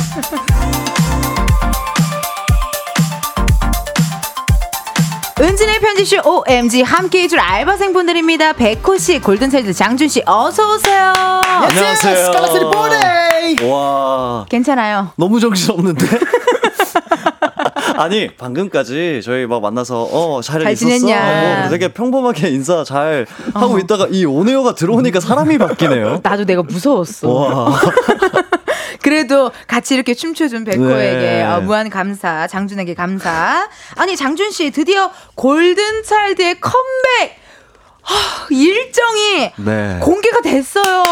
은진의 5.41 5.79
편집쇼 5.79 6.21
OMG 6.23 6.81
함께 6.83 7.23
해 7.23 7.27
줄 7.27 7.39
알바생분들입니다. 7.39 8.53
백호씨, 8.53 9.19
골든차일드 9.19 9.73
장준씨, 9.73 10.23
어서오세요. 10.25 11.11
안녕하세요. 11.45 12.25
스칼라스리 12.25 12.65
보네. 12.65 13.69
와. 13.69 14.45
괜찮아요. 14.49 15.11
너무 15.17 15.39
정신없는데? 15.39 16.05
아니 17.97 18.27
방금까지 18.35 19.21
저희 19.23 19.45
막 19.45 19.61
만나서 19.61 20.03
어잘 20.03 20.63
잘 20.63 20.75
지냈냐 20.75 21.61
뭐 21.61 21.69
되게 21.69 21.87
평범하게 21.89 22.49
인사 22.49 22.83
잘 22.83 23.25
하고 23.53 23.75
어. 23.75 23.79
있다가 23.79 24.07
이 24.11 24.25
오네오가 24.25 24.75
들어오니까 24.75 25.19
사람이 25.19 25.57
바뀌네요. 25.57 26.19
나도 26.23 26.45
내가 26.45 26.63
무서웠어. 26.63 27.29
와. 27.31 27.79
그래도 29.01 29.51
같이 29.67 29.93
이렇게 29.93 30.15
춤춰준 30.15 30.63
백호에게 30.63 31.19
네. 31.19 31.43
어, 31.43 31.61
무한 31.61 31.89
감사, 31.91 32.47
장준에게 32.47 32.95
감사. 32.95 33.69
아니 33.95 34.15
장준 34.15 34.49
씨 34.51 34.71
드디어 34.71 35.11
골든 35.35 36.03
차일드의 36.03 36.59
컴백. 36.59 37.44
일정이 38.49 39.51
네. 39.57 39.99
공개가 40.01 40.39
됐어요. 40.41 41.03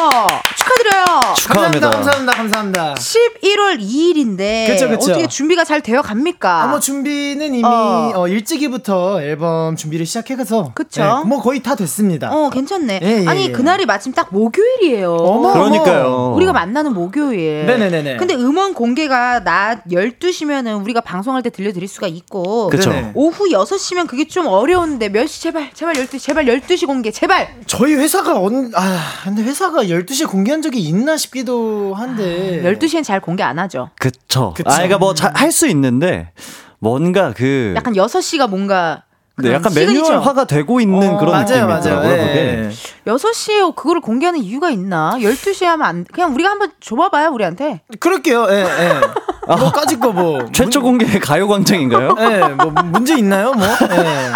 축하드려요. 0.58 1.34
축하합니다. 1.36 1.90
감사합니다. 1.90 2.34
감사합니다. 2.34 2.94
11월 2.96 3.80
2일인데 3.80 4.68
그쵸, 4.68 4.88
그쵸. 4.90 5.12
어떻게 5.12 5.28
준비가 5.28 5.64
잘 5.64 5.82
되어 5.82 6.02
갑니까? 6.02 6.64
아, 6.64 6.68
뭐 6.68 6.80
준비는 6.80 7.54
이미 7.56 7.64
어. 7.64 8.12
어, 8.16 8.28
일찍이부터 8.28 9.22
앨범 9.22 9.76
준비를 9.76 10.06
시작해서 10.06 10.72
그쵸? 10.76 11.04
네, 11.04 11.10
뭐 11.28 11.42
거의 11.42 11.62
다 11.64 11.76
됐습니다. 11.76 12.32
어, 12.32 12.50
괜찮네. 12.50 13.00
예, 13.04 13.24
예, 13.24 13.28
아니, 13.28 13.46
예. 13.48 13.52
그날이 13.52 13.86
마침 13.86 14.14
딱 14.14 14.28
목요일이에요. 14.32 15.16
어머, 15.16 15.54
그러니까요. 15.54 16.34
우리가 16.36 16.54
만나는 16.54 16.94
목요일. 16.94 17.66
네네네. 17.66 18.18
근데 18.18 18.36
음원 18.36 18.74
공개가 18.74 19.44
낮 19.44 19.84
12시면은 19.90 20.82
우리가 20.84 21.02
방송할 21.02 21.42
때 21.42 21.50
들려드릴 21.50 21.88
수가 21.88 22.08
있고 22.08 22.70
그쵸. 22.70 22.92
오후 23.16 23.50
6시면 23.50 24.08
그게 24.08 24.28
좀 24.28 24.48
어려운데 24.48 25.10
몇 25.10 25.24
시 25.28 25.42
제발 25.42 25.72
제발 25.74 25.96
12시 25.96 26.20
제발 26.22 26.46
12시 26.46 26.83
12시 26.84 26.86
공개 26.88 27.12
제발. 27.12 27.48
저희 27.66 27.96
회사가 27.96 28.40
언, 28.40 28.72
아 28.76 29.00
근데 29.24 29.44
회사가 29.44 29.84
12시에 29.84 30.28
공개한 30.30 30.62
적이 30.62 30.80
있나 30.82 31.18
싶기도 31.18 31.94
한데. 31.96 32.62
아, 32.64 32.70
12시엔 32.72 33.04
잘 33.04 33.20
공개 33.20 33.44
안 33.44 33.60
하죠. 33.60 33.90
그쵸. 34.00 34.54
그쵸. 34.56 34.70
아 34.70 34.76
그러니까 34.76 34.98
뭐 34.98 35.14
할 35.34 35.52
수 35.52 35.68
있는데 35.68 36.32
뭔가 36.80 37.32
그 37.36 37.74
약간 37.76 37.94
6시가 37.94 38.50
뭔가 38.50 39.04
네, 39.38 39.52
약간 39.54 39.74
매뉴얼화가 39.74 40.46
되고 40.46 40.80
있는 40.80 41.16
어, 41.16 41.18
그런 41.18 41.32
맞아요, 41.32 41.66
느낌이더라고요. 41.68 41.94
맞아요. 42.00 42.34
네. 42.34 42.70
6시에 43.08 43.76
그거를 43.76 44.02
공개하는 44.02 44.40
이유가 44.42 44.70
있나? 44.70 45.16
12시에 45.20 45.66
하면 45.66 45.88
안 45.88 46.06
그냥 46.12 46.34
우리가 46.34 46.50
한번 46.52 46.72
줘 46.80 46.96
봐 46.96 47.10
봐요, 47.10 47.30
우리한테. 47.32 47.82
그럴게요. 48.00 48.48
예, 48.50 48.56
예. 48.64 49.02
뭐 49.48 49.72
까짓 49.72 50.00
거 50.00 50.12
뭐. 50.12 50.46
최초 50.54 50.82
공개 50.82 51.06
가요 51.20 51.48
광장인가요? 51.48 52.16
예, 52.20 52.40
뭐 52.56 52.66
문제 52.86 53.18
있나요, 53.18 53.54
뭐? 53.54 53.66
예. 53.66 54.32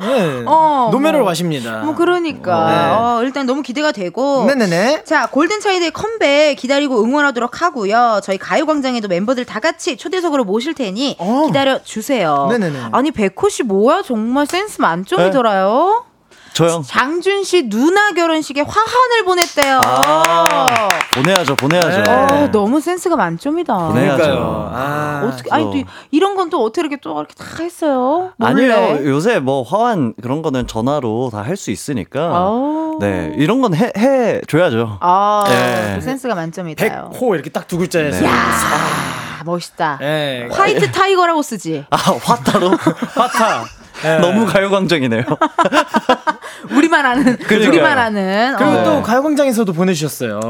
네. 0.00 0.42
어, 0.46 0.88
노면을 0.90 1.20
뭐, 1.20 1.28
와십니다. 1.28 1.82
뭐 1.82 1.94
그러니까 1.94 2.70
네. 2.70 2.90
어, 2.96 3.22
일단 3.22 3.46
너무 3.46 3.62
기대가 3.62 3.92
되고. 3.92 4.44
네네네. 4.46 5.04
자 5.04 5.26
골든 5.26 5.60
차이드의 5.60 5.90
컴백 5.92 6.56
기다리고 6.56 7.02
응원하도록 7.02 7.62
하고요. 7.62 8.20
저희 8.22 8.38
가요광장에도 8.38 9.08
멤버들 9.08 9.44
다 9.44 9.60
같이 9.60 9.96
초대석으로 9.96 10.44
모실 10.44 10.74
테니 10.74 11.16
어. 11.18 11.46
기다려 11.46 11.82
주세요. 11.82 12.48
네네네. 12.50 12.88
아니 12.92 13.10
백호 13.10 13.48
씨 13.48 13.62
뭐야 13.62 14.02
정말 14.02 14.46
센스 14.46 14.80
만점이더라요. 14.80 16.04
네. 16.52 16.54
저요? 16.54 16.82
장준 16.86 17.44
씨 17.44 17.68
누나 17.68 18.12
결혼식에 18.12 18.60
화환을 18.60 19.24
보냈대요. 19.24 19.80
아, 19.84 20.88
보내야죠, 21.14 21.56
보내야죠. 21.56 22.02
네. 22.02 22.10
어, 22.10 22.50
너무 22.52 22.80
센스가 22.80 23.16
만점이다. 23.16 23.74
보내야죠. 23.74 24.70
아, 24.74 25.22
어떻게, 25.26 25.50
아니, 25.50 25.64
또 25.64 25.90
이런 26.10 26.36
건 26.36 26.50
또 26.50 26.62
어떻게 26.62 26.82
이렇게 26.82 26.96
또 27.00 27.18
이렇게 27.18 27.34
다 27.34 27.44
했어요? 27.60 28.32
몰래. 28.36 28.70
아니요, 28.74 29.06
요새 29.08 29.38
뭐 29.38 29.62
화환 29.62 30.12
그런 30.20 30.42
거는 30.42 30.66
전화로 30.66 31.30
다 31.32 31.42
할 31.42 31.56
수 31.56 31.70
있으니까. 31.70 32.20
아. 32.32 32.90
네, 33.00 33.32
이런 33.38 33.62
건 33.62 33.74
해, 33.74 33.90
해 33.96 34.40
줘야죠. 34.46 34.98
아, 35.00 35.44
네. 35.48 36.00
센스가 36.02 36.34
만점이다. 36.34 36.84
백호 37.10 37.34
이렇게 37.34 37.48
딱 37.50 37.66
두 37.66 37.78
글자에서. 37.78 38.20
네. 38.20 38.26
야 38.26 39.42
멋있다. 39.46 39.96
네. 40.00 40.48
화이트 40.52 40.92
타이거라고 40.92 41.40
쓰지. 41.42 41.84
아, 41.88 41.96
화타로? 41.96 42.70
화타. 43.16 43.64
네. 44.02 44.18
너무 44.18 44.46
가요광장이네요. 44.46 45.22
우리만 46.70 47.04
아는 47.04 47.36
그러니까요. 47.38 47.68
우리만 47.68 47.98
아는. 47.98 48.54
그리고 48.56 48.72
어. 48.72 48.84
또 48.84 49.02
가요광장에서도 49.02 49.72
보내주셨어요. 49.72 50.40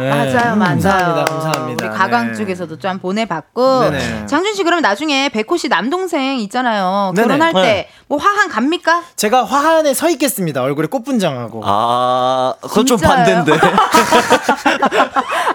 네. 0.00 0.08
맞아요, 0.08 0.56
맞아요. 0.56 0.58
감사합니다, 0.58 1.24
감사합니다. 1.24 1.86
우리 1.86 1.94
가광 1.96 2.28
네. 2.28 2.34
쪽에서도 2.34 2.78
좀 2.78 2.98
보내봤고. 2.98 3.80
네네. 3.90 4.26
장준 4.26 4.54
씨 4.54 4.64
그럼 4.64 4.80
나중에 4.80 5.28
백호 5.28 5.56
씨 5.56 5.68
남동생 5.68 6.38
있잖아요. 6.38 7.12
결혼할 7.16 7.52
때 7.52 7.88
뭐 8.08 8.18
화한 8.18 8.48
갑니까? 8.48 9.02
제가 9.16 9.44
화한에 9.44 9.92
서 9.92 10.08
있겠습니다. 10.08 10.62
얼굴에 10.62 10.86
꽃분장하고. 10.86 11.60
아, 11.62 12.54
그건 12.62 12.86
좀 12.86 12.96
반대인데. 12.98 13.52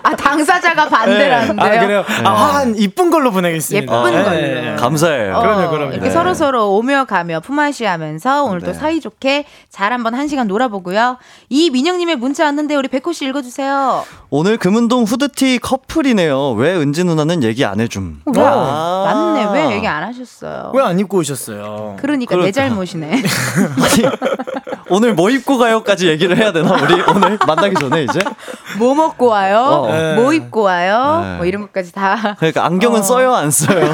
아 0.04 0.16
당사자가 0.16 0.88
반대라는데요. 0.88 1.66
아 1.66 1.80
그래요. 1.80 2.06
아, 2.24 2.30
화한 2.32 2.76
이쁜 2.78 3.10
걸로 3.10 3.32
보내겠습니다. 3.32 3.82
예쁜 3.82 4.02
걸로. 4.04 4.30
네. 4.30 4.76
감사해요. 4.78 5.36
어, 5.36 5.42
그럼요, 5.42 5.70
그럼요. 5.72 5.92
이렇게 5.94 6.08
네. 6.10 6.12
서로 6.12 6.36
서로 6.36 6.76
오며 6.76 7.06
가며 7.06 7.40
품앗이하면서 7.44 8.44
오늘 8.46 8.60
네. 8.62 8.66
또 8.68 8.74
사이좋게 8.74 9.46
잘 9.70 9.94
한번 9.94 10.16
한 10.16 10.28
시간 10.28 10.48
놀아보고요. 10.48 11.18
이민영님의 11.50 12.16
문자 12.16 12.46
왔는데 12.46 12.76
우리 12.76 12.88
백호 12.88 13.14
씨 13.14 13.26
읽어주세요. 13.26 14.04
오늘 14.32 14.58
금운동 14.58 15.04
후드티 15.04 15.60
커플이네요. 15.60 16.52
왜 16.54 16.76
은지 16.76 17.04
누나는 17.04 17.44
얘기 17.44 17.64
안 17.66 17.80
해줌? 17.80 18.22
왜? 18.26 18.42
아~ 18.44 19.36
맞네. 19.46 19.54
왜 19.70 19.76
얘기 19.76 19.86
안 19.88 20.04
하셨어요? 20.04 20.72
왜 20.74 20.84
안 20.84 21.00
입고 21.00 21.18
오셨어요? 21.20 21.98
그러니까 22.00 22.30
그럴까? 22.32 22.46
내 22.48 22.52
잘못이네. 22.52 23.22
오늘 24.90 25.14
뭐 25.14 25.30
입고 25.30 25.58
가요까지 25.58 26.08
얘기를 26.08 26.38
해야 26.38 26.52
되나 26.52 26.74
우리 26.74 27.02
오늘 27.10 27.38
만나기 27.48 27.76
전에 27.80 28.04
이제 28.04 28.20
뭐 28.78 28.94
먹고 28.96 29.28
와요, 29.28 29.60
어. 29.60 29.92
네. 29.92 30.16
뭐 30.16 30.34
입고 30.34 30.62
와요, 30.62 31.22
네. 31.24 31.38
뭐 31.38 31.46
이런 31.46 31.62
것까지 31.64 31.92
다. 31.94 32.36
그러니까 32.38 32.66
안경은 32.66 33.00
어. 33.00 33.04
써요, 33.04 33.34
안 33.34 33.50
써요. 33.52 33.94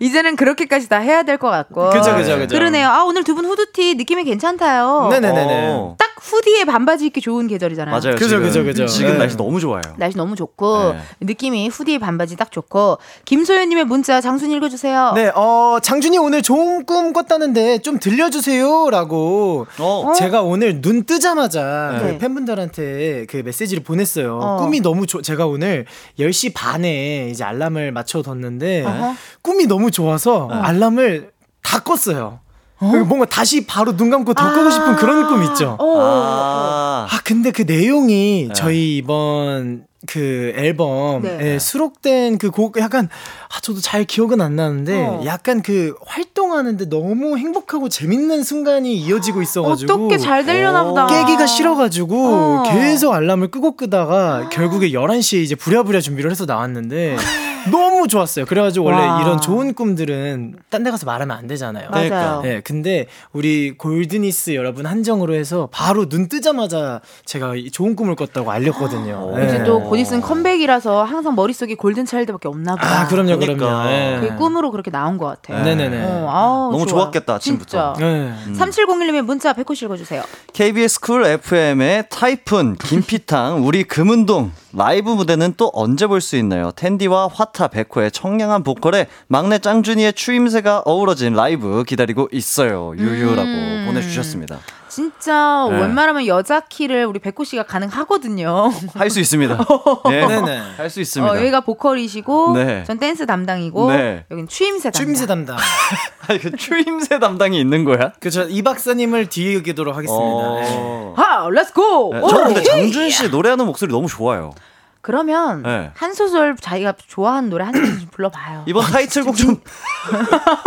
이제는 0.00 0.36
그렇게까지 0.36 0.88
다 0.88 0.98
해야 0.98 1.22
될 1.22 1.38
것 1.38 1.50
같고. 1.50 1.90
그죠, 1.90 2.14
그죠, 2.16 2.36
그죠. 2.38 2.56
그러네요. 2.56 2.88
아 2.88 3.04
오늘 3.04 3.24
두 3.24 3.34
분 3.34 3.44
후드티 3.46 3.94
느낌이 3.96 4.24
괜찮다요. 4.24 5.08
네네네네. 5.10 5.68
어. 5.70 5.94
딱 5.98 6.07
후디에 6.20 6.64
반바지 6.64 7.06
입기 7.06 7.20
좋은 7.20 7.46
계절이잖아요. 7.46 7.96
맞아요. 7.98 8.16
그죠, 8.16 8.40
그죠, 8.40 8.64
그죠. 8.64 8.86
지금 8.86 9.12
네. 9.12 9.18
날씨 9.18 9.36
너무 9.36 9.60
좋아요. 9.60 9.82
날씨 9.96 10.16
너무 10.16 10.36
좋고 10.36 10.92
네. 10.92 10.98
느낌이 11.20 11.68
후디에 11.68 11.98
반바지 11.98 12.36
딱 12.36 12.50
좋고 12.52 12.98
김소연님의 13.24 13.84
문자 13.84 14.20
장순 14.20 14.50
읽어주세요. 14.50 15.12
네, 15.14 15.30
어 15.34 15.78
장준이 15.82 16.18
오늘 16.18 16.42
좋은 16.42 16.84
꿈 16.84 17.12
꿨다는데 17.12 17.78
좀 17.78 17.98
들려주세요라고. 17.98 19.66
어. 19.78 20.12
제가 20.16 20.42
오늘 20.42 20.80
눈 20.80 21.04
뜨자마자 21.04 21.98
네. 22.02 22.12
그 22.12 22.18
팬분들한테 22.18 23.26
그 23.28 23.38
메시지를 23.38 23.82
보냈어요. 23.82 24.38
어. 24.38 24.56
꿈이 24.58 24.80
너무 24.80 25.06
좋. 25.06 25.22
제가 25.22 25.46
오늘 25.46 25.86
10시 26.18 26.52
반에 26.54 27.28
이제 27.30 27.44
알람을 27.44 27.92
맞춰뒀는데 27.92 28.84
어허. 28.84 29.14
꿈이 29.42 29.66
너무 29.66 29.90
좋아서 29.90 30.46
어. 30.46 30.52
알람을 30.52 31.30
다 31.62 31.80
껐어요. 31.80 32.38
어? 32.80 32.86
뭔가 32.86 33.26
다시 33.26 33.66
바로 33.66 33.96
눈 33.96 34.10
감고 34.10 34.34
더 34.34 34.52
끄고 34.52 34.70
싶은 34.70 34.96
그런 34.96 35.26
꿈 35.28 35.42
있죠. 35.44 35.76
어. 35.80 36.00
아. 36.00 37.06
아, 37.10 37.20
근데 37.24 37.50
그 37.50 37.62
내용이 37.62 38.46
네. 38.48 38.54
저희 38.54 38.96
이번 38.98 39.86
그 40.06 40.52
앨범에 40.56 41.20
네. 41.38 41.58
수록된 41.58 42.38
그 42.38 42.50
곡 42.52 42.78
약간 42.78 43.08
아 43.52 43.60
저도 43.60 43.80
잘 43.80 44.04
기억은 44.04 44.40
안 44.40 44.54
나는데 44.54 44.94
어. 45.04 45.22
약간 45.26 45.60
그 45.60 45.94
활동하는데 46.06 46.88
너무 46.88 47.36
행복하고 47.36 47.88
재밌는 47.88 48.44
순간이 48.44 48.96
이어지고 48.96 49.42
있어가지고 49.42 49.92
어떻게 49.92 50.16
잘 50.18 50.46
되려나 50.46 50.84
보다 50.84 51.06
깨기가 51.08 51.46
싫어가지고 51.46 52.16
어. 52.16 52.62
계속 52.70 53.12
알람을 53.12 53.50
끄고 53.50 53.76
끄다가 53.76 54.48
결국에 54.50 54.90
11시에 54.92 55.42
이제 55.42 55.56
부랴부랴 55.56 56.00
준비를 56.00 56.30
해서 56.30 56.44
나왔는데 56.46 57.16
너무 57.70 58.08
좋았어요. 58.08 58.46
그래가지고 58.46 58.86
원래 58.86 58.98
와. 59.06 59.20
이런 59.22 59.40
좋은 59.40 59.74
꿈들은 59.74 60.56
딴 60.70 60.82
데 60.82 60.90
가서 60.90 61.06
말하면 61.06 61.36
안 61.36 61.46
되잖아요. 61.46 61.90
맞아요. 61.90 62.08
그러니까. 62.08 62.40
네, 62.42 62.60
근데 62.62 63.06
우리 63.32 63.76
골드니스 63.76 64.54
여러분 64.54 64.86
한정으로 64.86 65.34
해서 65.34 65.68
바로 65.72 66.08
눈 66.08 66.28
뜨자마자 66.28 67.00
제가 67.24 67.52
좋은 67.72 67.96
꿈을 67.96 68.14
꿨다고 68.14 68.50
알렸거든요. 68.50 69.32
네. 69.36 69.44
이제 69.46 69.64
또 69.64 69.82
보니스는 69.82 70.20
컴백이라서 70.20 71.04
항상 71.04 71.34
머릿속에 71.34 71.74
골든 71.74 72.06
차일드밖에 72.06 72.48
없나 72.48 72.76
보다. 72.76 73.00
아, 73.02 73.06
그럼요, 73.08 73.38
그러니까. 73.38 73.66
그럼요. 73.66 73.88
네. 73.88 74.20
그 74.20 74.36
꿈으로 74.36 74.70
그렇게 74.70 74.90
나온 74.90 75.18
것 75.18 75.26
같아요. 75.26 75.64
네. 75.64 75.74
네네네. 75.74 76.04
어, 76.04 76.28
아우, 76.30 76.72
너무 76.72 76.86
좋아. 76.86 77.00
좋았겠다, 77.02 77.34
아침부터. 77.34 77.94
진짜. 77.94 78.06
네. 78.06 78.32
음. 78.46 78.56
3701님의 78.58 79.22
문자 79.22 79.52
100호 79.52 79.82
읽어주세요. 79.82 80.22
KBS 80.52 81.00
쿨 81.00 81.24
FM의 81.24 82.06
타이푼, 82.10 82.76
김피탕, 82.76 83.66
우리 83.66 83.84
금운동. 83.84 84.52
라이브 84.72 85.10
무대는 85.10 85.54
또 85.56 85.70
언제 85.72 86.06
볼 86.06 86.20
수 86.20 86.36
있나요? 86.36 86.70
텐디와 86.72 87.28
화 87.32 87.46
타, 87.52 87.68
백호의 87.68 88.10
청량한 88.10 88.62
보컬에 88.62 89.06
막내 89.26 89.58
짱준이의 89.58 90.12
추임새가 90.14 90.82
어우러진 90.84 91.34
라이브 91.34 91.84
기다리고 91.84 92.28
있어요. 92.32 92.92
유유라고 92.96 93.42
음. 93.48 93.84
보내주셨습니다. 93.86 94.58
진짜 94.88 95.68
네. 95.70 95.80
웬만하면 95.82 96.26
여자 96.26 96.60
키를 96.60 97.04
우리 97.04 97.18
백호 97.18 97.44
씨가 97.44 97.62
가능하거든요. 97.64 98.70
할 98.94 99.10
수 99.10 99.20
있습니다. 99.20 99.56
네. 100.08 100.26
네네. 100.26 100.60
할수 100.76 101.00
있습니다. 101.00 101.32
어, 101.32 101.36
여기가 101.36 101.60
보컬이시고 101.60 102.54
네. 102.54 102.84
전 102.84 102.98
댄스 102.98 103.26
담당이고 103.26 103.92
네. 103.92 104.24
여기는 104.30 104.48
추임새 104.48 104.90
담당. 104.90 105.04
추임새 105.04 105.26
담당. 105.26 105.56
아니, 106.26 106.38
그 106.40 106.56
추임새 106.56 107.18
담당이 107.18 107.60
있는 107.60 107.84
거야? 107.84 108.12
그렇죠. 108.18 108.42
이 108.48 108.62
박사님을 108.62 109.28
뒤에 109.28 109.54
여기도록 109.54 109.94
하겠습니다. 109.96 110.24
어... 110.24 111.14
하, 111.16 111.48
let's 111.48 111.87
go. 111.87 112.10
네. 112.14 112.20
저는 112.20 112.44
근데 112.46 112.62
장준 112.62 113.10
씨 113.10 113.28
노래하는 113.28 113.66
목소리 113.66 113.92
너무 113.92 114.08
좋아요. 114.08 114.52
그러면 115.00 115.62
네. 115.62 115.90
한 115.94 116.12
소절 116.12 116.56
자기가 116.56 116.94
좋아하는 117.06 117.50
노래 117.50 117.64
한 117.64 117.74
소절 117.74 117.98
좀 118.00 118.08
불러봐요. 118.10 118.64
이번 118.66 118.84
타이틀곡 118.90 119.36
좀 119.36 119.60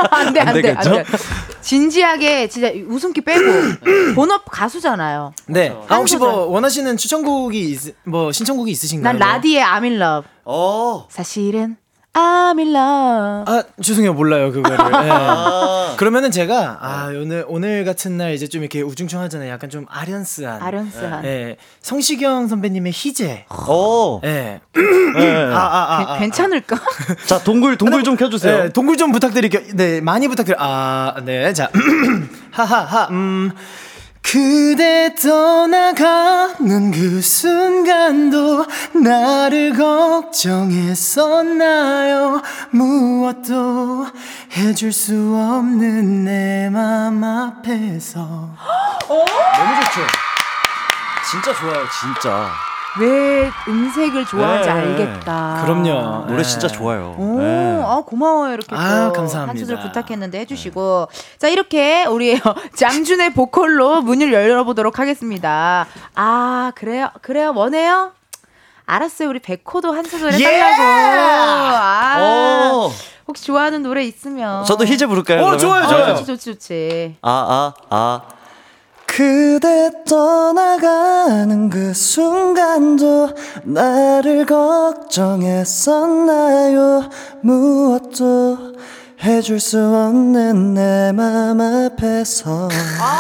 안돼 0.10 0.40
안돼 0.40 0.72
안돼. 0.72 1.06
진지하게 1.62 2.48
진짜 2.48 2.72
웃음기 2.88 3.22
빼고 3.22 3.44
본업 4.16 4.46
가수잖아요. 4.50 5.34
네. 5.48 5.76
아 5.88 5.96
혹시 5.98 6.18
뭐 6.18 6.46
원하시는 6.46 6.98
추천곡이 6.98 7.72
있, 7.72 7.96
뭐 8.06 8.32
신청곡이 8.32 8.72
있으신가요? 8.72 9.18
난 9.18 9.20
라디의 9.20 9.64
I'm 9.64 9.84
in 9.84 10.02
love. 10.02 10.30
어. 10.46 11.08
사실은 11.10 11.78
I'm 12.14 12.60
in 12.60 12.76
love. 12.76 13.46
아, 13.48 13.64
죄송해요. 13.82 14.14
몰라요, 14.14 14.52
그거를. 14.52 14.78
네. 14.78 15.96
그러면은 15.96 16.30
제가, 16.30 16.80
아, 16.82 17.08
오늘, 17.08 17.46
오늘 17.48 17.86
같은 17.86 18.18
날 18.18 18.34
이제 18.34 18.48
좀 18.48 18.62
이렇게 18.62 18.82
우중충하잖아요. 18.82 19.50
약간 19.50 19.70
좀 19.70 19.86
아련스한. 19.90 20.62
아련스한. 20.62 21.22
네. 21.22 21.56
성시경 21.80 22.50
선배님의 22.50 22.92
희재. 22.94 23.46
오. 23.70 24.20
네. 24.22 24.60
네. 24.74 25.44
아, 25.54 25.58
아, 25.58 26.04
아, 26.06 26.16
아, 26.16 26.20
괜찮을까? 26.20 26.76
자, 27.28 27.40
동굴, 27.44 27.78
동굴 27.78 28.04
좀 28.04 28.18
켜주세요. 28.18 28.64
네, 28.64 28.70
동굴 28.70 28.98
좀 28.98 29.14
부탁드릴게요. 29.14 29.62
네, 29.76 30.02
많이 30.02 30.28
부탁드려요. 30.28 30.58
아, 30.62 31.16
네. 31.24 31.54
자. 31.54 31.70
하하하, 32.52 33.08
음. 33.12 33.52
그대 34.22 35.14
떠나가는 35.16 36.92
그 36.92 37.22
순간도 37.22 38.66
나를 39.04 39.74
걱정했었나요? 39.76 41.12
무엇도 42.72 44.08
해줄 44.56 44.94
수 44.94 45.14
없는 45.36 46.24
내 46.26 46.70
맘 46.70 47.24
앞에서. 47.24 48.22
너무 49.10 49.26
좋죠? 49.76 50.02
진짜 51.30 51.54
좋아요 51.54 51.86
진짜 52.00 52.50
왜 53.00 53.50
음색을 53.68 54.26
좋아하는지 54.26 54.68
네. 54.68 54.74
알겠다. 54.74 55.62
그럼요. 55.64 56.26
노래 56.28 56.38
네. 56.38 56.44
진짜 56.44 56.68
좋아요. 56.68 57.16
오, 57.18 57.40
네. 57.40 57.82
아 57.86 58.04
고마워요 58.06 58.54
이렇게 58.54 58.76
아, 58.76 59.12
감사합니다. 59.16 59.48
한 59.50 59.58
소절 59.58 59.80
부탁했는데 59.80 60.40
해주시고 60.40 61.08
자 61.40 61.48
이렇게 61.48 62.06
우리 62.06 62.40
장준의 62.76 63.34
보컬로 63.34 64.02
문을 64.02 64.34
열어보도록 64.34 65.00
하겠습니다. 65.00 65.88
아 66.16 66.72
그래요, 66.76 67.10
그래요, 67.22 67.54
원해요? 67.56 68.12
알았어요, 68.86 69.30
우리 69.30 69.40
백호도 69.40 69.94
한 69.94 70.04
소절 70.04 70.34
해달라고. 70.34 70.82
아. 70.84 72.72
오. 72.74 72.92
혹시 73.28 73.46
좋아하는 73.46 73.84
노래 73.84 74.04
있으면 74.04 74.66
저도 74.66 74.86
희재 74.86 75.06
부를까요? 75.06 75.42
어, 75.46 75.56
좋아요, 75.56 75.88
좋아요. 75.88 76.04
아, 76.04 76.16
좋지, 76.16 76.26
좋지, 76.26 76.46
좋지. 76.54 77.16
아, 77.22 77.32
아, 77.32 77.74
아. 77.90 78.22
그대 79.14 79.92
떠나가는 80.08 81.70
그 81.70 81.94
순간도 81.94 83.32
나를 83.64 84.46
걱정했었나요? 84.46 87.10
무엇도 87.42 88.58
해줄 89.22 89.60
수 89.60 89.78
없는 89.78 90.76
내 90.76 91.12
맘 91.12 91.60
앞에서. 91.60 92.70
아~ 93.02 93.20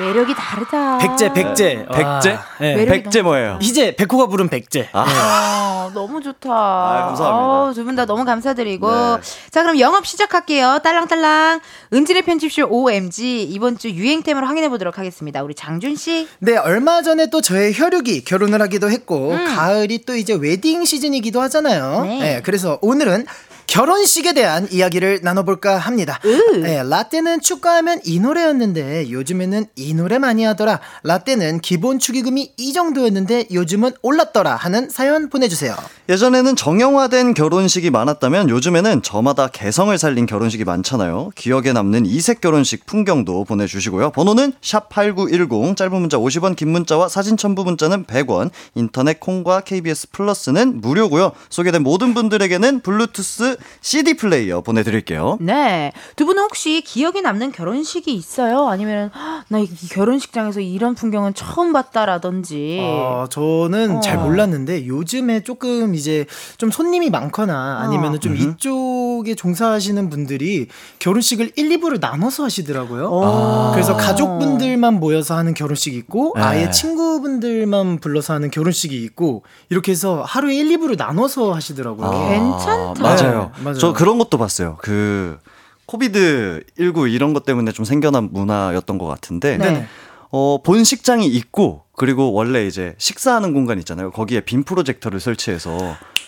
매력이 0.00 0.34
다르다. 0.34 0.98
백제, 0.98 1.32
백제. 1.32 1.86
백제? 1.92 2.38
네. 2.60 2.84
백제 2.84 3.22
뭐예요? 3.22 3.58
이제 3.62 3.94
백호가 3.94 4.26
부른 4.26 4.48
백제. 4.48 4.88
아, 4.92 5.04
아 5.06 5.90
너무 5.94 6.20
좋다. 6.20 6.50
아, 6.50 7.06
감사합니다. 7.06 7.74
두 7.74 7.84
분 7.84 7.94
다 7.94 8.04
너무 8.06 8.24
감사드리고. 8.24 8.90
네. 8.90 9.20
자, 9.50 9.62
그럼 9.62 9.78
영업 9.78 10.04
시작할게요. 10.06 10.80
딸랑딸랑. 10.82 11.60
은진의 11.92 12.22
편집쇼 12.22 12.66
OMG. 12.70 13.44
이번 13.44 13.78
주 13.78 13.88
유행템을 13.90 14.48
확인해 14.48 14.68
보도록 14.68 14.98
하겠습니다. 14.98 15.42
우리 15.44 15.54
장준씨. 15.54 16.26
네, 16.40 16.56
얼마 16.56 17.02
전에 17.02 17.26
또 17.30 17.40
저의 17.40 17.72
혈육이 17.74 18.24
결혼을 18.24 18.60
하기도 18.62 18.90
했고, 18.90 19.30
음. 19.30 19.54
가을이 19.54 20.04
또 20.06 20.16
이제 20.16 20.34
웨딩 20.34 20.84
시즌이기도 20.84 21.40
하잖아요. 21.42 22.02
네. 22.04 22.18
네 22.18 22.42
그래서 22.42 22.78
오늘은 22.82 23.26
결혼식에 23.66 24.34
대한 24.34 24.68
이야기를 24.70 25.20
나눠볼까 25.22 25.78
합니다. 25.78 26.20
네, 26.60 26.82
라떼는 26.82 27.40
축가하면 27.40 28.00
이 28.04 28.20
노래였는데 28.20 29.10
요즘에는 29.10 29.66
이 29.76 29.94
노래 29.94 30.18
많이 30.18 30.44
하더라. 30.44 30.80
라떼는 31.02 31.60
기본 31.60 31.98
축의금이 31.98 32.52
이 32.56 32.72
정도였는데 32.72 33.48
요즘은 33.52 33.92
올랐더라 34.02 34.54
하는 34.56 34.88
사연 34.90 35.28
보내주세요. 35.28 35.74
예전에는 36.08 36.54
정형화된 36.54 37.34
결혼식이 37.34 37.90
많았다면 37.90 38.50
요즘에는 38.50 39.02
저마다 39.02 39.48
개성을 39.48 39.96
살린 39.96 40.26
결혼식이 40.26 40.64
많잖아요. 40.64 41.30
기억에 41.34 41.72
남는 41.72 42.06
이색 42.06 42.40
결혼식 42.40 42.86
풍경도 42.86 43.44
보내주시고요. 43.44 44.10
번호는 44.10 44.52
샵 44.60 44.88
8910 44.90 45.76
짧은 45.76 46.00
문자 46.00 46.18
50원 46.18 46.56
긴 46.56 46.70
문자와 46.70 47.08
사진 47.08 47.36
첨부 47.36 47.64
문자는 47.64 48.04
100원 48.04 48.50
인터넷 48.74 49.18
콩과 49.18 49.62
KBS 49.62 50.10
플러스는 50.10 50.80
무료고요. 50.80 51.32
소개된 51.48 51.82
모든 51.82 52.14
분들에게는 52.14 52.80
블루투스 52.80 53.53
CD 53.80 54.14
플레이어 54.14 54.60
보내드릴게요. 54.60 55.38
네. 55.40 55.92
두 56.16 56.26
분은 56.26 56.42
혹시 56.44 56.80
기억에 56.82 57.20
남는 57.20 57.52
결혼식이 57.52 58.12
있어요? 58.14 58.68
아니면 58.68 59.10
나 59.48 59.58
이 59.64 59.88
결혼식장에서 59.88 60.60
이런 60.60 60.94
풍경은 60.94 61.32
처음 61.34 61.72
봤다라든지. 61.72 62.78
어, 62.82 63.26
저는 63.30 63.96
어. 63.96 64.00
잘 64.00 64.18
몰랐는데 64.18 64.86
요즘에 64.86 65.42
조금 65.42 65.94
이제 65.94 66.26
좀 66.58 66.70
손님이 66.70 67.08
많거나 67.10 67.80
아니면 67.80 68.20
좀 68.20 68.32
음. 68.32 68.36
이쪽에 68.36 69.34
종사하시는 69.34 70.10
분들이 70.10 70.68
결혼식을 70.98 71.52
1, 71.56 71.68
2부를 71.78 71.98
나눠서 72.00 72.44
하시더라고요. 72.44 73.20
아. 73.24 73.70
그래서 73.72 73.96
가족분들만 73.96 75.00
모여서 75.00 75.34
하는 75.36 75.54
결혼식이 75.54 75.96
있고 75.96 76.34
네. 76.36 76.42
아예 76.42 76.70
친구분들만 76.70 77.98
불러서 78.00 78.34
하는 78.34 78.50
결혼식이 78.50 79.02
있고 79.04 79.42
이렇게 79.70 79.92
해서 79.92 80.22
하루에 80.26 80.56
1, 80.56 80.78
2부를 80.78 80.96
나눠서 80.98 81.52
하시더라고요. 81.52 82.06
아. 82.06 82.28
괜찮다. 82.28 83.02
맞아요. 83.02 83.43
맞아요. 83.62 83.78
저 83.78 83.92
그런 83.92 84.18
것도 84.18 84.38
봤어요. 84.38 84.76
그 84.80 85.38
코비드 85.86 86.64
19 86.78 87.08
이런 87.08 87.34
것 87.34 87.44
때문에 87.44 87.72
좀 87.72 87.84
생겨난 87.84 88.30
문화였던 88.32 88.98
것 88.98 89.06
같은데 89.06 89.58
네. 89.58 89.86
어, 90.30 90.58
본식장이 90.62 91.26
있고 91.26 91.82
그리고 91.96 92.32
원래 92.32 92.66
이제 92.66 92.94
식사하는 92.98 93.52
공간 93.52 93.78
있잖아요. 93.78 94.10
거기에 94.10 94.40
빔 94.40 94.64
프로젝터를 94.64 95.20
설치해서 95.20 95.76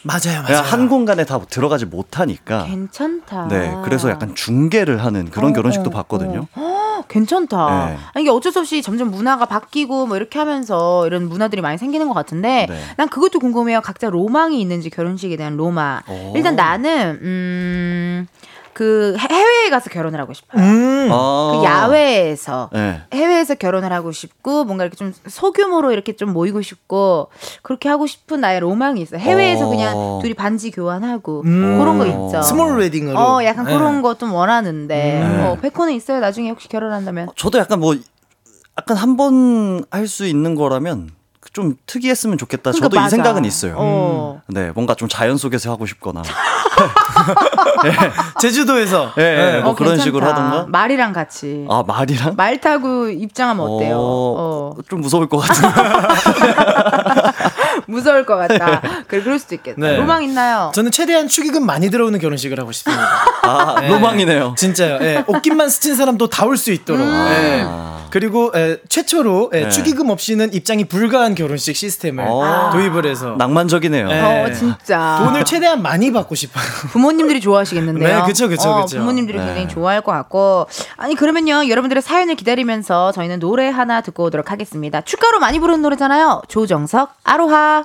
맞아요, 0.03 0.43
맞아요. 0.43 0.63
한 0.63 0.89
공간에 0.89 1.25
다 1.25 1.41
들어가지 1.41 1.87
못하니까 1.87 2.65
괜찮다. 2.67 3.49
네, 3.49 3.75
그래서 3.85 4.09
약간 4.09 4.35
중계를 4.35 5.05
하는 5.05 5.31
그런 5.31 5.51
어, 5.51 5.55
결혼식도 5.55 5.91
어, 5.91 5.93
봤거든요. 5.93 6.47
어. 6.55 6.86
괜찮다. 7.09 7.87
네. 7.89 7.99
아니, 8.15 8.23
이게 8.23 8.31
어쩔 8.31 8.53
수 8.53 8.61
없이 8.61 8.83
점점 8.83 9.11
문화가 9.11 9.47
바뀌고 9.47 10.07
뭐 10.07 10.17
이렇게 10.17 10.39
하면서 10.39 11.07
이런 11.07 11.29
문화들이 11.29 11.63
많이 11.63 11.79
생기는 11.79 12.09
것 12.09 12.15
같은데 12.15 12.67
네. 12.69 12.81
난 12.97 13.09
그것도 13.09 13.39
궁금해요. 13.39 13.81
각자 13.81 14.11
로망이 14.11 14.61
있는지 14.61 14.91
결혼식에 14.91 15.37
대한 15.37 15.57
로망. 15.57 16.03
오. 16.09 16.33
일단 16.35 16.57
나는 16.57 17.19
음. 17.23 18.27
그 18.77 19.17
해외에 19.19 19.71
가서 19.71 19.89
결혼을 19.89 20.21
하고 20.21 20.35
싶어요. 20.35 20.63
음. 20.63 21.09
그 21.09 21.65
야외에서 21.65 22.69
네. 22.75 23.01
해외에서 23.15 23.55
결혼을 23.55 23.91
하고 23.91 24.13
싶고 24.13 24.65
뭔가 24.65 24.85
이렇게 24.85 24.97
좀 24.99 25.15
소규모로 25.27 25.93
이렇게 25.93 26.15
좀 26.15 26.35
모이고 26.35 26.61
싶고 26.61 27.29
그렇게 27.63 27.89
하고 27.89 28.07
싶은 28.07 28.43
나의 28.43 28.61
로망이 28.61 29.01
있어요. 29.01 29.19
해외에서 29.19 29.67
어. 29.67 29.71
그냥 29.71 30.19
둘이 30.21 30.35
반지 30.35 30.71
교환하고 30.71 31.41
음. 31.47 31.79
그런 31.79 31.97
거 31.97 32.05
있죠. 32.05 32.43
small 32.43 32.77
wedding으로. 32.79 33.19
어, 33.19 33.43
약간 33.45 33.65
네. 33.65 33.73
그런 33.73 34.03
거 34.03 34.13
좀 34.17 34.35
원하는데 34.35 35.23
음. 35.23 35.41
어, 35.47 35.57
백호는 35.63 35.95
있어요. 35.95 36.21
나중에 36.21 36.51
혹시 36.51 36.69
결혼한다면. 36.69 37.29
저도 37.35 37.57
약간 37.59 37.81
뭐 37.81 37.97
약간 38.79 38.99
한 38.99 39.17
번 39.17 39.85
할 39.91 40.07
수 40.07 40.27
있는 40.27 40.55
거라면 40.55 41.09
좀 41.57 41.75
특이했으면 41.87 42.37
좋겠다. 42.37 42.71
그러니까 42.71 42.85
저도 42.85 42.97
맞아. 42.97 43.07
이 43.07 43.11
생각은 43.11 43.47
있어요. 43.47 43.77
어. 43.79 44.43
네, 44.47 44.73
뭔가 44.75 44.95
좀 44.95 45.09
자연 45.09 45.39
속에서 45.39 45.71
하고 45.71 45.87
싶거나. 45.87 46.21
네. 47.83 47.93
제주도에서. 48.43 49.13
네, 49.17 49.53
네. 49.53 49.61
뭐 49.63 49.71
어, 49.71 49.75
그런 49.75 49.93
괜찮다. 49.93 50.05
식으로 50.05 50.27
하던가. 50.27 50.67
말이랑 50.69 51.15
같이. 51.15 51.65
아, 51.71 51.83
말이랑? 51.87 52.35
말 52.37 52.61
타고 52.61 53.09
입장하면 53.09 53.67
어때요? 53.67 53.97
어, 53.97 54.75
어. 54.77 54.83
좀 54.87 55.01
무서울 55.01 55.31
것 55.31 55.39
같은데. 55.39 55.67
무서울 57.87 58.25
것 58.27 58.37
같다. 58.37 58.81
그래, 59.07 59.23
그럴 59.23 59.39
수도 59.39 59.55
있겠다. 59.55 59.81
네. 59.81 59.97
로망 59.97 60.23
있나요? 60.25 60.73
저는 60.75 60.91
최대한 60.91 61.29
축의금 61.29 61.65
많이 61.65 61.91
들어오는 61.91 62.19
결혼식을 62.19 62.59
하고 62.59 62.73
싶습니다. 62.73 63.03
아, 63.43 63.77
네. 63.83 63.89
로망이네요. 63.89 64.55
진짜요. 64.59 64.99
네. 64.99 65.25
옷깃만 65.27 65.69
스친 65.69 65.95
사람도 65.95 66.29
다 66.29 66.47
올 66.47 66.57
수 66.57 66.73
있도록. 66.73 67.01
음. 67.03 67.11
네. 67.29 67.67
그리고 68.11 68.53
에, 68.55 68.79
최초로 68.89 69.51
에, 69.53 69.65
네. 69.65 69.69
축의금 69.69 70.09
없이는 70.11 70.55
입장이 70.55 70.85
불가한 70.87 71.35
결혼식 71.35 71.75
시스템을 71.77 72.25
아. 72.27 72.71
도입을 72.73 73.05
해서 73.05 73.35
낭만적이네요. 73.37 74.09
네. 74.09 74.45
어, 74.45 74.53
진짜 74.55 75.21
돈을 75.25 75.45
최대한 75.45 75.83
많이 75.83 76.13
받고 76.13 76.35
싶어요. 76.37 76.65
부모님들이 76.93 77.41
좋아하시겠는데요. 77.41 78.09
네, 78.09 78.23
그렇죠, 78.23 78.47
그렇죠, 78.49 78.71
어, 78.71 78.87
부모님들이 78.87 79.37
굉장히 79.39 79.69
좋아할 79.69 80.01
것 80.03 80.13
같고 80.13 80.67
아니 80.97 81.15
그러면요 81.17 81.69
여러분들의 81.69 82.01
사연을 82.01 82.37
기다리면서 82.37 83.11
저희는 83.13 83.41
노래 83.41 83.69
하나 83.69 84.01
듣고 84.01 84.25
오도록 84.25 84.51
하겠습니다. 84.53 85.01
축가로 85.01 85.41
많이 85.41 85.59
부르는 85.59 85.83
노래잖아요. 85.83 86.43
조정석 86.49 87.13
아로하. 87.25 87.76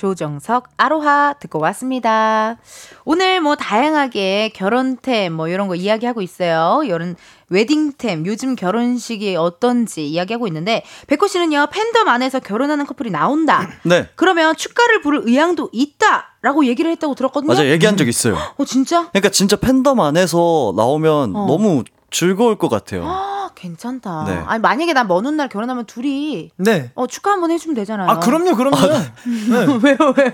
조정석 0.00 0.68
아로하 0.78 1.34
듣고 1.40 1.58
왔습니다. 1.60 2.56
오늘 3.04 3.42
뭐 3.42 3.54
다양하게 3.54 4.48
결혼템 4.54 5.34
뭐 5.34 5.46
이런 5.46 5.68
거 5.68 5.74
이야기하고 5.74 6.22
있어요. 6.22 6.80
이런 6.86 7.16
웨딩템 7.50 8.24
요즘 8.24 8.56
결혼식이 8.56 9.36
어떤지 9.36 10.06
이야기하고 10.06 10.46
있는데 10.46 10.84
백호 11.06 11.26
씨는요 11.26 11.66
팬덤 11.70 12.08
안에서 12.08 12.40
결혼하는 12.40 12.86
커플이 12.86 13.10
나온다. 13.10 13.68
네. 13.82 14.08
그러면 14.14 14.56
축가를 14.56 15.02
부를 15.02 15.20
의향도 15.24 15.68
있다라고 15.70 16.64
얘기를 16.64 16.90
했다고 16.92 17.14
들었거든요. 17.14 17.48
맞아 17.48 17.66
얘기한 17.66 17.98
적 17.98 18.08
있어요. 18.08 18.38
어 18.56 18.64
진짜? 18.64 19.10
그러니까 19.10 19.28
진짜 19.28 19.56
팬덤 19.56 20.00
안에서 20.00 20.72
나오면 20.76 21.36
어. 21.36 21.44
너무 21.44 21.84
즐거울 22.10 22.56
것 22.56 22.70
같아요. 22.70 23.04
아, 23.50 23.52
괜찮다. 23.54 24.24
네. 24.26 24.42
아니 24.46 24.60
만약에 24.60 24.92
나먼 24.92 25.26
훗날 25.26 25.48
결혼하면 25.48 25.84
둘이 25.86 26.50
네. 26.56 26.90
어 26.94 27.06
축하 27.06 27.32
한번 27.32 27.50
해주면 27.50 27.74
되잖아요. 27.74 28.08
아 28.08 28.18
그럼요, 28.20 28.54
그럼요. 28.56 28.76
아, 28.76 28.86
네. 28.88 29.12
왜요, 29.82 29.96
왜요, 30.16 30.30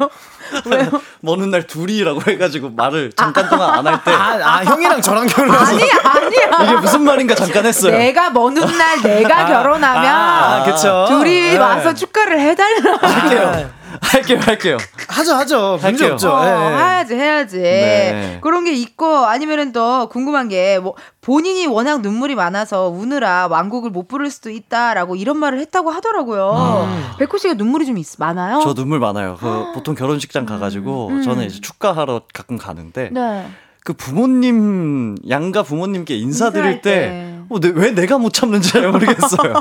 왜요? 0.66 1.00
먼 1.20 1.40
훗날 1.40 1.66
둘이라고 1.66 2.20
해가지고 2.30 2.70
말을 2.70 3.12
잠깐 3.16 3.48
동안 3.48 3.70
안 3.70 3.86
할 3.86 4.02
때. 4.04 4.10
아, 4.12 4.38
아, 4.42 4.64
형이랑 4.64 5.00
저랑 5.00 5.26
결혼해서. 5.26 5.64
아니 5.64 5.82
아니야. 5.82 6.62
이게 6.64 6.80
무슨 6.80 7.02
말인가 7.04 7.34
잠깐 7.34 7.64
했어요. 7.66 7.92
내가 7.96 8.30
먼 8.30 8.56
훗날 8.56 9.00
내가 9.02 9.40
아, 9.40 9.46
결혼하면 9.46 10.04
아, 10.14 10.64
그쵸. 10.64 11.06
둘이 11.08 11.52
네. 11.52 11.56
와서 11.58 11.94
축가를 11.94 12.38
해달라. 12.40 13.70
할게요. 14.00 14.38
할게요, 14.40 14.40
할게요. 14.42 14.76
하죠, 15.08 15.34
하죠. 15.34 15.70
문제 15.82 15.86
할게요. 15.86 16.12
없죠. 16.12 16.32
어, 16.32 16.44
네. 16.44 16.50
해야지, 16.76 17.14
해야지. 17.14 17.58
네. 17.60 18.38
그런 18.42 18.64
게 18.64 18.72
있고 18.72 19.06
아니면은 19.26 19.72
또 19.72 20.08
궁금한 20.08 20.48
게 20.48 20.78
뭐 20.78 20.94
본인이 21.20 21.66
워낙 21.66 22.02
눈물이 22.02 22.34
많아서 22.36 22.88
우느라 22.88 23.48
왕곡을 23.48 23.90
못 23.90 24.06
부를 24.06 24.30
수도 24.30 24.48
있다라고 24.50 25.16
이런 25.16 25.38
말을 25.38 25.58
했다고 25.58 25.90
하더라고요. 25.90 26.86
음. 26.88 27.10
백호 27.18 27.38
씨가 27.38 27.54
눈물이 27.54 27.84
좀 27.86 27.98
있, 27.98 28.06
많아요? 28.18 28.60
저 28.62 28.74
눈물 28.74 29.00
많아요. 29.00 29.36
그 29.40 29.72
보통 29.74 29.94
결혼식장 29.96 30.46
가가지고 30.46 31.08
음. 31.08 31.22
저는 31.22 31.44
이제 31.46 31.60
축가하러 31.60 32.22
가끔 32.32 32.56
가는데. 32.58 33.10
네. 33.12 33.46
그 33.84 33.92
부모님 33.92 35.16
양가 35.28 35.62
부모님께 35.62 36.16
인사드릴 36.16 36.80
때, 36.82 37.38
어, 37.48 37.60
네, 37.60 37.72
왜 37.74 37.92
내가 37.92 38.18
못 38.18 38.32
참는지 38.32 38.70
잘 38.72 38.90
모르겠어요. 38.90 39.54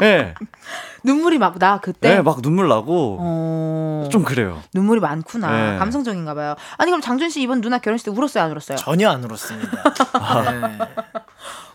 네. 0.00 0.34
눈물이 1.04 1.38
막 1.38 1.58
나 1.58 1.78
그때. 1.78 2.16
네, 2.16 2.22
막 2.22 2.40
눈물 2.42 2.68
나고. 2.68 3.18
어... 3.20 4.08
좀 4.10 4.22
그래요. 4.22 4.62
눈물이 4.72 5.00
많구나. 5.00 5.72
네. 5.72 5.78
감성적인가 5.78 6.34
봐요. 6.34 6.54
아니 6.78 6.90
그럼 6.90 7.00
장준 7.00 7.28
씨 7.28 7.42
이번 7.42 7.60
누나 7.60 7.78
결혼식 7.78 8.04
때 8.04 8.10
울었어요, 8.10 8.44
안 8.44 8.50
울었어요? 8.52 8.78
전혀 8.78 9.10
안 9.10 9.22
울었습니다. 9.24 9.82
아. 10.14 10.42
네. 10.50 10.78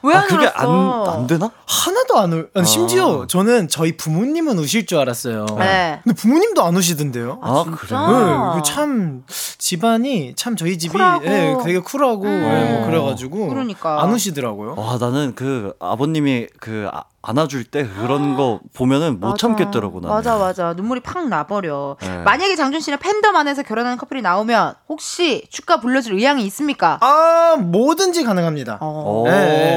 왜안 0.06 0.24
아, 0.24 0.28
그게 0.28 0.48
안, 0.48 0.68
안 0.68 1.28
되나? 1.28 1.50
하나도 1.66 2.20
안 2.20 2.34
울. 2.34 2.50
아. 2.54 2.64
심지어 2.64 3.26
저는 3.28 3.68
저희 3.68 3.98
부모님은 3.98 4.58
우실 4.60 4.86
줄 4.86 5.00
알았어요. 5.00 5.46
네. 5.58 6.00
근데 6.04 6.16
부모님도 6.16 6.64
안 6.64 6.76
우시던데요. 6.76 7.40
아, 7.42 7.60
아 7.60 7.64
그래? 7.64 7.98
네, 7.98 8.62
참 8.64 9.24
집안이 9.58 10.36
참 10.36 10.56
저희 10.56 10.78
집이 10.78 10.96
네, 11.24 11.58
되게 11.64 11.80
쿨하고 11.80 12.24
음. 12.24 12.42
네, 12.42 12.72
뭐 12.72 12.86
그래가지고 12.86 13.48
그러니까. 13.50 14.04
안 14.04 14.12
우시더라고요. 14.12 14.76
와 14.78 14.98
나는 15.00 15.34
그 15.36 15.74
아버님이 15.80 16.48
그 16.60 16.88
아, 16.92 17.04
안아줄 17.26 17.64
때 17.66 17.88
그런 17.88 18.36
거 18.36 18.60
보면은 18.76 19.20
못 19.20 19.28
맞아. 19.28 19.38
참겠더라고 19.38 20.00
나는. 20.00 20.14
맞아 20.16 20.38
맞아 20.38 20.74
눈물이 20.74 21.02
팍 21.02 21.28
나버려. 21.28 21.98
네. 22.02 22.18
만약에 22.24 22.56
장준 22.56 22.80
씨는 22.82 23.00
팬덤 23.00 23.36
안에서 23.36 23.64
결혼하는 23.64 23.98
커플이 23.98 24.22
나오면 24.22 24.76
혹시 24.90 25.44
축가 25.50 25.80
불러줄 25.80 26.14
의향이 26.14 26.44
있습니까? 26.46 27.00
아 27.02 27.58
뭐든지 27.60 28.24
가능합니다. 28.24 28.78
어. 28.82 29.24
네. 29.26 29.76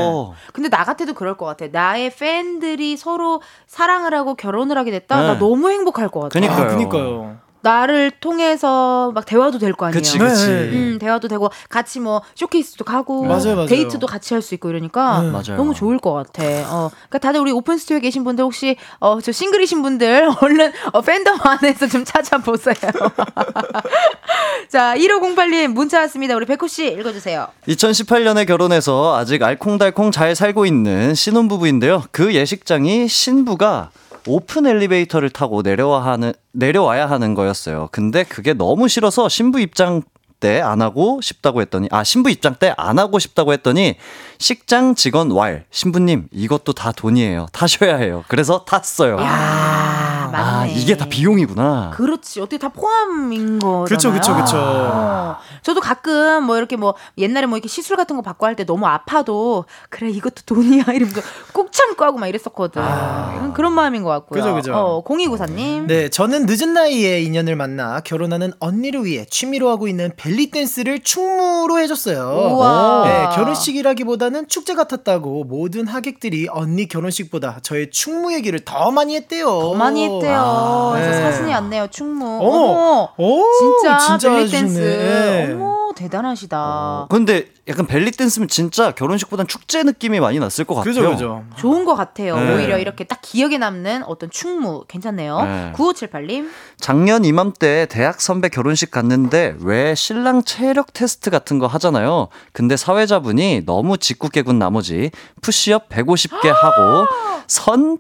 근데 0.53 0.69
나 0.69 0.85
같아도 0.85 1.15
그럴 1.15 1.37
것 1.37 1.47
같아. 1.47 1.67
나의 1.71 2.11
팬들이 2.11 2.97
서로 2.97 3.41
사랑을 3.67 4.15
하고 4.15 4.35
결혼을 4.35 4.77
하게 4.77 4.91
됐다. 4.91 5.21
네. 5.21 5.27
나 5.29 5.39
너무 5.39 5.71
행복할 5.71 6.09
것 6.09 6.21
같아. 6.21 6.33
그니까요. 6.33 6.65
아, 6.65 6.67
그니까요. 6.69 7.37
나를 7.63 8.11
통해서 8.21 9.11
막 9.15 9.25
대화도 9.27 9.59
될 9.59 9.73
거 9.73 9.87
아니에요. 9.87 9.99
그치, 10.01 10.19
그치. 10.19 10.47
네. 10.47 10.53
음, 10.73 10.99
대화도 11.01 11.29
되고 11.29 11.51
같이 11.69 12.01
뭐 12.01 12.23
쇼케이스도 12.35 12.85
가고 12.85 13.25
맞아요, 13.25 13.55
맞아요. 13.55 13.67
데이트도 13.67 14.07
같이 14.07 14.35
할 14.35 14.43
수 14.43 14.55
있고 14.55 14.71
이러니까 14.71 15.21
네. 15.21 15.57
너무 15.57 15.75
좋을 15.75 15.99
것 15.99 16.13
같아. 16.13 16.43
어, 16.45 16.91
그러니까 16.91 17.19
다들 17.19 17.41
우리 17.41 17.51
오픈 17.53 17.77
스튜디오에 17.77 18.01
계신 18.01 18.25
분들 18.25 18.45
혹시 18.45 18.77
어, 19.01 19.21
저 19.21 19.33
싱글이신 19.33 19.83
분들 19.83 20.31
얼른 20.41 20.73
어, 20.93 21.01
팬덤 21.01 21.39
안에서 21.43 21.87
좀 21.89 22.05
찾아보세요. 22.05 22.75
자, 24.69 24.95
1508님 24.97 25.69
문자 25.69 26.01
왔습니다. 26.01 26.35
우리 26.37 26.47
백호 26.47 26.67
씨 26.67 26.87
읽어 26.89 27.13
주세요. 27.13 27.49
2018년에 27.67 28.47
결혼해서 28.47 29.17
아직 29.17 29.43
알콩달콩 29.43 30.11
잘 30.11 30.35
살고 30.35 30.67
있는 30.67 31.15
신혼부부인데요. 31.15 32.05
그 32.11 32.35
예식장이 32.35 33.09
신부가 33.09 33.91
오픈 34.29 34.67
엘리베이터를 34.67 35.31
타고 35.31 35.63
내려와 35.63 36.05
하는 36.05 36.33
내려와야 36.53 37.09
하는 37.11 37.35
거였어요. 37.35 37.89
근데 37.93 38.25
그게 38.25 38.53
너무 38.53 38.89
싫어서 38.89 39.29
신부 39.29 39.61
입장 39.61 40.03
때 40.41 40.61
안 40.63 40.81
하고 40.83 41.21
싶다고 41.21 41.61
했더니 41.63 41.89
아 41.91 42.05
신부 42.05 42.31
입장 42.31 42.55
때 42.55 42.73
안 42.77 43.01
하고 43.01 43.19
싶다고 43.19 43.53
했더니 43.53 43.97
식장 44.39 44.95
직원 44.95 45.33
왈 45.33 45.65
신부님 45.73 46.29
이것도 46.31 46.75
다 46.75 46.93
돈이에요. 46.93 47.47
타셔야 47.53 47.97
해요. 47.97 48.23
그래서 48.29 48.65
탔어요. 48.65 49.19
야, 49.19 50.18
아 50.35 50.67
이게 50.67 50.97
다 50.97 51.07
비용이구나. 51.07 51.91
그렇지 51.95 52.41
어떻게 52.41 52.59
다 52.59 52.69
포함인 52.69 53.59
거잖아요. 53.59 53.85
그렇죠, 53.85 54.11
그렇죠, 54.11 54.35
그렇죠. 54.35 55.37
저도 55.63 55.81
가끔 55.81 56.45
뭐 56.45 56.57
이렇게 56.57 56.77
뭐 56.77 56.95
옛날에 57.17 57.47
뭐 57.47 57.57
이렇게 57.59 57.69
시술 57.69 57.97
같은 57.97 58.17
거 58.17 58.23
받고 58.23 58.47
할 58.47 58.59
때 58.59 58.65
너무 58.65 58.87
아파도 58.87 59.67
그래 59.89 60.11
이것도 60.11 60.43
돈이야 60.47 60.85
이러면서 60.93 61.21
꾹 61.53 61.71
참고 61.71 62.05
하고 62.05 62.19
막 62.19 62.27
이랬었거든. 62.27 62.83
아. 62.83 63.53
그런 63.55 63.73
마음인 63.73 64.03
것 64.03 64.11
같고요. 64.11 64.43
그죠, 64.43 64.55
그죠. 64.55 64.75
어, 64.75 65.05
0294님. 65.05 65.87
네, 65.87 66.09
저는 66.09 66.47
늦은 66.47 66.73
나이에 66.75 67.21
인연을 67.23 67.55
만나 67.57 68.01
결혼하는 68.01 68.53
언니를 68.59 69.05
위해 69.05 69.25
취미로 69.31 69.69
하고 69.71 69.87
있는 69.87 70.11
벨리 70.17 70.51
댄스를 70.51 71.01
충무로 71.05 71.79
해줬어요. 71.79 72.53
우와. 72.55 73.05
네, 73.05 73.37
결혼식이라기보다는 73.37 74.49
축제 74.49 74.75
같았다고 74.75 75.45
모든 75.45 75.87
하객들이 75.87 76.49
언니 76.51 76.89
결혼식보다 76.89 77.59
저의 77.63 77.91
충무 77.91 78.33
얘기를 78.33 78.59
더 78.65 78.91
많이 78.91 79.15
했대요. 79.17 79.47
더 79.47 79.75
많이 79.75 80.05
했 80.05 80.18
대요. 80.21 80.41
아, 80.41 80.99
네. 80.99 81.13
사진이 81.13 81.53
왔네요. 81.53 81.87
축무. 81.89 82.25
어머, 82.25 83.13
어머. 83.17 83.43
진짜, 83.59 83.99
진짜 83.99 84.31
벨리 84.31 84.51
댄스. 84.51 85.55
어머 85.55 85.79
대단하시다. 85.99 86.59
어, 86.59 87.07
근데 87.11 87.47
약간 87.67 87.87
벨리 87.87 88.11
댄스면 88.13 88.49
진짜 88.49 88.93
결혼식보단 88.93 89.47
축제 89.49 89.83
느낌이 89.83 90.21
많이 90.21 90.39
났을 90.39 90.65
것 90.65 90.77
같아요. 90.77 90.95
그죠, 90.95 91.11
그죠. 91.11 91.45
좋은 91.57 91.85
것 91.85 91.95
같아요. 91.97 92.37
네. 92.37 92.55
오히려 92.55 92.79
이렇게 92.79 93.05
딱 93.05 93.19
기억에 93.21 93.59
남는 93.59 94.05
어떤 94.05 94.31
축무 94.31 94.85
괜찮네요. 94.87 95.43
네. 95.43 95.73
9578님. 95.75 96.51
작년 96.79 97.25
이맘때 97.25 97.87
대학 97.91 98.21
선배 98.21 98.49
결혼식 98.49 98.91
갔는데 98.91 99.57
왜 99.61 99.95
신랑 99.95 100.45
체력 100.45 100.93
테스트 100.93 101.31
같은 101.31 101.59
거 101.59 101.67
하잖아요. 101.67 102.29
근데 102.53 102.77
사회자분이 102.77 103.65
너무 103.67 103.99
짓궂게 103.99 104.42
군 104.42 104.59
나머지 104.59 105.11
푸시업 105.43 105.89
150개 105.89 106.47
하고 106.49 107.07
선 107.49 107.99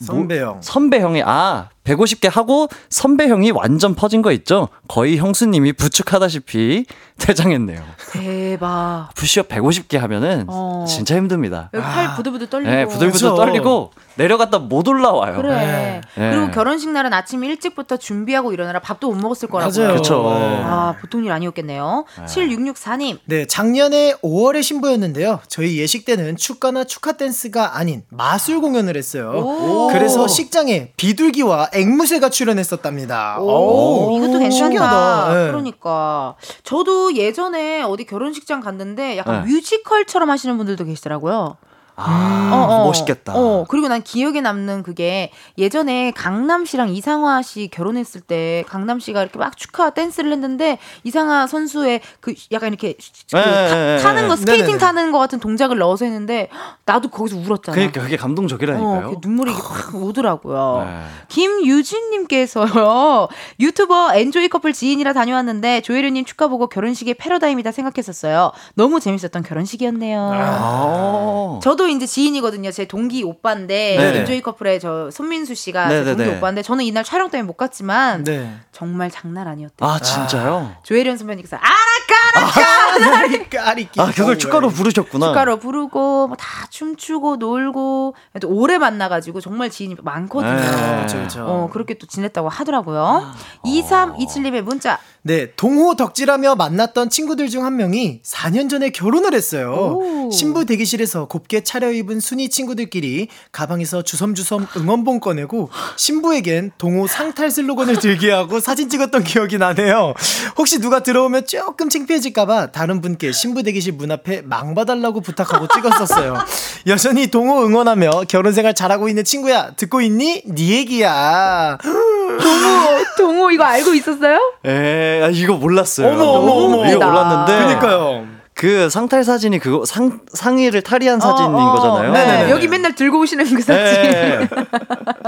선배형. 0.00 0.60
선배형이 0.62 1.22
아 1.24 1.68
150개 1.86 2.30
하고 2.30 2.68
선배 2.90 3.28
형이 3.28 3.50
완전 3.52 3.94
퍼진 3.94 4.22
거 4.22 4.32
있죠? 4.32 4.68
거의 4.88 5.16
형수님이 5.18 5.72
부축하다시피 5.74 6.84
퇴장했네요. 7.18 7.82
대박. 8.12 9.08
푸시업 9.14 9.48
150개 9.48 9.96
하면은 9.98 10.44
어. 10.48 10.84
진짜 10.86 11.16
힘듭니다. 11.16 11.70
팔 11.72 12.14
부들부들 12.16 12.48
떨리고. 12.50 12.70
네, 12.70 12.84
부들부들 12.84 13.30
그렇죠. 13.30 13.34
떨리고 13.36 13.90
내려갔다 14.16 14.58
못 14.58 14.86
올라와요. 14.88 15.36
그래. 15.36 16.00
네. 16.14 16.30
그리고 16.30 16.50
결혼식 16.50 16.90
날은 16.90 17.12
아침 17.12 17.42
일찍부터 17.44 17.96
준비하고 17.96 18.52
일어나라 18.52 18.80
밥도 18.80 19.08
못 19.10 19.16
먹었을 19.20 19.48
거라고요. 19.48 19.78
맞아요. 19.78 19.92
그렇죠. 19.94 20.24
아, 20.28 20.94
보통 21.00 21.24
일 21.24 21.32
아니었겠네요. 21.32 22.04
네. 22.18 22.24
7664님. 22.26 23.18
네, 23.26 23.46
작년에 23.46 24.14
5월에 24.22 24.62
신부였는데요. 24.62 25.40
저희 25.48 25.78
예식 25.78 26.04
때는 26.04 26.36
축가나 26.36 26.84
축하 26.84 27.12
댄스가 27.12 27.76
아닌 27.78 28.02
마술 28.10 28.60
공연을 28.60 28.96
했어요. 28.96 29.30
오. 29.32 29.88
그래서 29.92 30.26
식장에 30.28 30.92
비둘기와 30.96 31.68
앵무새가 31.76 32.30
출연했었답니다. 32.30 33.38
오, 33.40 34.08
오 34.08 34.18
이것도 34.18 34.38
괜찮다. 34.38 35.34
네. 35.34 35.46
그러니까 35.48 36.36
저도 36.62 37.14
예전에 37.16 37.82
어디 37.82 38.04
결혼식장 38.04 38.60
갔는데 38.60 39.16
약간 39.16 39.44
네. 39.44 39.52
뮤지컬처럼 39.52 40.30
하시는 40.30 40.56
분들도 40.56 40.84
계시더라고요. 40.84 41.56
아, 41.98 42.50
어, 42.52 42.56
어, 42.56 42.84
멋있겠다. 42.86 43.32
어, 43.34 43.64
그리고 43.68 43.88
난 43.88 44.02
기억에 44.02 44.42
남는 44.42 44.82
그게 44.82 45.30
예전에 45.56 46.10
강남 46.10 46.66
씨랑 46.66 46.90
이상화 46.90 47.40
씨 47.42 47.68
결혼했을 47.72 48.20
때 48.20 48.64
강남 48.68 49.00
씨가 49.00 49.22
이렇게 49.22 49.38
막 49.38 49.56
축하 49.56 49.90
댄스를 49.90 50.30
했는데 50.32 50.78
이상화 51.04 51.46
선수의 51.46 52.02
그 52.20 52.34
약간 52.52 52.68
이렇게 52.68 52.96
그 53.30 53.36
네, 53.36 53.98
타, 54.02 54.12
는 54.12 54.28
거, 54.28 54.36
스케이팅. 54.36 54.76
타는 54.76 55.10
거 55.10 55.18
같은 55.18 55.40
동작을 55.40 55.78
넣어서 55.78 56.04
했는데 56.04 56.50
헉, 56.52 56.76
나도 56.84 57.08
거기서 57.08 57.38
울었잖아. 57.38 57.74
그러니까 57.74 58.02
그게 58.02 58.16
감동적이라니까요. 58.16 59.08
어, 59.08 59.20
눈물이 59.22 59.52
확 59.52 59.94
오더라고요. 59.94 60.84
네. 60.86 61.02
김유진님께서요 61.28 63.28
유튜버 63.58 64.14
엔조이 64.14 64.48
커플 64.48 64.74
지인이라 64.74 65.14
다녀왔는데 65.14 65.80
조혜련님 65.80 66.26
축가 66.26 66.48
보고 66.48 66.66
결혼식이 66.68 67.14
패러다임이다 67.14 67.72
생각했었어요. 67.72 68.52
너무 68.74 69.00
재밌었던 69.00 69.42
결혼식이었네요. 69.42 70.30
아~ 70.34 71.58
저도 71.62 71.85
이제 71.90 72.06
지인이거든요. 72.06 72.70
제 72.70 72.84
동기 72.86 73.22
오빠인데 73.22 73.96
네. 73.98 74.18
엔조이 74.20 74.40
커플의 74.42 74.80
저 74.80 75.10
손민수 75.10 75.54
씨가 75.54 75.88
제 75.88 76.04
동기 76.04 76.30
오빠인데 76.30 76.62
저는 76.62 76.84
이날 76.84 77.04
촬영 77.04 77.30
때문에 77.30 77.46
못 77.46 77.56
갔지만 77.56 78.24
네. 78.24 78.52
정말 78.72 79.10
장난 79.10 79.46
아니었대요. 79.48 79.88
아 79.88 79.98
진짜요? 79.98 80.72
아. 80.76 80.80
조혜련 80.82 81.16
선배님께서 81.16 81.56
아나까나까 81.56 83.18
나리까리까 83.18 84.02
아 84.02 84.10
그걸 84.12 84.38
축가로 84.38 84.68
부르셨구나. 84.70 85.26
축가로 85.28 85.58
부르고 85.58 86.28
뭐 86.28 86.36
다 86.36 86.66
춤추고 86.70 87.36
놀고 87.36 88.14
또 88.40 88.48
오래 88.48 88.78
만나가지고 88.78 89.40
정말 89.40 89.70
지인이 89.70 89.96
많거든요. 90.02 90.54
네. 90.54 90.96
그렇죠, 90.96 91.16
그렇죠. 91.16 91.44
어 91.46 91.70
그렇게 91.72 91.94
또 91.94 92.06
지냈다고 92.06 92.48
하더라고요. 92.48 93.32
2327님의 93.64 94.62
문자. 94.62 94.98
네 95.26 95.50
동호 95.56 95.96
덕질하며 95.96 96.54
만났던 96.54 97.10
친구들 97.10 97.48
중 97.48 97.64
한 97.66 97.74
명이 97.76 98.20
4년 98.22 98.70
전에 98.70 98.90
결혼을 98.90 99.34
했어요. 99.34 99.98
오. 99.98 100.30
신부 100.30 100.64
대기실에서 100.64 101.24
곱게 101.26 101.64
차려입은 101.64 102.20
순이 102.20 102.48
친구들끼리 102.48 103.26
가방에서 103.50 104.02
주섬주섬 104.02 104.68
응원봉 104.76 105.18
꺼내고 105.18 105.70
신부에겐 105.96 106.70
동호 106.78 107.08
상탈 107.08 107.50
슬로건을 107.50 107.98
들게 107.98 108.30
하고 108.30 108.60
사진 108.60 108.88
찍었던 108.88 109.24
기억이 109.24 109.58
나네요. 109.58 110.14
혹시 110.58 110.78
누가 110.80 111.00
들어오면 111.02 111.46
조금 111.46 111.88
창피해질까봐 111.88 112.70
다른 112.70 113.00
분께 113.00 113.32
신부 113.32 113.64
대기실 113.64 113.94
문 113.94 114.12
앞에 114.12 114.42
망봐달라고 114.42 115.22
부탁하고 115.22 115.66
찍었었어요. 115.66 116.36
여전히 116.86 117.26
동호 117.26 117.64
응원하며 117.66 118.26
결혼 118.28 118.52
생활 118.52 118.74
잘하고 118.74 119.08
있는 119.08 119.24
친구야 119.24 119.72
듣고 119.72 120.02
있니? 120.02 120.42
네 120.46 120.68
얘기야. 120.68 121.78
동호 121.82 123.04
동호 123.16 123.50
이거 123.50 123.64
알고 123.64 123.92
있었어요? 123.94 124.38
에 124.64 125.15
아, 125.22 125.28
이거 125.30 125.54
몰랐어요. 125.54 126.08
어머 126.08 126.24
어머 126.24 126.52
어머 126.52 126.90
이거 126.90 127.04
몰랐는데. 127.04 127.64
그니까요. 127.66 128.26
그 128.54 128.88
상탈 128.88 129.22
사진이 129.22 129.58
그거 129.58 129.84
상 129.84 130.20
상의를 130.32 130.80
탈의한 130.80 131.20
사진인 131.20 131.54
어, 131.54 131.58
어, 131.58 131.72
거잖아요. 131.74 132.12
네, 132.12 132.50
여기 132.50 132.68
맨날 132.68 132.94
들고 132.94 133.20
오시는 133.20 133.44
그 133.54 133.60
사진. 133.60 133.84
네. 133.84 134.48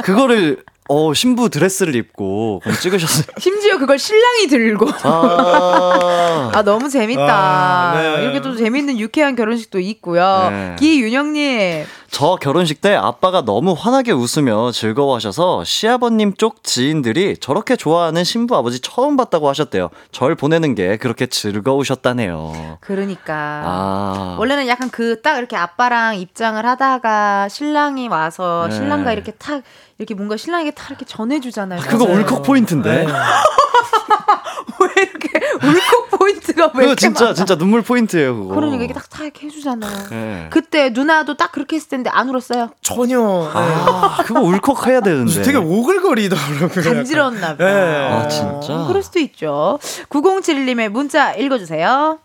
그거를 0.03 0.63
어 0.89 1.13
신부 1.13 1.51
드레스를 1.51 1.95
입고 1.95 2.63
찍으셨어요. 2.81 3.27
심지어 3.39 3.79
그걸 3.79 3.99
신랑이 3.99 4.47
들고. 4.49 4.89
아, 5.03 6.51
아 6.55 6.63
너무 6.63 6.89
재밌다. 6.89 7.23
아, 7.29 8.01
네. 8.01 8.23
이렇게 8.23 8.41
또 8.41 8.57
재밌는 8.57 8.99
유쾌한 8.99 9.37
결혼식도 9.37 9.81
있고요. 9.81 10.49
네. 10.51 10.77
기윤영님. 10.79 11.85
저 12.11 12.37
결혼식 12.41 12.81
때 12.81 12.95
아빠가 12.95 13.43
너무 13.45 13.75
환하게 13.79 14.13
웃으며 14.13 14.71
즐거워하셔서 14.73 15.63
시아버님 15.65 16.33
쪽 16.39 16.65
지인들이 16.65 17.37
저렇게 17.37 17.77
좋아하는 17.77 18.25
신부 18.25 18.57
아버지 18.57 18.81
처음 18.81 19.19
봤다고 19.19 19.47
하셨대요. 19.47 19.91
절 20.11 20.35
보내는 20.35 20.75
게 20.75 20.97
그렇게 20.97 21.27
즐거우셨다네요. 21.27 22.79
그러니까 22.81 23.35
아. 23.65 24.37
원래는 24.39 24.69
약간 24.69 24.89
그 24.91 25.19
딱 25.23 25.37
이렇게 25.39 25.57
아빠랑 25.57 26.17
입장을 26.19 26.65
하다가 26.65 27.49
신랑이 27.49 28.09
와서 28.09 28.67
네. 28.71 28.77
신랑과 28.77 29.13
이렇게 29.13 29.33
탁 29.33 29.63
이렇게 29.99 30.15
뭔가 30.15 30.37
신랑에게 30.37 30.71
다 30.73 30.87
이렇게 30.91 31.05
전해주잖아요. 31.05 31.81
아, 31.81 31.83
그거 31.83 32.05
울컥 32.05 32.43
포인트인데. 32.45 33.05
네. 33.05 33.13
왜 34.81 35.03
이렇게 35.03 35.41
울컥 35.57 36.11
포인트가 36.19 36.71
왜 36.75 36.83
그거 36.85 36.95
진짜 36.95 37.25
많아? 37.25 37.35
진짜 37.35 37.57
눈물 37.57 37.83
포인트예요 37.83 38.37
그거. 38.37 38.55
그러니까 38.55 38.85
이게 38.85 38.95
딱다 38.95 39.25
이렇게 39.25 39.47
해주잖아요. 39.47 40.09
네. 40.11 40.47
그때 40.51 40.91
누나도 40.91 41.37
딱 41.37 41.51
그렇게 41.51 41.77
했을 41.77 41.89
텐데 41.89 42.11
안 42.11 42.29
울었어요? 42.29 42.71
전혀. 42.81 43.21
아, 43.53 44.23
그거 44.25 44.41
울컥 44.41 44.87
해야 44.87 45.01
되는데. 45.01 45.43
되게 45.43 45.59
오글거리더라고요. 45.59 46.69
간지러웠나 46.69 47.57
봐. 47.57 47.65
네. 47.65 48.09
아 48.13 48.29
진짜. 48.29 48.85
그럴 48.87 49.03
수도 49.03 49.19
있죠. 49.19 49.81
907님의 50.11 50.91
문자 50.91 51.33
읽어주세요. 51.35 52.21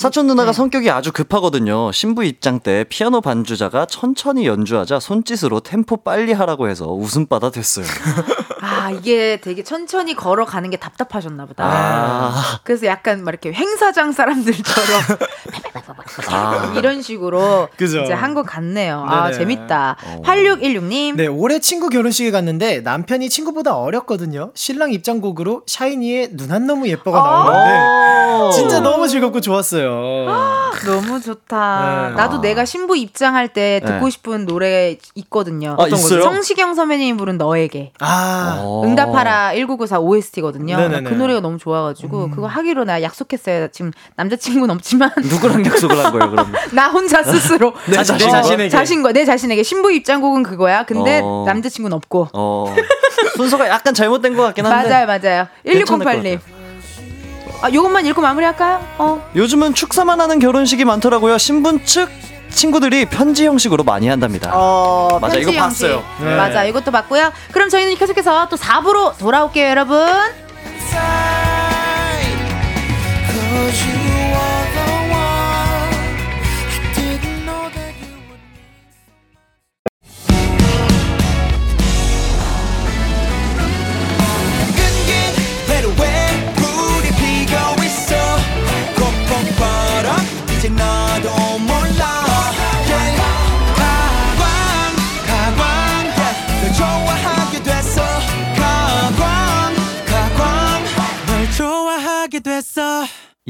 사촌 0.00 0.28
누나가 0.28 0.52
네. 0.52 0.56
성격이 0.56 0.88
아주 0.88 1.12
급하거든요. 1.12 1.92
신부 1.92 2.24
입장 2.24 2.58
때 2.58 2.86
피아노 2.88 3.20
반주자가 3.20 3.84
천천히 3.84 4.46
연주하자 4.46 4.98
손짓으로 4.98 5.60
템포 5.60 5.98
빨리 5.98 6.32
하라고 6.32 6.70
해서 6.70 6.90
웃음바다 6.90 7.50
됐어요. 7.50 7.84
아, 8.62 8.84
아, 8.86 8.90
이게 8.90 9.40
되게 9.42 9.62
천천히 9.64 10.14
걸어가는 10.14 10.68
게 10.70 10.76
답답하셨나 10.76 11.46
보다. 11.46 11.64
아. 11.64 12.60
그래서 12.64 12.86
약간 12.86 13.24
막 13.24 13.30
이렇게 13.30 13.52
행사장 13.52 14.12
사람들처럼 14.12 14.88
아. 16.30 16.72
이런 16.76 17.02
식으로 17.02 17.68
그죠. 17.76 18.00
이제 18.02 18.12
한 18.12 18.30
것 18.34 18.44
같네요. 18.44 19.04
아, 19.08 19.24
네네. 19.24 19.34
아, 19.34 19.38
재밌다. 19.38 19.96
어. 20.04 20.22
8616님. 20.24 21.16
네, 21.16 21.26
올해 21.26 21.58
친구 21.58 21.88
결혼식에 21.88 22.30
갔는데 22.30 22.80
남편이 22.80 23.28
친구보다 23.28 23.76
어렸거든요. 23.76 24.52
신랑 24.54 24.92
입장곡으로 24.92 25.62
샤이니의 25.66 26.30
눈 26.32 26.50
한 26.50 26.66
너무 26.66 26.88
예뻐가 26.88 27.18
나오는데 27.20 28.56
진짜 28.56 28.80
너무 28.80 29.06
즐겁고 29.08 29.40
좋았어요. 29.40 30.26
아, 30.28 30.70
너무 30.84 31.20
좋다. 31.20 32.08
네. 32.10 32.16
나도 32.16 32.40
내가 32.40 32.64
신부 32.64 32.96
입장할 32.96 33.48
때 33.52 33.80
듣고 33.84 34.04
네. 34.06 34.10
싶은 34.10 34.46
노래 34.46 34.96
있거든요. 35.14 35.76
아, 35.78 35.86
있어요? 35.86 36.22
성시경 36.22 36.74
선배님이 36.74 37.16
부른 37.18 37.38
너에게. 37.38 37.92
아. 38.00 38.49
어. 38.58 38.82
응답하라 38.84 39.54
1994 39.54 40.00
OST거든요. 40.00 40.76
그 41.04 41.14
노래가 41.14 41.40
너무 41.40 41.58
좋아가지고 41.58 42.24
음. 42.24 42.30
그거 42.30 42.46
하기로 42.46 42.84
나 42.84 43.02
약속했어요. 43.02 43.68
지금 43.68 43.92
남자친구는 44.16 44.74
없지만 44.74 45.12
누구랑 45.22 45.64
약속을 45.66 46.04
한 46.04 46.12
거예요, 46.12 46.30
그럼? 46.30 46.52
나 46.72 46.88
혼자 46.88 47.22
스스로 47.22 47.72
내 47.86 48.02
자신, 48.02 48.14
어, 48.14 48.18
자신에게 48.30 48.68
자신과 48.68 49.12
내 49.12 49.24
자신에게 49.24 49.62
신부 49.62 49.92
입장곡은 49.92 50.42
그거야. 50.42 50.84
근데 50.84 51.20
어. 51.22 51.44
남자친구는 51.46 51.96
없고. 51.96 52.28
어. 52.32 52.74
순서가 53.36 53.68
약간 53.68 53.94
잘못된 53.94 54.36
것 54.36 54.42
같긴 54.42 54.66
한데. 54.66 54.88
맞아요, 54.88 55.06
맞아요. 55.06 55.46
1608님. 55.66 56.40
아, 57.62 57.70
요것만 57.70 58.06
읽고 58.06 58.22
마무리할까요? 58.22 58.80
어. 58.98 59.30
요즘은 59.36 59.74
축사만 59.74 60.20
하는 60.20 60.38
결혼식이 60.38 60.84
많더라고요. 60.84 61.36
신분 61.36 61.84
측 61.84 62.08
친구들이 62.50 63.06
편지 63.06 63.46
형식으로 63.46 63.84
많이 63.84 64.08
한답니다. 64.08 64.50
어, 64.54 65.18
맞아, 65.20 65.36
이거 65.38 65.52
형식. 65.52 65.58
봤어요. 65.86 66.04
네. 66.20 66.36
맞아, 66.36 66.64
이것도 66.64 66.90
봤고요. 66.90 67.32
그럼 67.52 67.68
저희는 67.68 67.96
계속해서 67.96 68.48
또 68.48 68.56
4부로 68.56 69.16
돌아올게요, 69.18 69.68
여러분. 69.68 70.06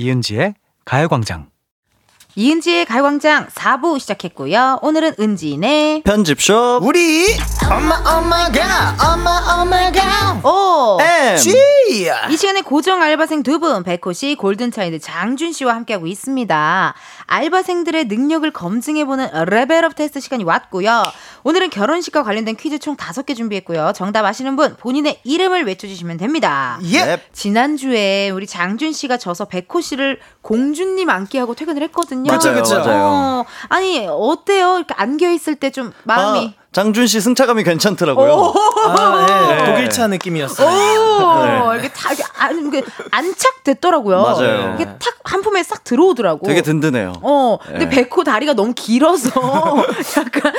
이은지의 0.00 0.54
가요광장. 0.86 1.50
이은지의 2.36 2.86
가요광장 2.86 3.48
4부 3.48 3.98
시작했고요. 3.98 4.78
오늘은 4.82 5.14
은지네 5.18 6.02
편집숍 6.04 6.82
우리 6.82 7.26
엄마 7.68 7.96
엄마가 7.96 9.12
엄마 9.12 9.60
엄마가 9.60 10.40
오 10.48 10.98
M 11.02 11.36
G 11.36 11.50
이 12.30 12.36
시간에 12.36 12.62
고정 12.62 13.02
알바생 13.02 13.42
두 13.42 13.58
분 13.58 13.82
백호 13.82 14.12
씨 14.12 14.36
골든차일드 14.36 15.00
장준 15.00 15.52
씨와 15.52 15.74
함께하고 15.74 16.06
있습니다. 16.06 16.94
알바생들의 17.30 18.06
능력을 18.06 18.50
검증해보는 18.50 19.28
레벨업 19.46 19.94
테스트 19.94 20.18
시간이 20.20 20.42
왔고요. 20.44 21.04
오늘은 21.44 21.70
결혼식과 21.70 22.24
관련된 22.24 22.56
퀴즈 22.56 22.78
총 22.80 22.96
5개 22.96 23.36
준비했고요. 23.36 23.92
정답 23.94 24.24
아시는 24.26 24.56
분 24.56 24.76
본인의 24.76 25.20
이름을 25.24 25.64
외쳐주시면 25.64 26.16
됩니다. 26.16 26.78
예. 26.92 27.22
지난주에 27.32 28.30
우리 28.30 28.46
장준 28.48 28.92
씨가 28.92 29.16
져서 29.16 29.44
백호 29.46 29.80
씨를 29.80 30.18
공주님 30.42 31.08
안기 31.08 31.31
하고 31.31 31.54
퇴근을 31.54 31.82
했거든요. 31.84 32.30
맞아요, 32.32 32.60
맞아요. 32.62 32.84
어, 33.02 33.44
아니 33.68 34.06
어때요? 34.08 34.76
이렇게 34.78 34.94
안겨 34.96 35.30
있을 35.30 35.54
때 35.54 35.70
좀 35.70 35.92
마음이 36.02 36.54
아, 36.58 36.59
장준 36.72 37.08
씨 37.08 37.20
승차감이 37.20 37.64
괜찮더라고요. 37.64 38.54
아, 38.86 39.26
네. 39.26 39.56
네. 39.56 39.64
독일차 39.64 40.06
느낌이었어요. 40.06 40.70
네. 40.70 41.78
이게 41.78 41.88
다 41.88 42.10
안, 42.38 42.72
안착됐더라고요. 43.10 44.22
맞아요. 44.22 44.74
이게 44.76 44.84
탁 44.98 45.20
한 45.30 45.42
품에 45.42 45.62
싹 45.62 45.84
들어오더라고. 45.84 46.46
되게 46.46 46.60
든든해요. 46.60 47.12
어, 47.22 47.58
근데 47.64 47.88
네. 47.88 47.88
백호 47.88 48.24
다리가 48.24 48.54
너무 48.54 48.72
길어서 48.74 49.30
약간 50.18 50.52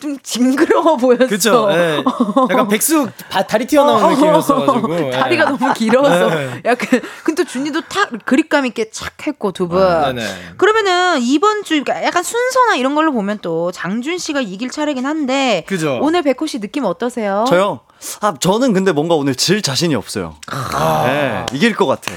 좀 0.00 0.18
징그러워 0.22 0.96
보였어. 0.98 1.26
그죠. 1.26 1.68
네. 1.68 2.04
약간 2.50 2.68
백수 2.68 3.08
다리 3.48 3.66
튀어나오는 3.66 4.04
어, 4.04 4.10
느낌이었어가지고. 4.10 5.10
다리가 5.12 5.44
너무 5.46 5.72
길어서 5.72 6.30
약간 6.64 7.00
근데 7.24 7.42
또 7.42 7.48
준이도 7.48 7.82
탁 7.82 8.10
그립감 8.26 8.66
있게 8.66 8.90
착 8.90 9.26
했고 9.26 9.52
두 9.52 9.66
분. 9.68 9.82
아, 9.82 10.12
그러면은 10.58 11.22
이번 11.22 11.64
주 11.64 11.82
약간 11.88 12.22
순서나 12.22 12.76
이런 12.76 12.94
걸로 12.94 13.12
보면 13.12 13.38
또 13.40 13.72
장준 13.72 14.18
씨가 14.18 14.42
이길 14.42 14.70
차례긴 14.70 15.06
한데. 15.06 15.41
그죠. 15.66 15.98
오늘 16.02 16.22
백호 16.22 16.46
씨 16.46 16.60
느낌 16.60 16.84
어떠세요? 16.84 17.44
저요? 17.48 17.80
아, 18.20 18.34
저는 18.38 18.72
근데 18.72 18.92
뭔가 18.92 19.14
오늘 19.14 19.34
질 19.34 19.62
자신이 19.62 19.94
없어요. 19.94 20.36
아. 20.48 21.04
네, 21.06 21.46
이길 21.52 21.74
것 21.74 21.86
같아. 21.86 22.12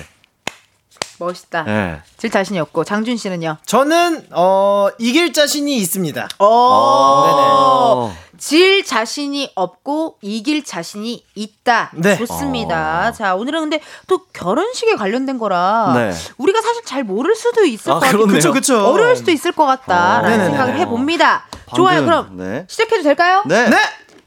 멋있다. 1.18 1.64
네. 1.64 2.02
질 2.18 2.30
자신이 2.30 2.60
없고 2.60 2.84
장준 2.84 3.18
씨는요? 3.18 3.58
저는 3.66 4.28
어 4.32 4.90
이길 5.00 5.32
자신이 5.34 5.78
있습니다. 5.78 6.28
어. 6.40 8.12
네네. 8.12 8.26
질 8.38 8.84
자신이 8.84 9.52
없고 9.56 10.18
이길 10.22 10.64
자신이 10.66 11.24
있다. 11.36 11.92
네. 11.94 12.18
좋습니다. 12.18 13.08
어. 13.08 13.12
자, 13.14 13.36
오늘은 13.36 13.62
근데 13.62 13.80
또 14.08 14.26
결혼식에 14.34 14.96
관련된 14.96 15.38
거라 15.38 15.94
네. 15.96 16.12
우리가 16.38 16.62
사실 16.62 16.84
잘 16.84 17.04
모를 17.04 17.34
수도 17.36 17.64
있을 17.66 17.92
아, 17.92 17.96
것 17.96 18.00
같아요. 18.02 18.28
그렇죠, 18.28 18.52
그렇죠. 18.52 18.86
어려울 18.88 19.16
수도 19.16 19.32
있을 19.32 19.54
것 19.54 19.66
같다라는 19.66 20.42
어. 20.42 20.46
생각을 20.50 20.78
해 20.78 20.86
봅니다. 20.86 21.48
좋아요. 21.74 22.04
그럼 22.04 22.38
네. 22.38 22.66
시작해도 22.68 23.04
될까요? 23.04 23.44
네. 23.46 23.70
네. 23.70 23.78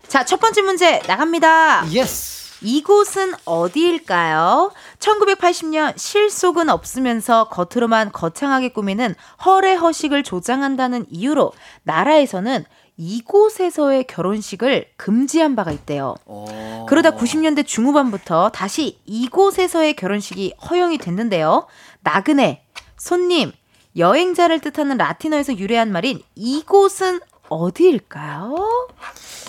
자, 0.06 0.24
첫 0.24 0.40
번째 0.40 0.62
문제 0.62 1.00
나갑니다. 1.06 1.84
Yes. 1.92 2.38
이곳은 2.60 3.34
어디일까요? 3.44 4.72
1980년 4.98 5.96
실속은 5.96 6.70
없으면서 6.70 7.48
겉으로만 7.48 8.10
거창하게 8.10 8.70
꾸미는 8.70 9.14
허례 9.44 9.74
허식을 9.74 10.24
조장한다는 10.24 11.06
이유로 11.08 11.52
나라에서는 11.84 12.64
이곳에서의 12.96 14.08
결혼식을 14.08 14.86
금지한 14.96 15.54
바가 15.54 15.70
있대요. 15.70 16.16
오. 16.26 16.46
어. 16.48 16.86
그러다 16.88 17.12
90년대 17.12 17.64
중후반부터 17.64 18.50
다시 18.50 18.98
이곳에서의 19.06 19.94
결혼식이 19.94 20.54
허용이 20.68 20.98
됐는데요. 20.98 21.66
나그네, 22.00 22.64
손님, 22.96 23.52
여행자를 23.98 24.60
뜻하는 24.60 24.96
라틴어에서 24.96 25.58
유래한 25.58 25.90
말인 25.92 26.20
이곳은 26.34 27.20
어디일까요? 27.48 28.88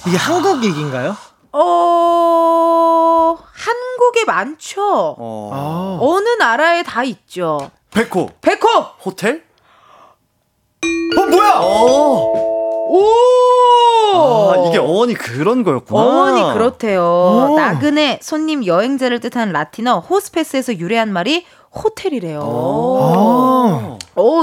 이게 0.07 0.17
한국 0.17 0.63
얘기인가요? 0.63 1.15
어, 1.51 3.37
한국에 3.53 4.25
많죠. 4.25 5.15
어. 5.17 5.97
어 6.01 6.19
느 6.19 6.29
나라에 6.39 6.83
다 6.83 7.03
있죠. 7.03 7.69
백호. 7.91 8.29
백호. 8.41 8.67
호텔? 9.05 9.43
어, 11.17 11.21
뭐야? 11.25 11.53
어. 11.59 12.33
오! 12.91 13.05
아, 14.15 14.55
이게 14.67 14.77
어원이 14.79 15.13
그런 15.13 15.63
거였구나. 15.63 15.99
어원이 15.99 16.53
그렇대요. 16.53 17.01
오. 17.51 17.55
나그네, 17.57 18.19
손님, 18.21 18.65
여행자를 18.65 19.19
뜻하는 19.19 19.53
라틴어 19.53 19.99
호스페스에서 19.99 20.77
유래한 20.77 21.11
말이 21.13 21.45
호텔이래요. 21.71 22.39
오, 22.39 22.47
오 22.47 23.99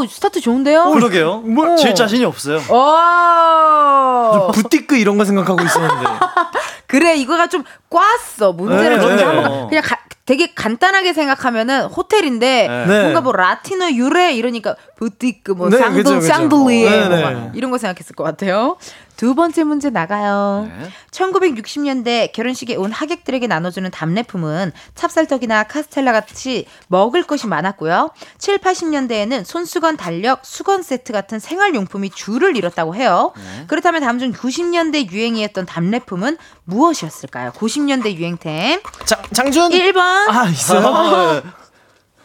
스타트 0.08 0.40
좋은데요? 0.40 0.90
그러게요. 0.90 1.38
뭐, 1.40 1.76
질 1.76 1.94
자신이 1.94 2.24
없어요. 2.24 2.60
와. 2.68 4.50
부티크 4.52 4.96
이런 4.96 5.18
거 5.18 5.24
생각하고 5.24 5.62
있었는데. 5.62 6.06
그래, 6.86 7.16
이거가 7.16 7.48
좀 7.48 7.64
꽈어. 7.90 8.52
문제를 8.52 8.98
네, 8.98 9.16
네. 9.16 9.22
한번 9.22 9.68
그냥 9.68 9.82
가, 9.84 9.98
되게 10.26 10.52
간단하게 10.52 11.12
생각하면은 11.12 11.84
호텔인데 11.84 12.68
네. 12.88 13.00
뭔가 13.02 13.20
뭐 13.20 13.32
라틴어 13.32 13.92
유래 13.92 14.34
이러니까 14.34 14.74
부티크 14.96 15.52
뭐 15.52 15.68
네, 15.68 15.78
쌍둥 15.78 16.20
쌍둥이에 16.20 17.08
네, 17.08 17.08
뭐 17.08 17.30
네. 17.30 17.50
이런 17.54 17.70
거 17.70 17.78
생각했을 17.78 18.16
것 18.16 18.24
같아요. 18.24 18.76
두 19.16 19.34
번째 19.34 19.64
문제 19.64 19.90
나가요. 19.90 20.68
네. 20.78 20.90
1960년대 21.10 22.32
결혼식에 22.32 22.76
온 22.76 22.92
하객들에게 22.92 23.46
나눠주는 23.46 23.90
답례품은 23.90 24.72
찹쌀떡이나 24.94 25.64
카스텔라 25.64 26.12
같이 26.12 26.66
먹을 26.88 27.22
것이 27.22 27.46
많았고요. 27.46 28.10
7, 28.38 28.58
80년대에는 28.58 29.44
손수건 29.44 29.96
달력, 29.96 30.44
수건 30.44 30.82
세트 30.82 31.12
같은 31.12 31.38
생활용품이 31.38 32.10
줄을 32.10 32.56
이뤘다고 32.56 32.94
해요. 32.94 33.32
네. 33.36 33.64
그렇다면 33.66 34.02
다음 34.02 34.18
중 34.18 34.32
90년대 34.32 35.10
유행이었던 35.10 35.64
답례품은 35.66 36.36
무엇이었을까요? 36.64 37.52
90년대 37.52 38.14
유행템. 38.14 38.80
장, 39.06 39.22
장준? 39.32 39.70
1번. 39.70 39.98
아, 40.28 40.48
있어요? 40.50 41.42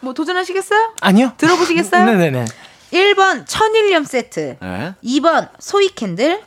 뭐 0.00 0.12
도전하시겠어요? 0.12 0.94
아니요. 1.00 1.32
들어보시겠어요? 1.38 2.04
네네네. 2.12 2.44
1번 2.92 3.44
천일염 3.46 4.04
세트. 4.04 4.56
네? 4.60 4.94
2번 5.02 5.48
soy 5.58 5.88
candle. 5.94 6.42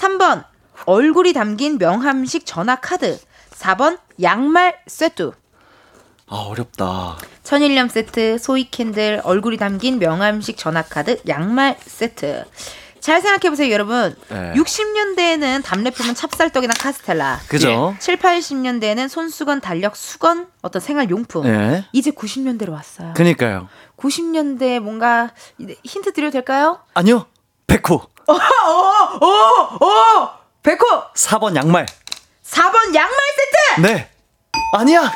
3번 0.00 0.44
얼굴이 0.86 1.32
담긴 1.34 1.76
명함식 1.78 2.46
전화 2.46 2.76
카드. 2.76 3.18
4번 3.52 3.98
양말 4.22 4.78
세트. 4.86 5.32
아, 6.26 6.36
어렵다. 6.36 7.18
천일염 7.42 7.88
세트, 7.88 8.38
soy 8.38 8.70
candle, 8.70 9.20
얼굴이 9.24 9.56
담긴 9.56 9.98
명함식 9.98 10.56
전화카드, 10.56 11.22
양말 11.28 11.76
세트. 11.84 12.44
잘 13.00 13.20
생각해보세요, 13.20 13.72
여러분. 13.72 14.14
네. 14.28 14.52
60년대에는 14.54 15.64
답례품은 15.64 16.14
찹쌀떡이나 16.14 16.74
카스텔라. 16.78 17.40
그죠? 17.48 17.94
예. 17.96 17.98
7, 17.98 18.18
80년대에는 18.18 19.08
손수건, 19.08 19.60
달력, 19.60 19.96
수건, 19.96 20.46
어떤 20.62 20.80
생활용품. 20.80 21.42
네. 21.44 21.84
이제 21.92 22.12
90년대로 22.12 22.70
왔어요. 22.70 23.14
그니까요. 23.14 23.68
90년대 23.96 24.78
뭔가 24.78 25.32
힌트 25.84 26.12
드려도 26.12 26.32
될까요? 26.32 26.78
아니요. 26.94 27.26
백호. 27.66 28.02
어, 28.30 28.34
어, 28.34 29.26
어, 29.26 29.84
어! 29.86 30.38
백호! 30.62 30.84
4번 31.14 31.56
양말. 31.56 31.86
4번 32.44 32.94
양말 32.94 33.18
세트! 33.36 33.80
네. 33.80 34.10
아니야. 34.76 35.12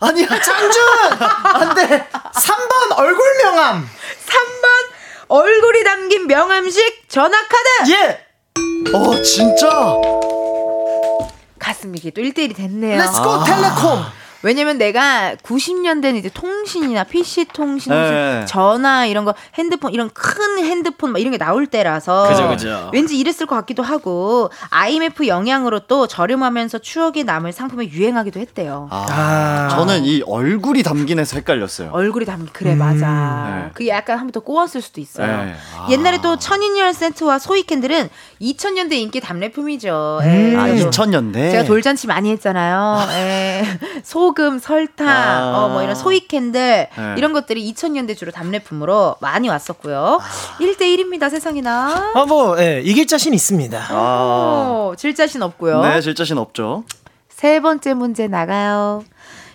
아니야. 0.00 0.26
장준! 0.26 0.82
안 1.44 1.74
돼. 1.74 2.08
3번 2.08 2.98
얼굴 2.98 3.36
명함. 3.42 3.88
3번 4.26 4.88
얼굴이 5.28 5.84
담긴 5.84 6.26
명함식 6.26 7.08
전화카드. 7.08 7.90
예. 7.92 8.26
어 8.94 9.22
진짜. 9.22 9.68
가슴이 11.58 12.00
또 12.00 12.22
1대1이 12.22 12.56
됐네요. 12.56 12.98
Let's 12.98 13.21
go 13.21 13.30
아. 13.30 13.44
Telecom. 13.44 14.04
왜냐면 14.42 14.78
내가 14.78 15.34
90년대는 15.42 16.16
이제 16.16 16.30
통신이나 16.32 17.04
PC 17.04 17.46
통신, 17.52 17.92
네. 17.92 18.44
전화 18.46 19.06
이런 19.06 19.24
거 19.24 19.34
핸드폰 19.54 19.92
이런 19.92 20.10
큰 20.14 20.64
핸드폰 20.64 21.12
막 21.12 21.18
이런 21.18 21.32
게 21.32 21.38
나올 21.38 21.66
때라서 21.66 22.28
그죠, 22.28 22.48
그죠. 22.48 22.90
왠지 22.92 23.18
이랬을 23.18 23.46
것 23.46 23.56
같기도 23.56 23.82
하고 23.82 24.50
IMF 24.70 25.26
영향으로 25.26 25.80
또 25.80 26.06
저렴하면서 26.06 26.78
추억이 26.78 27.24
남을 27.24 27.52
상품이 27.52 27.90
유행하기도 27.90 28.38
했대요. 28.38 28.88
아, 28.90 29.06
아. 29.08 29.68
저는 29.74 30.04
이 30.04 30.22
얼굴이 30.24 30.82
담긴 30.82 31.18
해서 31.18 31.36
헷갈렸어요. 31.36 31.90
얼굴이 31.92 32.24
담긴 32.24 32.48
그래 32.52 32.72
음. 32.72 32.78
맞아. 32.78 33.62
네. 33.64 33.70
그게 33.74 33.88
약간 33.90 34.18
한번 34.18 34.32
더 34.32 34.40
꼬았을 34.40 34.80
수도 34.80 35.00
있어요. 35.00 35.26
네. 35.26 35.54
아. 35.76 35.88
옛날에 35.90 36.20
또 36.20 36.36
천일염 36.36 36.94
세트와 36.94 37.38
soy 37.38 37.64
candle은 37.64 38.08
2000년대 38.40 38.92
인기 38.92 39.20
답례품이죠. 39.20 40.20
음. 40.22 40.54
아 40.58 40.68
2000년대. 40.68 41.50
제가 41.50 41.64
돌잔치 41.64 42.06
많이 42.06 42.30
했잖아요. 42.30 43.08
예. 43.10 43.64
소 44.04 44.28
소금, 44.28 44.58
설탕, 44.58 45.08
아. 45.08 45.56
어, 45.56 45.68
뭐 45.70 45.82
이런 45.82 45.94
soy 45.94 46.26
candle 46.28 46.86
네. 46.94 47.14
이런 47.16 47.32
것들이 47.32 47.72
2000년대 47.72 48.16
주로 48.16 48.30
답례품으로 48.30 49.16
많이 49.20 49.48
왔었고요. 49.48 50.18
아. 50.20 50.58
1대 50.60 50.80
1입니다, 50.80 51.30
세상에나. 51.30 52.12
아, 52.14 52.26
뭐, 52.26 52.60
예, 52.60 52.82
이길 52.84 53.06
자신 53.06 53.32
있습니다. 53.32 53.86
아. 53.90 54.92
질 54.96 55.14
자신 55.14 55.42
없고요. 55.42 55.80
네, 55.82 56.00
질 56.00 56.14
자신 56.14 56.36
없죠. 56.36 56.84
세 57.28 57.60
번째 57.60 57.94
문제 57.94 58.26
나가요. 58.26 59.04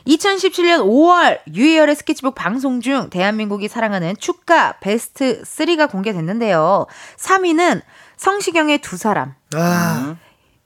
2017년 0.08 0.84
5월 0.86 1.40
유희열의 1.54 1.96
스케치북 1.96 2.36
방송 2.36 2.82
중 2.82 3.10
대한민국이 3.10 3.68
사랑하는 3.68 4.16
축가 4.20 4.74
베스트 4.82 5.42
3가 5.44 5.90
공개됐는데요. 5.90 6.88
3위는 7.18 7.82
성시경의 8.24 8.78
두 8.78 8.96
사람. 8.96 9.36
아. 9.54 10.16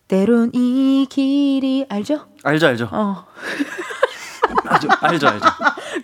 때론 0.08 0.51
이 0.53 1.08
길이 1.10 1.88
알죠? 1.89 2.28
알죠, 2.43 2.68
알죠. 2.68 2.88
어. 2.91 3.26
알죠, 4.70 4.88
알죠, 5.01 5.28
알죠. 5.28 5.45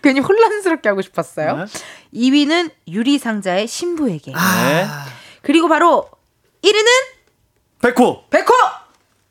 괜히 0.02 0.20
혼란스럽게 0.20 0.90
하고 0.90 1.04
싶었어요. 1.04 1.58
네. 1.58 1.66
2위는 2.16 2.72
유리상자의 2.88 3.68
신부에게. 3.68 4.34
아. 4.36 4.64
네. 4.64 4.88
그리고 5.44 5.68
바로 5.68 6.10
1위는 6.64 6.88
백호. 7.84 8.30
백호. 8.32 8.52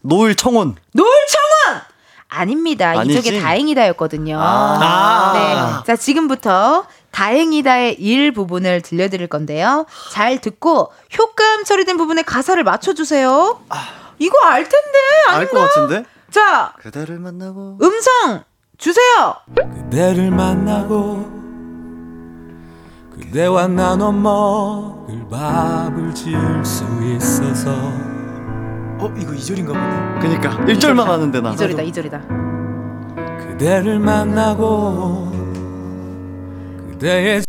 노을 0.02 0.36
청혼. 0.36 0.76
노을 0.94 1.10
청혼. 1.28 1.82
아닙니다. 2.28 2.90
아니지? 3.00 3.18
이쪽에 3.18 3.40
다행이다였거든요. 3.40 4.38
아. 4.40 5.32
네. 5.34 5.86
자, 5.86 5.96
지금부터 5.96 6.86
다행이다의 7.12 8.00
일 8.00 8.32
부분을 8.32 8.80
들려드릴 8.80 9.28
건데요. 9.28 9.86
잘 10.10 10.40
듣고 10.40 10.90
효과음 11.16 11.64
처리된 11.64 11.96
부분에 11.96 12.22
가사를 12.22 12.62
맞춰주세요. 12.64 13.60
아. 13.68 13.76
이거 14.18 14.38
알 14.44 14.62
텐데. 14.64 14.98
알 15.28 15.48
것 15.48 15.58
같은데? 15.60 16.04
자. 16.30 16.72
그대를 16.78 17.18
만나고. 17.18 17.78
음성 17.82 18.42
주세요. 18.78 19.34
그대를 19.54 20.30
만나고 20.30 21.40
그대와 23.14 23.68
나눠 23.68 24.10
먹을 24.10 25.28
밥을 25.30 26.14
지을 26.14 26.64
수 26.64 26.84
있어서 27.14 27.70
어 27.70 29.12
이거 29.18 29.32
2절인가 29.32 29.66
보네 29.68 30.20
그니까 30.20 30.50
1절만 30.64 31.04
하는데 31.04 31.40
나 31.40 31.54
2절이다 31.54 31.92
2절이다 31.92 33.48
그대를 33.48 33.98
만나고 33.98 35.51
그대의 37.02 37.42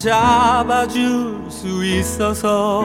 잡아줄 0.00 1.46
수 1.48 1.84
있어서 1.84 2.84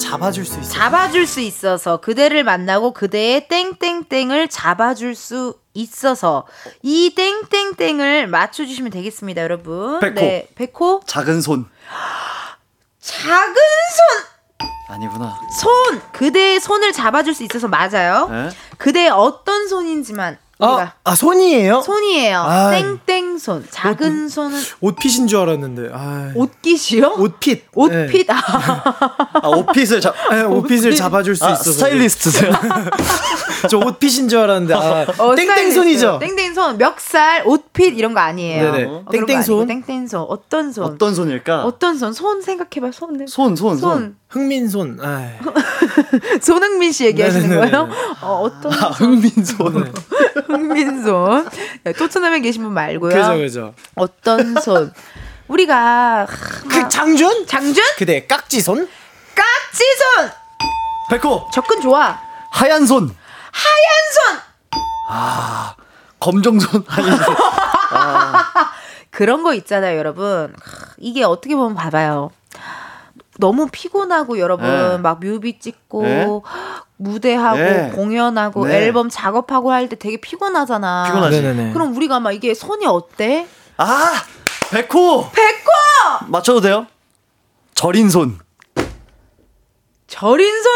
잡아줄 0.00 0.44
수 0.44 0.58
있어서 0.58 0.72
잡아줄 0.72 1.28
수 1.28 1.38
있어서 1.38 1.98
그대를 1.98 2.42
만나고 2.42 2.92
그대의 2.92 3.46
땡땡땡을 3.46 4.48
잡아줄 4.48 5.14
수 5.14 5.60
있어서 5.74 6.44
이 6.82 7.14
땡땡땡을 7.14 8.26
맞춰주시면 8.26 8.90
되겠습니다, 8.90 9.42
여러분. 9.42 10.00
백호. 10.00 10.14
네, 10.14 10.48
백호. 10.56 11.02
작은 11.06 11.40
손. 11.40 11.68
작은 13.00 13.54
손. 13.54 14.36
아니구나. 14.88 15.38
손 15.60 16.02
그대의 16.10 16.58
손을 16.58 16.92
잡아줄 16.92 17.32
수 17.32 17.44
있어서 17.44 17.68
맞아요. 17.68 18.28
에? 18.28 18.50
그대의 18.78 19.10
어떤 19.10 19.68
손인지만 19.68 20.36
아, 20.58 20.92
아 21.04 21.14
손이에요? 21.14 21.82
손이에요. 21.82 22.38
아, 22.38 22.70
땡땡 22.70 23.36
손. 23.38 23.66
작은 23.70 24.24
옷, 24.24 24.28
손은 24.30 24.58
옷핏인 24.80 25.26
줄 25.26 25.38
알았는데. 25.40 25.90
아. 25.92 26.32
옷깃이요? 26.34 27.16
옷핏. 27.18 27.66
옷핏. 27.74 28.26
네. 28.26 28.34
아, 28.34 29.40
옷핏을 29.48 30.00
잡 30.00 30.14
네, 30.30 30.42
옷핏을 30.42 30.94
잡아 30.94 31.22
줄 31.22 31.36
수 31.36 31.44
아, 31.44 31.50
있어서. 31.52 31.72
스타일리스트세요? 31.72 32.52
저 33.68 33.76
옷핏인 33.78 34.28
줄 34.30 34.38
알았는데. 34.38 34.74
아, 34.74 35.06
어, 35.18 35.34
땡땡 35.34 35.72
손이죠. 35.72 36.18
땡땡 36.20 36.54
손, 36.54 36.78
멱살, 36.78 37.42
옷핏 37.46 37.98
이런 37.98 38.14
거 38.14 38.20
아니에요. 38.20 38.72
네네. 38.72 38.84
어, 38.86 39.04
땡땡 39.12 39.42
손. 39.42 39.66
땡땡 39.66 40.06
손. 40.08 40.24
어떤 40.28 40.72
손? 40.72 40.84
어떤 40.84 41.14
손일까? 41.14 41.64
어떤 41.64 41.98
손? 41.98 42.14
손 42.14 42.40
생각해 42.40 42.80
봐. 42.80 42.90
손. 42.92 43.26
손, 43.26 43.56
손, 43.56 43.76
손. 43.76 44.16
흥민손. 44.36 44.98
손흥민 46.42 46.92
씨 46.92 47.06
얘기하시는 47.06 47.48
네네네. 47.48 47.70
거예요? 47.70 47.88
어, 48.20 48.42
어떤 48.42 48.72
아, 48.72 48.88
흥민손. 48.88 49.84
네. 49.84 49.92
흥민손. 50.46 51.48
네, 51.84 51.92
토트넘에 51.94 52.40
계신 52.40 52.62
분 52.62 52.72
말고요. 52.72 53.14
그죠, 53.14 53.36
그죠. 53.38 53.74
어떤 53.94 54.54
손? 54.60 54.92
우리가 55.48 56.26
그 56.68 56.88
장준? 56.88 57.46
장준? 57.46 57.82
그대 57.96 58.26
깍지손? 58.26 58.88
깍지손. 59.34 60.30
백호. 61.10 61.48
접근 61.52 61.80
좋아. 61.80 62.18
하얀 62.50 62.84
손. 62.84 63.04
하얀 63.04 64.12
손. 64.12 64.80
아 65.08 65.74
검정 66.18 66.58
손 66.58 66.84
하얀 66.88 67.16
손. 67.16 67.36
아. 67.92 68.72
그런 69.10 69.42
거 69.42 69.54
있잖아요, 69.54 69.96
여러분. 69.96 70.54
이게 70.98 71.24
어떻게 71.24 71.54
보면 71.56 71.74
봐봐요. 71.74 72.32
너무 73.38 73.68
피곤하고 73.70 74.38
여러분 74.38 74.66
네. 74.66 74.98
막 74.98 75.20
뮤비 75.20 75.58
찍고 75.58 76.02
네. 76.02 76.26
무대하고 76.96 77.56
네. 77.58 77.90
공연하고 77.94 78.66
네. 78.66 78.76
앨범 78.78 79.08
작업하고 79.10 79.70
할 79.72 79.88
때 79.88 79.96
되게 79.96 80.16
피곤하잖아. 80.16 81.04
피곤하지. 81.06 81.42
네네네. 81.42 81.72
그럼 81.72 81.94
우리가 81.96 82.20
막 82.20 82.32
이게 82.32 82.54
손이 82.54 82.86
어때? 82.86 83.46
아 83.76 84.12
백호. 84.70 85.30
백호. 85.30 86.26
맞춰도 86.28 86.60
돼요? 86.60 86.86
절인 87.74 88.08
손. 88.10 88.38
절인 90.06 90.50
손? 90.62 90.72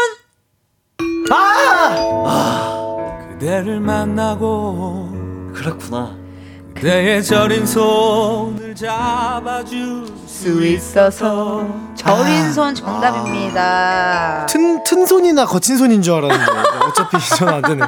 아! 1.31 1.95
아. 2.27 3.27
그대를 3.31 3.79
만나고 3.79 5.51
그렇구나. 5.55 6.15
그대의 6.75 7.23
저린 7.23 7.65
손을 7.65 8.75
잡아줄 8.75 10.07
수 10.27 10.63
있어서 10.65 11.67
저린 12.05 12.51
손 12.51 12.73
정답입니다. 12.73 14.45
튼, 14.47 14.83
튼 14.83 15.05
손이나 15.05 15.45
거친 15.45 15.77
손인 15.77 16.01
줄 16.01 16.15
알았는데 16.15 16.51
어차피 16.87 17.17
전안 17.37 17.61
되는 17.61 17.87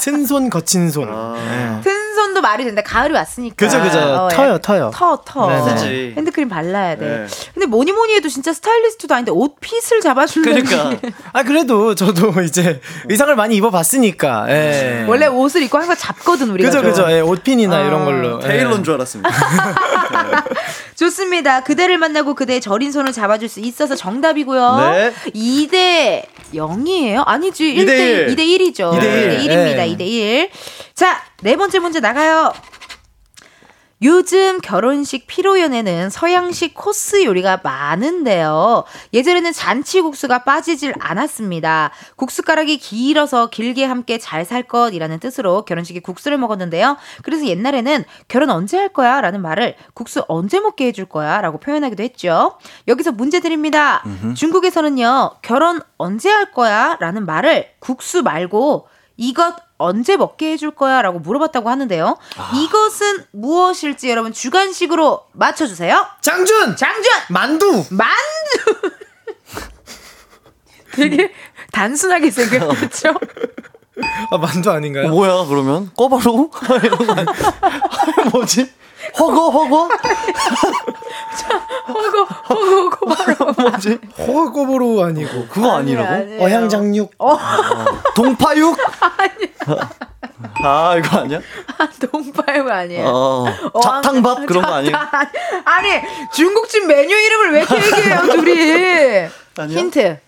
튼손 0.00 0.48
거친 0.48 0.90
손. 0.90 1.08
아. 1.10 1.34
네. 1.34 1.80
튼 1.82 2.01
손도 2.32 2.40
말이 2.40 2.64
된다. 2.64 2.82
가을이 2.82 3.12
왔으니까. 3.12 3.54
그죠, 3.56 3.80
그죠. 3.82 3.98
어, 3.98 4.28
터요, 4.28 4.58
터요. 4.58 4.90
터, 4.94 5.16
터. 5.24 5.48
네네. 5.48 6.14
핸드크림 6.16 6.48
발라야 6.48 6.96
돼. 6.96 7.06
네. 7.06 7.26
근데 7.52 7.66
뭐니 7.66 7.92
뭐니 7.92 8.14
해도 8.14 8.28
진짜 8.28 8.52
스타일리스트도 8.54 9.14
아닌데 9.14 9.30
옷 9.30 9.56
핏을 9.60 10.00
잡아주는. 10.00 10.64
그러니까. 10.64 10.98
아, 11.32 11.42
그래도 11.42 11.94
저도 11.94 12.32
이제 12.42 12.80
의상을 13.08 13.34
많이 13.36 13.56
입어봤으니까. 13.56 14.46
예. 14.48 15.04
원래 15.08 15.26
옷을 15.26 15.62
입고 15.62 15.76
항상 15.76 15.94
잡거든, 15.96 16.50
우리가. 16.50 16.70
그죠, 16.70 16.82
그죠. 16.82 17.10
예, 17.10 17.20
옷핀이나 17.20 17.82
어. 17.82 17.86
이런 17.86 18.04
걸로. 18.04 18.38
테일러인 18.38 18.80
예. 18.80 18.82
줄 18.82 18.94
알았습니다. 18.94 19.30
좋습니다. 20.96 21.62
그대를 21.62 21.98
만나고 21.98 22.34
그대의 22.34 22.60
저린 22.60 22.92
손을 22.92 23.12
잡아줄 23.12 23.48
수 23.48 23.60
있어서 23.60 23.94
정답이고요. 23.94 24.76
네. 24.78 25.12
2대 25.34 26.22
0이에요? 26.54 27.24
아니지. 27.26 27.74
1대 27.74 28.28
1. 28.28 28.36
2대 28.36 28.38
1이죠. 28.38 28.92
2대 28.92 29.04
1. 29.04 29.48
1입니다. 29.48 29.96
2대 29.96 30.00
1. 30.02 30.50
자, 31.02 31.20
네 31.40 31.56
번째 31.56 31.80
문제 31.80 31.98
나가요. 31.98 32.52
요즘 34.02 34.60
결혼식 34.60 35.26
피로연에는 35.26 36.10
서양식 36.10 36.74
코스 36.74 37.24
요리가 37.24 37.58
많은데요. 37.64 38.84
예전에는 39.12 39.52
잔치국수가 39.52 40.44
빠지질 40.44 40.94
않았습니다. 41.00 41.90
국수가락이 42.14 42.78
길어서 42.78 43.50
길게 43.50 43.84
함께 43.84 44.18
잘 44.18 44.44
살 44.44 44.62
것이라는 44.62 45.18
뜻으로 45.18 45.64
결혼식에 45.64 45.98
국수를 45.98 46.38
먹었는데요. 46.38 46.96
그래서 47.24 47.46
옛날에는 47.46 48.04
결혼 48.28 48.50
언제 48.50 48.78
할 48.78 48.88
거야? 48.88 49.20
라는 49.20 49.42
말을 49.42 49.74
국수 49.94 50.24
언제 50.28 50.60
먹게 50.60 50.86
해줄 50.86 51.06
거야? 51.06 51.40
라고 51.40 51.58
표현하기도 51.58 52.00
했죠. 52.04 52.58
여기서 52.86 53.10
문제 53.10 53.40
드립니다. 53.40 54.04
음흠. 54.06 54.34
중국에서는요, 54.34 55.38
결혼 55.42 55.80
언제 55.98 56.30
할 56.30 56.52
거야? 56.52 56.96
라는 57.00 57.26
말을 57.26 57.70
국수 57.80 58.22
말고 58.22 58.86
이것 59.16 59.54
언제 59.78 60.16
먹게 60.16 60.52
해줄 60.52 60.72
거야? 60.72 61.02
라고 61.02 61.18
물어봤다고 61.18 61.68
하는데요. 61.68 62.16
아. 62.36 62.52
이것은 62.54 63.24
무엇일지 63.32 64.10
여러분 64.10 64.32
주관식으로 64.32 65.26
맞춰주세요. 65.32 66.06
장준! 66.20 66.76
장준! 66.76 67.12
만두! 67.28 67.84
만두! 67.90 68.90
되게 70.94 71.32
단순하게 71.72 72.30
생겼죠? 72.30 73.14
아, 74.30 74.38
만두 74.38 74.70
아닌가요? 74.70 75.06
어, 75.06 75.10
뭐야, 75.10 75.44
그러면? 75.46 75.90
꼬바로? 75.94 76.50
뭐지? 78.32 78.70
허거 79.18 79.50
허거? 79.50 79.88
자, 81.36 81.58
허거 81.88 82.24
허거 82.24 82.90
꼬바로 82.90 83.52
뭐지? 83.70 83.98
허거 84.18 84.52
꼬바로 84.52 85.02
아니고 85.04 85.46
그거 85.48 85.76
아니라고? 85.76 86.42
어향장육. 86.44 87.10
어. 87.18 87.38
동파육? 88.14 88.76
아 90.64 90.96
이거 90.96 91.18
아니야? 91.20 91.40
아, 91.78 91.88
동파육 92.10 92.68
아니에요. 92.68 93.06
어, 93.06 93.80
자탕밥 93.82 94.46
그런 94.46 94.62
거 94.64 94.72
아니에요? 94.74 94.96
아니 95.64 95.88
중국집 96.34 96.86
메뉴 96.86 97.16
이름을 97.16 97.52
왜 97.52 97.60
이렇게 97.60 97.76
얘기해요 97.76 98.20
둘이? 98.32 99.28
아니요? 99.58 99.78
힌트. 99.78 100.18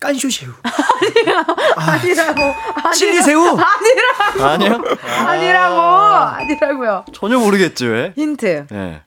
깐쇼새우. 0.00 0.50
아니야. 0.62 1.44
아, 1.76 1.92
아니라고. 1.92 2.54
칠리 2.94 3.22
새우. 3.22 3.56
아니라고. 3.58 4.44
아니요? 4.44 4.80
아니라고. 5.26 5.80
아니라고요. 5.80 7.04
전혀 7.14 7.38
모르겠지 7.38 7.86
왜? 7.86 8.12
힌트. 8.16 8.66
네. 8.70 9.02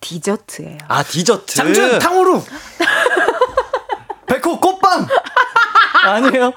디저트예요. 0.00 0.78
아 0.88 1.02
디저트. 1.02 1.54
장준 1.54 1.98
탕후루. 1.98 2.42
백호 4.26 4.58
꽃빵. 4.60 5.06
아니에요? 6.04 6.52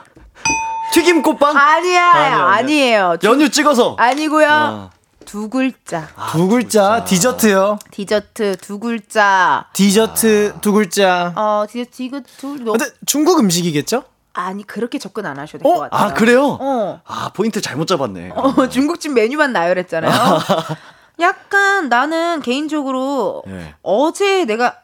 튀김 0.93 1.21
꽃빵? 1.21 1.55
아니야, 1.55 2.11
아니야 2.11 2.45
아니에요. 2.47 3.15
연유 3.23 3.49
찍어서. 3.49 3.95
아니고요. 3.99 4.47
아. 4.49 4.89
두 5.27 5.49
글자. 5.49 6.07
아, 6.15 6.31
두 6.31 6.47
글자. 6.47 7.03
디저트요. 7.03 7.79
디저트 7.91 8.55
두 8.61 8.79
글자. 8.79 9.67
디저트 9.73 10.55
두 10.61 10.71
글자. 10.71 11.33
어, 11.35 11.65
디저트 11.69 12.01
이거 12.01 12.21
두. 12.37 12.55
너... 12.63 12.71
근데 12.71 12.85
중국 13.05 13.39
음식이겠죠? 13.39 14.03
아니 14.31 14.65
그렇게 14.65 14.99
접근 14.99 15.25
안 15.25 15.37
하셔도 15.37 15.63
될것 15.63 15.77
어? 15.77 15.81
같아요. 15.89 16.09
아 16.09 16.13
그래요? 16.13 16.57
어. 16.61 17.01
아 17.05 17.31
포인트 17.33 17.59
잘못 17.59 17.87
잡았네. 17.87 18.31
어, 18.35 18.67
중국집 18.69 19.13
메뉴만 19.13 19.51
나열했잖아요. 19.51 20.11
약간 21.19 21.89
나는 21.89 22.41
개인적으로 22.41 23.43
네. 23.47 23.75
어제 23.81 24.45
내가 24.45 24.77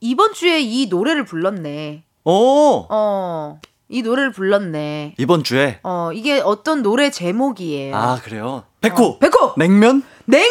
이번 0.00 0.32
주에 0.32 0.60
이 0.60 0.86
노래를 0.86 1.26
불렀네. 1.26 2.04
오. 2.24 2.86
어. 2.88 3.60
이 3.94 4.02
노래를 4.02 4.32
불렀네. 4.32 5.14
이번 5.18 5.44
주에? 5.44 5.78
어, 5.84 6.10
이게 6.12 6.40
어떤 6.40 6.82
노래 6.82 7.10
제목이에요. 7.10 7.94
아, 7.94 8.18
그래요? 8.20 8.64
백호! 8.80 9.04
어, 9.04 9.18
백호! 9.20 9.54
냉면? 9.56 10.02
냉면! 10.24 10.48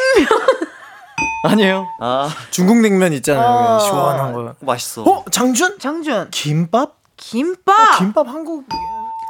아니에요. 1.49 1.85
아. 1.99 2.29
중국 2.51 2.77
냉면 2.77 3.11
있잖아요. 3.11 3.45
어. 3.45 3.79
시원한 3.79 4.31
거. 4.31 4.55
맛있어. 4.61 5.03
어, 5.03 5.25
장준? 5.29 5.77
장준. 5.79 6.29
김밥? 6.31 6.95
김밥? 7.17 7.95
어, 7.95 7.97
김밥 7.97 8.29
한국. 8.29 8.63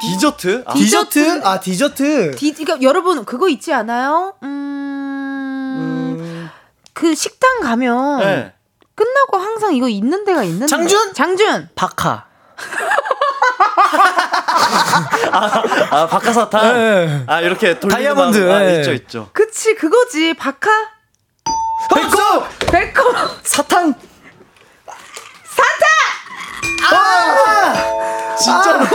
디저트? 0.02 0.64
아. 0.68 0.74
디저트? 0.76 1.42
아, 1.44 1.60
디저트. 1.60 2.36
디, 2.36 2.54
그러니까 2.54 2.84
여러분, 2.84 3.26
그거 3.26 3.50
있지 3.50 3.74
않아요? 3.74 4.36
음. 4.44 6.20
음... 6.20 6.50
그 6.94 7.16
식당 7.16 7.62
가면. 7.62 8.20
네. 8.20 8.54
끝나고 8.94 9.38
항상 9.38 9.74
이거 9.74 9.90
있는 9.90 10.24
데가 10.24 10.44
있는데. 10.44 10.68
장준? 10.68 11.16
장준! 11.16 11.70
박하. 11.74 12.26
아, 15.32 15.64
아 15.92 16.08
박하사탕. 16.08 16.74
네. 16.74 17.24
아 17.28 17.42
이렇게 17.42 17.80
돌리는 17.80 18.02
다이아몬드 18.02 18.52
아, 18.52 18.60
네. 18.60 18.78
있죠 18.80 18.94
있죠. 18.94 19.30
그치 19.34 19.76
그거지 19.76 20.34
박하. 20.36 20.70
백호 21.94 22.44
백호 22.72 23.14
사탕. 23.44 23.94
사탕. 25.46 25.93
아, 26.92 28.36
진짜로? 28.36 28.86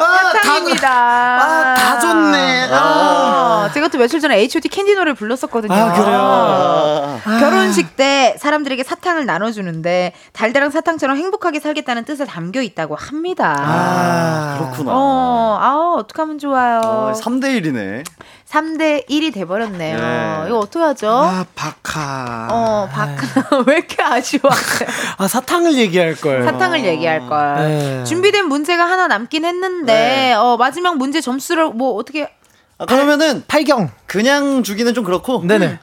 아, 0.00 0.32
사탕입니다. 0.32 0.90
아, 0.90 1.74
다 1.74 1.98
좋네. 1.98 2.68
아. 2.72 2.76
아. 2.76 3.70
제가 3.72 3.88
또 3.88 3.98
며칠 3.98 4.20
전에 4.20 4.36
H.O.T 4.38 4.68
캔디 4.68 4.94
노래를 4.94 5.14
불렀었거든요. 5.14 5.72
아, 5.72 5.92
그래요? 5.92 7.20
아. 7.24 7.38
결혼식 7.38 7.96
때 7.96 8.34
사람들에게 8.38 8.82
사탕을 8.82 9.24
나눠주는데 9.26 10.12
달달한 10.32 10.70
사탕처럼 10.70 11.16
행복하게 11.16 11.60
살겠다는 11.60 12.04
뜻을 12.04 12.26
담겨 12.26 12.60
있다고 12.60 12.96
합니다. 12.96 13.54
아, 13.58 14.56
그렇구나. 14.58 14.92
어, 14.94 15.58
아, 15.60 15.94
어떡하면 15.98 16.38
좋아요. 16.38 16.80
어, 16.84 17.12
3대1이네. 17.16 18.04
3대 18.52 19.08
1이 19.08 19.32
돼버렸네요. 19.32 19.96
네. 19.96 20.44
이거 20.48 20.58
어떡하죠? 20.58 21.08
아, 21.08 21.46
박하. 21.54 22.48
어, 22.50 22.88
박하. 22.92 23.58
왜 23.66 23.76
이렇게 23.76 24.02
아쉬워하세요? 24.02 24.88
아, 25.16 25.26
사탕을 25.26 25.74
얘기할 25.78 26.16
걸. 26.16 26.44
사탕을 26.44 26.84
얘기할 26.84 27.28
걸. 27.28 27.54
네. 27.56 28.04
준비된 28.04 28.46
문제가 28.48 28.84
하나 28.84 29.08
남긴 29.08 29.46
했는데, 29.46 29.92
네. 29.94 30.32
어, 30.34 30.58
마지막 30.58 30.98
문제 30.98 31.22
점수를 31.22 31.70
뭐 31.70 31.94
어떻게. 31.94 32.30
아, 32.76 32.84
그러면은. 32.84 33.42
팔경. 33.48 33.90
그냥 34.06 34.62
주기는 34.62 34.92
좀 34.92 35.04
그렇고. 35.04 35.42
네네. 35.42 35.78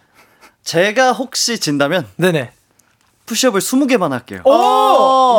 제가 0.64 1.14
혹시 1.14 1.60
진다면. 1.60 2.06
네네. 2.18 2.52
푸시업을 3.26 3.62
20개만 3.62 4.10
할게요. 4.12 4.42
오! 4.44 4.52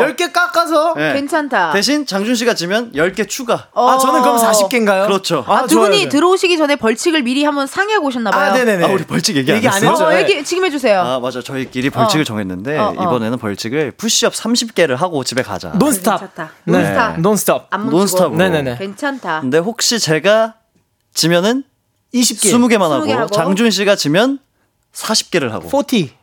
10개 0.07 0.33
깎아서? 0.33 0.95
네. 0.95 1.13
괜찮다. 1.15 1.73
대신 1.73 2.05
장준 2.07 2.35
씨가 2.35 2.55
지면 2.55 2.93
10개 2.93 3.29
추가. 3.29 3.69
아, 3.75 3.99
저는 4.01 4.23
그럼 4.23 4.37
40개인가요? 4.39 5.07
그렇죠. 5.07 5.45
아, 5.47 5.59
아 5.61 5.67
두 5.67 5.79
분이 5.81 6.09
들어오시기 6.09 6.57
전에 6.59 6.77
벌칙을 6.77 7.23
미리 7.23 7.45
한번 7.45 7.67
상의하고 7.67 8.07
오셨나 8.09 8.31
봐요. 8.31 8.51
아, 8.53 8.55
네네네. 8.57 8.85
아, 8.85 8.89
우리 8.89 9.05
벌칙 9.05 9.37
얘기, 9.37 9.51
얘기 9.53 9.69
안 9.69 9.75
했죠? 9.75 10.05
어, 10.05 10.15
얘기 10.15 10.43
지금 10.45 10.65
해 10.65 10.71
주세요. 10.71 11.01
아, 11.01 11.21
맞아. 11.21 11.41
저희끼리 11.43 11.91
벌칙을 11.91 12.23
어. 12.23 12.25
정했는데, 12.25 12.79
어, 12.79 12.95
어. 12.97 13.03
이번에는 13.03 13.39
벌칙을 13.39 13.93
푸시업 13.93 14.33
30개를 14.35 14.97
하고 14.97 15.23
집에 15.25 15.43
가자. 15.43 15.71
논스탑. 15.71 16.21
괜찮다. 16.21 16.51
논스탑. 17.19 17.69
네. 17.71 17.79
논스탑. 17.91 18.35
네네네. 18.35 18.79
괜찮다. 18.79 19.41
근데 19.41 19.59
혹시 19.59 19.99
제가 19.99 20.55
지면은 21.15 21.65
20개. 22.15 22.53
20개만 22.53 22.89
하고, 22.89 23.13
하고, 23.13 23.27
장준 23.29 23.71
씨가 23.71 23.97
지면 23.97 24.39
40개를 24.95 25.51
하고. 25.51 25.69
40. 25.69 26.20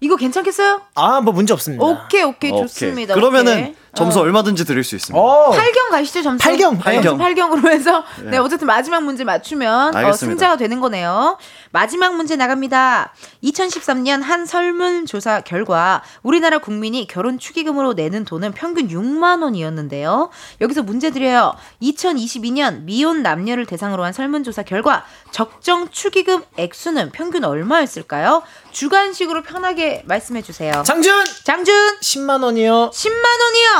이거 0.00 0.16
괜찮겠어요? 0.16 0.80
아, 0.94 1.20
뭐 1.20 1.32
문제 1.32 1.52
없습니다. 1.52 1.84
오케이, 1.84 2.22
오케이, 2.22 2.50
오케이. 2.50 2.62
좋습니다. 2.66 3.14
그러면은 3.14 3.52
오케이. 3.52 3.74
점수 3.94 4.20
어. 4.20 4.22
얼마든지 4.22 4.64
드릴 4.64 4.84
수 4.84 4.94
있습니다. 4.94 5.20
오. 5.20 5.50
8경 5.52 5.90
가시죠, 5.90 6.22
점수. 6.22 6.48
8경. 6.48 6.80
8경. 6.80 7.18
8경으로 7.18 7.68
해서 7.70 8.04
네. 8.22 8.30
네, 8.30 8.38
어쨌든 8.38 8.66
마지막 8.66 9.02
문제 9.02 9.24
맞추면 9.24 9.96
어, 9.96 10.12
승자가 10.12 10.56
되는 10.56 10.80
거네요. 10.80 11.38
마지막 11.72 12.14
문제 12.14 12.36
나갑니다. 12.36 13.12
2013년 13.42 14.22
한 14.22 14.46
설문조사 14.46 15.40
결과 15.40 16.02
우리나라 16.22 16.58
국민이 16.58 17.06
결혼 17.06 17.38
축의금으로 17.38 17.94
내는 17.94 18.24
돈은 18.24 18.52
평균 18.52 18.88
6만 18.88 19.42
원이었는데요. 19.42 20.30
여기서 20.60 20.82
문제 20.82 21.10
드려요. 21.10 21.54
2022년 21.82 22.82
미혼 22.82 23.22
남녀를 23.22 23.66
대상으로 23.66 24.04
한 24.04 24.12
설문조사 24.12 24.62
결과 24.62 25.04
적정 25.32 25.88
축의금 25.90 26.42
액수는 26.56 27.10
평균 27.10 27.44
얼마였을까요? 27.44 28.42
주관식으로 28.70 29.42
편하게 29.42 30.02
말씀해 30.06 30.42
주세요. 30.42 30.82
장준! 30.84 31.24
장준! 31.44 31.74
10만 32.00 32.42
원이요. 32.44 32.90
10만 32.92 33.24
원이요. 33.24 33.79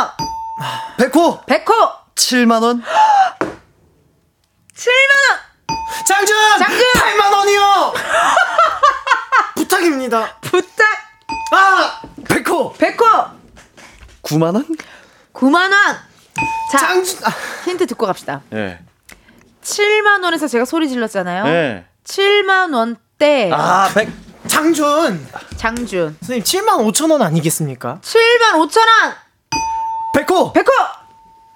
백호. 0.99 1.41
백호. 1.47 1.73
7만 2.15 2.63
원. 2.63 2.83
7만 4.75 5.15
원. 5.29 5.39
장준! 6.07 6.37
장준! 6.59 6.87
8만 6.95 7.33
원이요. 7.33 7.93
부탁입니다. 9.57 10.37
부탁. 10.41 10.87
아, 11.53 12.01
백호. 12.29 12.73
백호. 12.75 13.05
9만 14.23 14.55
원? 14.55 14.67
9만 15.33 15.55
원. 15.73 15.97
자, 16.73 16.79
장준. 16.79 17.19
아. 17.25 17.31
힌트 17.65 17.87
듣고 17.89 18.07
갑시다. 18.07 18.43
예. 18.53 18.57
네. 18.57 18.79
7만 19.63 20.23
원에서 20.25 20.49
제가 20.49 20.65
소리 20.65 20.89
질렀잖아요. 20.89 21.45
네. 21.45 21.87
7만 22.05 22.75
원대. 22.75 23.51
아, 23.53 23.91
백. 23.95 24.11
장준. 24.47 25.27
장준. 25.57 26.17
선생님 26.21 26.43
7만 26.43 26.79
5천 26.93 27.11
원 27.11 27.23
아니겠습니까? 27.23 28.01
7만 28.03 28.55
5천 28.55 28.79
원. 28.79 29.15
백호. 30.15 30.53
백호. 30.53 30.70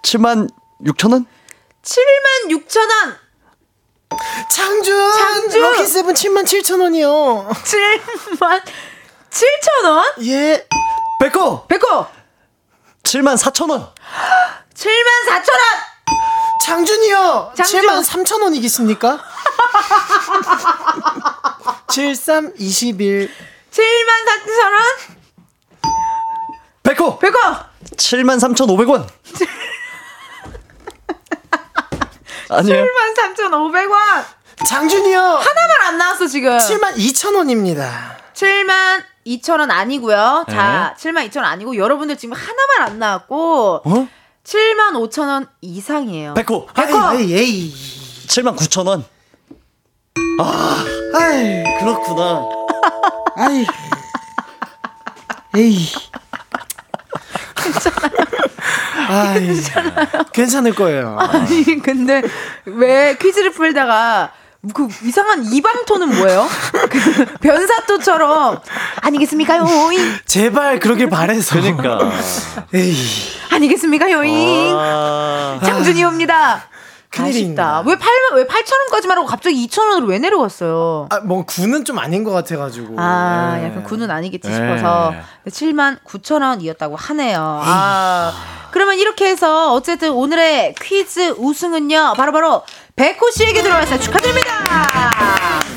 7만 0.02 0.48
6천 0.84 1.12
원? 1.12 1.26
7만 1.82 2.50
6천 2.50 2.78
원. 2.78 3.18
장준. 4.48 5.12
장준. 5.14 5.60
럭키 5.62 5.86
세븐 5.86 6.14
7만 6.14 6.44
7천 6.44 6.80
원이요. 6.80 7.48
7만 7.50 8.62
7천 9.30 9.84
원? 9.84 10.04
예. 10.26 10.66
백호. 11.20 11.66
백호. 11.66 12.06
7만 13.02 13.36
4천 13.36 13.70
원. 13.70 13.92
7만 14.74 15.28
4천 15.28 15.50
원. 15.50 15.60
장준이요. 16.64 17.52
장준. 17.56 17.80
7만 17.80 18.04
3천 18.04 18.42
원이겠습니까? 18.42 19.20
73 21.88 22.54
21 22.58 23.30
7만 23.70 24.08
4천 24.26 24.62
원. 24.62 24.82
백호. 26.82 27.18
백호. 27.18 27.38
7만 27.96 28.38
3,500원. 28.40 29.06
아니에요. 32.50 32.84
7만 32.84 33.36
3,500원. 33.36 34.24
장준이요. 34.66 35.20
하나만 35.20 35.76
안 35.88 35.98
나왔어 35.98 36.26
지금. 36.26 36.56
7만 36.58 36.94
2천 36.96 37.36
원입니다. 37.36 38.16
7만 38.34 39.02
2천 39.26 39.60
원 39.60 39.70
아니고요. 39.70 40.44
자, 40.50 40.94
7만 40.98 41.28
2천 41.28 41.36
원 41.38 41.46
아니고 41.46 41.76
여러분들 41.76 42.16
지금 42.16 42.34
하나만 42.36 42.82
안 42.92 42.98
나왔고 42.98 43.82
어? 43.84 44.08
7만 44.44 44.92
5천 44.92 45.28
원 45.28 45.46
이상이에요. 45.60 46.34
백호. 46.34 46.66
백호. 46.66 47.14
에이, 47.18 47.34
에이. 47.34 47.74
7만 48.26 48.56
9천 48.56 48.86
원. 48.86 49.04
아, 50.40 50.84
아이, 51.14 51.64
그렇구나. 51.80 52.42
아이. 53.36 53.66
에이. 55.56 55.88
아이, 59.08 59.48
괜찮을 60.32 60.74
거예요. 60.74 61.16
아니 61.18 61.80
근데 61.82 62.22
왜 62.64 63.16
퀴즈를 63.20 63.52
풀다가 63.52 64.32
그 64.72 64.88
이상한 65.02 65.44
이방토는 65.52 66.16
뭐예요? 66.16 66.48
그 66.88 67.24
변사토처럼 67.40 68.60
아니겠습니까 69.02 69.58
요잉 69.58 70.00
제발 70.24 70.78
그러길 70.78 71.10
바래서. 71.10 71.60
그러니까. 71.60 71.98
에이. 72.72 72.96
아니겠습니까 73.50 74.10
요잉 74.10 74.74
아, 74.74 75.60
장준이 75.62 76.02
옵니다. 76.04 76.64
큰일입니다. 77.14 77.82
왜 77.86 77.94
8만 77.94 78.34
왜 78.34 78.46
8천 78.46 78.80
원까지만 78.80 79.18
하고 79.18 79.26
갑자기 79.26 79.66
2천 79.66 79.88
원으로 79.88 80.06
왜 80.06 80.18
내려갔어요? 80.18 81.08
아, 81.10 81.20
뭐 81.20 81.44
구는 81.44 81.84
좀 81.84 81.98
아닌 81.98 82.24
것 82.24 82.32
같아가지고. 82.32 82.96
아, 82.98 83.56
예. 83.60 83.66
약간 83.66 83.84
구는 83.84 84.10
아니겠지 84.10 84.48
네. 84.48 84.54
싶어서 84.54 85.14
7만 85.46 85.98
9천 86.04 86.42
원이었다고 86.42 86.96
하네요. 86.96 87.60
아, 87.64 88.32
그러면 88.70 88.98
이렇게 88.98 89.26
해서 89.26 89.72
어쨌든 89.72 90.10
오늘의 90.10 90.74
퀴즈 90.80 91.34
우승은요, 91.38 92.14
바로바로 92.16 92.62
백호 92.96 93.30
씨에게 93.30 93.62
들어왔어요. 93.62 94.00
축하드립니다. 94.00 95.73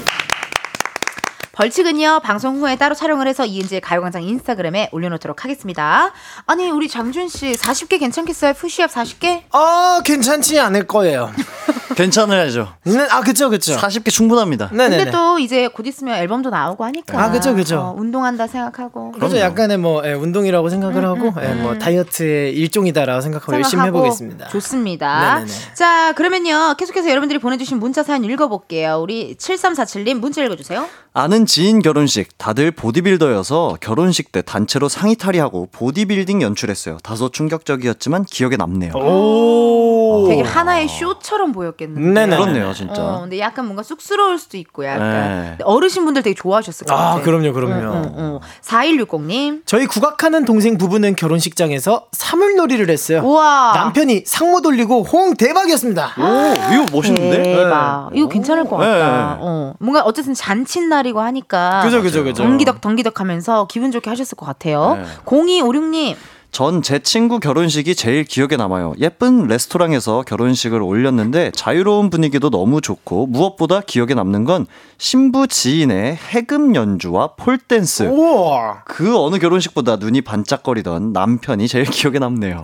벌칙은요 1.58 2.20
방송 2.20 2.60
후에 2.62 2.76
따로 2.76 2.94
촬영을 2.94 3.28
해서 3.28 3.44
이은지의 3.44 3.82
가요광장 3.82 4.22
인스타그램에 4.22 4.90
올려놓도록 4.92 5.44
하겠습니다. 5.44 6.12
아니 6.46 6.70
우리 6.70 6.88
장준 6.88 7.30
씨 7.30 7.54
40개 7.54 8.00
괜찮겠어요? 8.00 8.54
푸시업 8.54 8.92
40개? 8.92 9.42
아, 9.54 10.02
괜찮지 10.06 10.60
않을 10.60 10.86
거예요. 10.86 11.32
괜찮아야죠. 11.98 12.68
네, 12.84 13.08
아, 13.10 13.22
그쵸, 13.22 13.50
그쵸. 13.50 13.76
40개 13.76 14.12
충분합니다. 14.12 14.70
네네. 14.72 14.98
근데 14.98 15.12
또 15.12 15.40
이제 15.40 15.68
곧 15.68 15.88
있으면 15.88 16.16
앨범도 16.18 16.52
나오고 16.52 16.86
하니까. 16.86 17.20
아, 17.20 17.32
그죠, 17.32 17.56
그죠. 17.56 17.80
어, 17.80 17.96
운동한다 17.98 18.46
생각하고. 18.46 19.14
그래서 19.14 19.40
약간의 19.40 19.80
뭐 19.80 20.04
예, 20.06 20.14
운동이라고 20.14 20.70
생각을 20.70 21.04
음, 21.04 21.06
하고 21.06 21.34
예, 21.42 21.54
뭐 21.56 21.76
다이어트의 21.80 22.54
일종이다라고 22.54 23.22
생각하고 23.22 23.54
열심히 23.54 23.82
생각하고 23.82 23.98
해보겠습니다. 23.98 24.50
좋습니다. 24.50 25.40
네네네. 25.40 25.52
자, 25.74 26.14
그러면요. 26.14 26.76
계속해서 26.78 27.10
여러분들이 27.10 27.40
보내주신 27.40 27.80
문자 27.80 28.04
사연 28.04 28.24
읽어볼게요. 28.24 29.00
우리 29.02 29.36
7347님 29.36 30.20
문자 30.20 30.44
읽어주세요. 30.44 30.88
아는 31.18 31.48
지인 31.48 31.82
결혼식 31.82 32.38
다들 32.38 32.70
보디빌더여서 32.70 33.78
결혼식 33.82 34.32
때 34.32 34.44
단체로 34.44 34.88
상의 34.88 35.16
탈의하고 35.16 35.68
보디빌딩 35.72 36.44
연출했어요. 36.44 37.00
다소 37.02 37.30
충격적이었지만 37.30 38.26
기억에 38.26 38.56
남네요. 38.56 38.94
오. 38.94 40.28
되게 40.28 40.44
하나의 40.44 40.88
쇼처럼 40.88 41.54
보였겠는데. 41.54 42.12
네네. 42.14 42.38
그렇네요, 42.38 42.72
진짜. 42.74 43.02
어, 43.02 43.22
근데 43.22 43.40
약간 43.40 43.66
뭔가 43.66 43.82
쑥스러울 43.82 44.38
수도 44.38 44.58
있고 44.58 44.86
약간 44.86 45.58
네. 45.58 45.64
어르신분들 45.64 46.22
되게 46.22 46.36
좋아하셨을 46.36 46.86
것 46.86 46.94
같아요. 46.94 47.18
아, 47.18 47.22
그럼요, 47.22 47.52
그럼요. 47.52 47.96
응, 47.96 48.14
응. 48.18 48.40
4160님. 48.62 49.62
저희 49.66 49.88
국악하는 49.88 50.46
동생 50.46 50.78
부부는 50.78 51.16
결혼식장에서 51.16 52.08
사물놀이를 52.12 52.92
했어요. 52.92 53.22
우와. 53.24 53.74
남편이 53.76 54.24
상모 54.28 54.62
돌리고 54.62 55.02
호응 55.04 55.34
대박이었습니다. 55.36 56.14
오, 56.20 56.74
이거 56.74 56.86
멋있는데? 56.92 57.42
대박. 57.42 58.10
이거 58.14 58.28
괜찮을 58.30 58.66
것 58.66 58.78
같다. 58.78 59.36
네. 59.36 59.38
어. 59.40 59.74
뭔가 59.80 60.02
어쨌든 60.04 60.34
잔칫날이 60.36 61.07
고 61.12 61.22
하니까. 61.22 61.82
그죠, 61.84 62.02
그죠, 62.02 62.24
그죠. 62.24 62.44
덩기덕 62.44 62.82
덩기덕 62.82 63.20
하면서 63.20 63.68
기분 63.68 63.92
좋게 63.92 64.10
하셨을 64.10 64.36
것 64.36 64.46
같아요. 64.46 64.96
네. 64.96 65.06
0256님. 65.26 66.16
전 66.52 66.84
제 66.84 67.00
친구 67.00 67.40
결혼식이 67.40 67.94
제일 67.94 68.24
기억에 68.24 68.56
남아요. 68.56 68.94
예쁜 69.00 69.48
레스토랑에서 69.48 70.24
결혼식을 70.24 70.82
올렸는데 70.82 71.52
자유로운 71.52 72.10
분위기도 72.10 72.50
너무 72.50 72.82
좋고 72.82 73.28
무엇보다 73.28 73.82
기억에 73.82 74.14
남는 74.14 74.46
건 74.46 74.66
신부 74.98 75.48
지인의 75.48 76.16
해금 76.16 76.74
연주와 76.74 77.36
폴댄스. 77.36 78.04
우와. 78.04 78.84
그 78.86 79.20
어느 79.20 79.38
결혼식보다 79.38 79.98
눈이 79.98 80.22
반짝거리던 80.22 81.14
남편이 81.14 81.68
제일 81.68 81.86
기억에 81.86 82.18
남네요. 82.18 82.62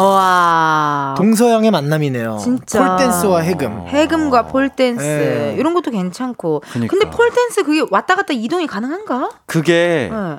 와. 0.00 1.14
동서양의 1.16 1.70
만남이네요. 1.70 2.38
진짜. 2.40 2.86
폴댄스와 2.96 3.40
해금. 3.40 3.84
해금과 3.88 4.46
폴댄스 4.46 5.02
네. 5.02 5.56
이런 5.58 5.74
것도 5.74 5.90
괜찮고. 5.90 6.62
그러니까. 6.72 6.90
근데 6.90 7.10
폴댄스 7.10 7.64
그게 7.64 7.84
왔다 7.90 8.14
갔다 8.16 8.32
이동이 8.32 8.66
가능한가? 8.66 9.30
그게 9.46 10.08
네. 10.10 10.38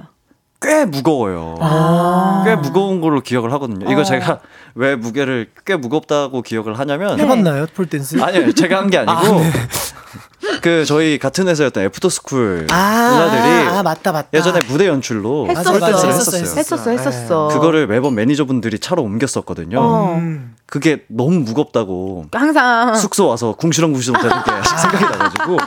꽤 0.64 0.85
무거워요. 0.85 1.57
아. 1.60 2.41
꽤 2.45 2.56
무거운 2.56 3.02
걸로 3.02 3.22
기억을 3.22 3.52
하거든요. 3.53 3.91
이거 3.91 4.02
어. 4.02 4.03
제가 4.03 4.40
왜 4.76 4.95
무게를 4.95 5.49
꽤 5.65 5.76
무겁다고 5.76 6.41
기억을 6.41 6.80
하냐면 6.80 7.19
해봤나요, 7.19 7.68
폴댄스? 7.76 8.22
아니요, 8.22 8.53
제가 8.53 8.77
한 8.77 8.90
게 8.90 8.98
아니고 8.99 9.41
그 10.61 10.85
저희 10.85 11.18
같은 11.19 11.48
회사였던 11.48 11.84
애프터스쿨 11.85 12.68
누나들이 12.69 13.68
아, 13.69 13.81
맞다, 13.84 14.11
맞다. 14.11 14.30
예전에 14.34 14.60
무대 14.68 14.88
연출로 14.88 15.48
했었어. 15.49 15.72
폴댄스를 15.72 16.10
했었어, 16.14 16.38
했었어요. 16.38 16.60
했었어, 16.60 16.90
했었어. 16.91 17.48
그거를 17.49 17.88
매번 17.88 18.15
매니저분들이 18.15 18.80
차로 18.80 19.02
옮겼었거든요. 19.03 19.80
어. 19.80 20.15
음. 20.15 20.56
그게 20.65 21.03
너무 21.10 21.40
무겁다고 21.40 22.26
항상 22.31 22.95
숙소 22.95 23.27
와서 23.27 23.53
궁시렁궁시렁 23.53 24.22
되는 24.22 24.44
게 24.44 24.52
생각이 24.81 25.03
나가지고 25.06 25.53
어. 25.56 25.57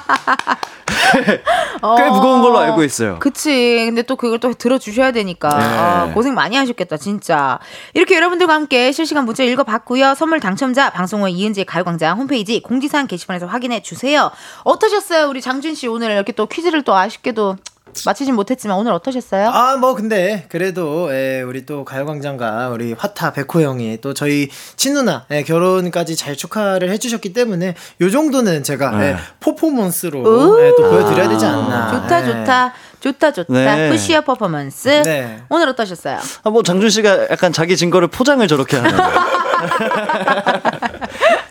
꽤 1.97 2.11
무거운 2.11 2.43
걸로 2.43 2.59
알고 2.59 2.85
있어요. 2.85 3.19
그치. 3.19 3.85
근데 3.87 4.03
또 4.03 4.17
그걸 4.17 4.39
또 4.39 4.53
들어주셔야 4.53 5.13
되니까. 5.13 5.49
네. 5.49 5.65
아, 5.65 6.11
고생 6.15 6.35
많이 6.35 6.57
하셨겠다, 6.57 6.97
진짜. 6.97 7.59
이렇게 7.95 8.17
여러분들과 8.17 8.55
함께 8.55 8.93
실시간 8.93 9.25
문자 9.25 9.43
읽어봤고요. 9.45 10.15
선물 10.15 10.41
당첨자 10.41 10.91
방송 10.91 11.23
후 11.23 11.29
이은지의 11.29 11.65
가요광장 11.67 12.19
홈페이지 12.19 12.61
공지사항 12.61 13.07
게시판에서 13.07 13.47
확인해 13.47 13.83
주세요. 13.83 14.31
어떠셨어요? 14.65 15.29
우리 15.29 15.41
장준 15.41 15.75
씨 15.75 15.87
오늘 15.89 16.11
이렇게 16.11 16.33
또 16.33 16.47
퀴즈를 16.47 16.83
또 16.83 16.95
아쉽게도 16.95 17.57
마치진 18.05 18.35
못했지만 18.35 18.77
오늘 18.77 18.93
어떠셨어요? 18.93 19.49
아, 19.49 19.77
뭐, 19.77 19.95
근데, 19.95 20.45
그래도, 20.49 21.09
예, 21.13 21.43
우리 21.43 21.65
또 21.65 21.85
가요광장과 21.85 22.69
우리 22.69 22.93
화타 22.93 23.33
백호 23.33 23.63
형이 23.63 23.99
또 24.01 24.15
저희 24.15 24.49
친누나 24.77 25.27
예, 25.31 25.43
결혼까지 25.43 26.17
잘 26.17 26.37
축하를 26.37 26.91
해주셨기 26.91 27.33
때문에 27.33 27.75
요 28.01 28.11
정도는 28.11 28.63
제가 28.63 28.91
네. 28.93 29.07
예, 29.07 29.17
퍼포먼스로 29.41 30.21
예, 30.65 30.73
또 30.77 30.91
보여드려야 30.91 31.29
되지 31.29 31.47
않나. 31.47 32.03
좋다, 32.03 32.23
예. 32.23 32.27
좋다. 32.27 32.73
좋다, 33.01 33.33
좋다. 33.33 33.53
네. 33.53 33.91
푸시어 33.91 34.23
퍼포먼스. 34.23 34.89
네. 35.03 35.43
오늘 35.49 35.69
어떠셨어요? 35.69 36.19
아, 36.43 36.51
뭐 36.51 36.63
장준 36.63 36.91
씨가 36.91 37.31
약간 37.31 37.53
자기 37.53 37.77
증거를 37.77 38.09
포장을 38.09 38.47
저렇게 38.49 38.79
하는. 38.79 38.97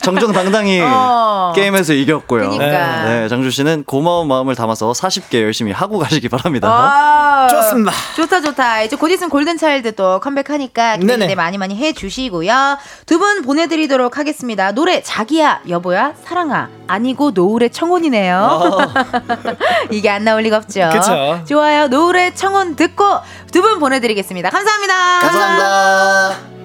정정당당히 0.06 0.82
어. 0.86 1.52
게임에서 1.56 1.94
이겼고요. 1.94 2.50
그러니까. 2.52 3.04
네, 3.06 3.28
장준 3.28 3.52
씨는 3.52 3.84
고마운 3.86 4.28
마음을 4.28 4.56
담아서 4.56 4.92
40개 4.94 5.42
열심히 5.42 5.72
하고 5.72 5.98
가시기 6.00 6.30
바랍니다. 6.30 6.68
아, 6.72 7.48
좋습니다. 7.50 7.92
좋다 8.16 8.42
좋다. 8.42 8.84
이제 8.84 8.96
곧 8.96 9.10
있으면 9.10 9.30
골든 9.30 9.58
차일드 9.58 9.96
또 9.96 10.20
컴백하니까 10.20 10.98
기대 10.98 11.36
많이 11.36 11.58
많이 11.58 11.76
해 11.76 11.92
주시고요. 11.94 12.78
두 13.06 13.16
분 13.16 13.42
보내드리도록 13.44 14.18
하겠습니다. 14.18 14.72
노래 14.74 15.02
자기야 15.02 15.62
여보야 15.70 16.14
사랑아 16.24 16.70
아니고 16.88 17.32
노을의 17.32 17.72
청혼이네요. 17.72 18.38
어. 18.38 18.78
이게 19.90 20.10
안 20.10 20.24
나올 20.24 20.42
리가 20.44 20.58
없죠. 20.58 20.90
그쵸. 20.92 21.40
좋아요. 21.48 21.88
노을의 21.88 22.36
청혼 22.36 22.76
듣고 22.76 23.04
두 23.52 23.62
분 23.62 23.80
보내드리겠습니다. 23.80 24.50
감사합니다. 24.52 25.20
감사합니다. 25.22 26.65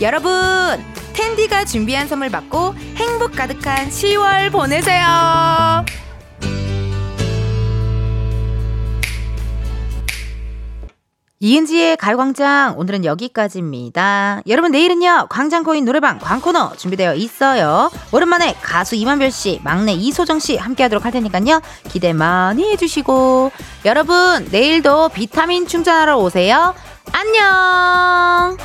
여러분, 0.00 0.32
텐디가 1.12 1.66
준비한 1.66 2.08
선물 2.08 2.30
받고 2.30 2.74
행복 2.96 3.32
가득한 3.32 3.90
10월 3.90 4.50
보내세요. 4.50 5.84
이은지의 11.42 11.96
가요광장 11.96 12.74
오늘은 12.76 13.06
여기까지입니다. 13.06 14.42
여러분 14.46 14.72
내일은요 14.72 15.28
광장코인 15.30 15.86
노래방 15.86 16.18
광코너 16.18 16.74
준비되어 16.76 17.14
있어요. 17.14 17.90
오랜만에 18.12 18.54
가수 18.60 18.94
이만별 18.94 19.30
씨, 19.30 19.58
막내 19.64 19.92
이소정 19.92 20.38
씨 20.38 20.58
함께하도록 20.58 21.02
할 21.02 21.12
테니까요 21.12 21.62
기대 21.88 22.12
많이 22.12 22.70
해주시고 22.70 23.52
여러분 23.86 24.48
내일도 24.50 25.08
비타민 25.08 25.66
충전하러 25.66 26.18
오세요. 26.18 26.74
안녕. 27.12 28.58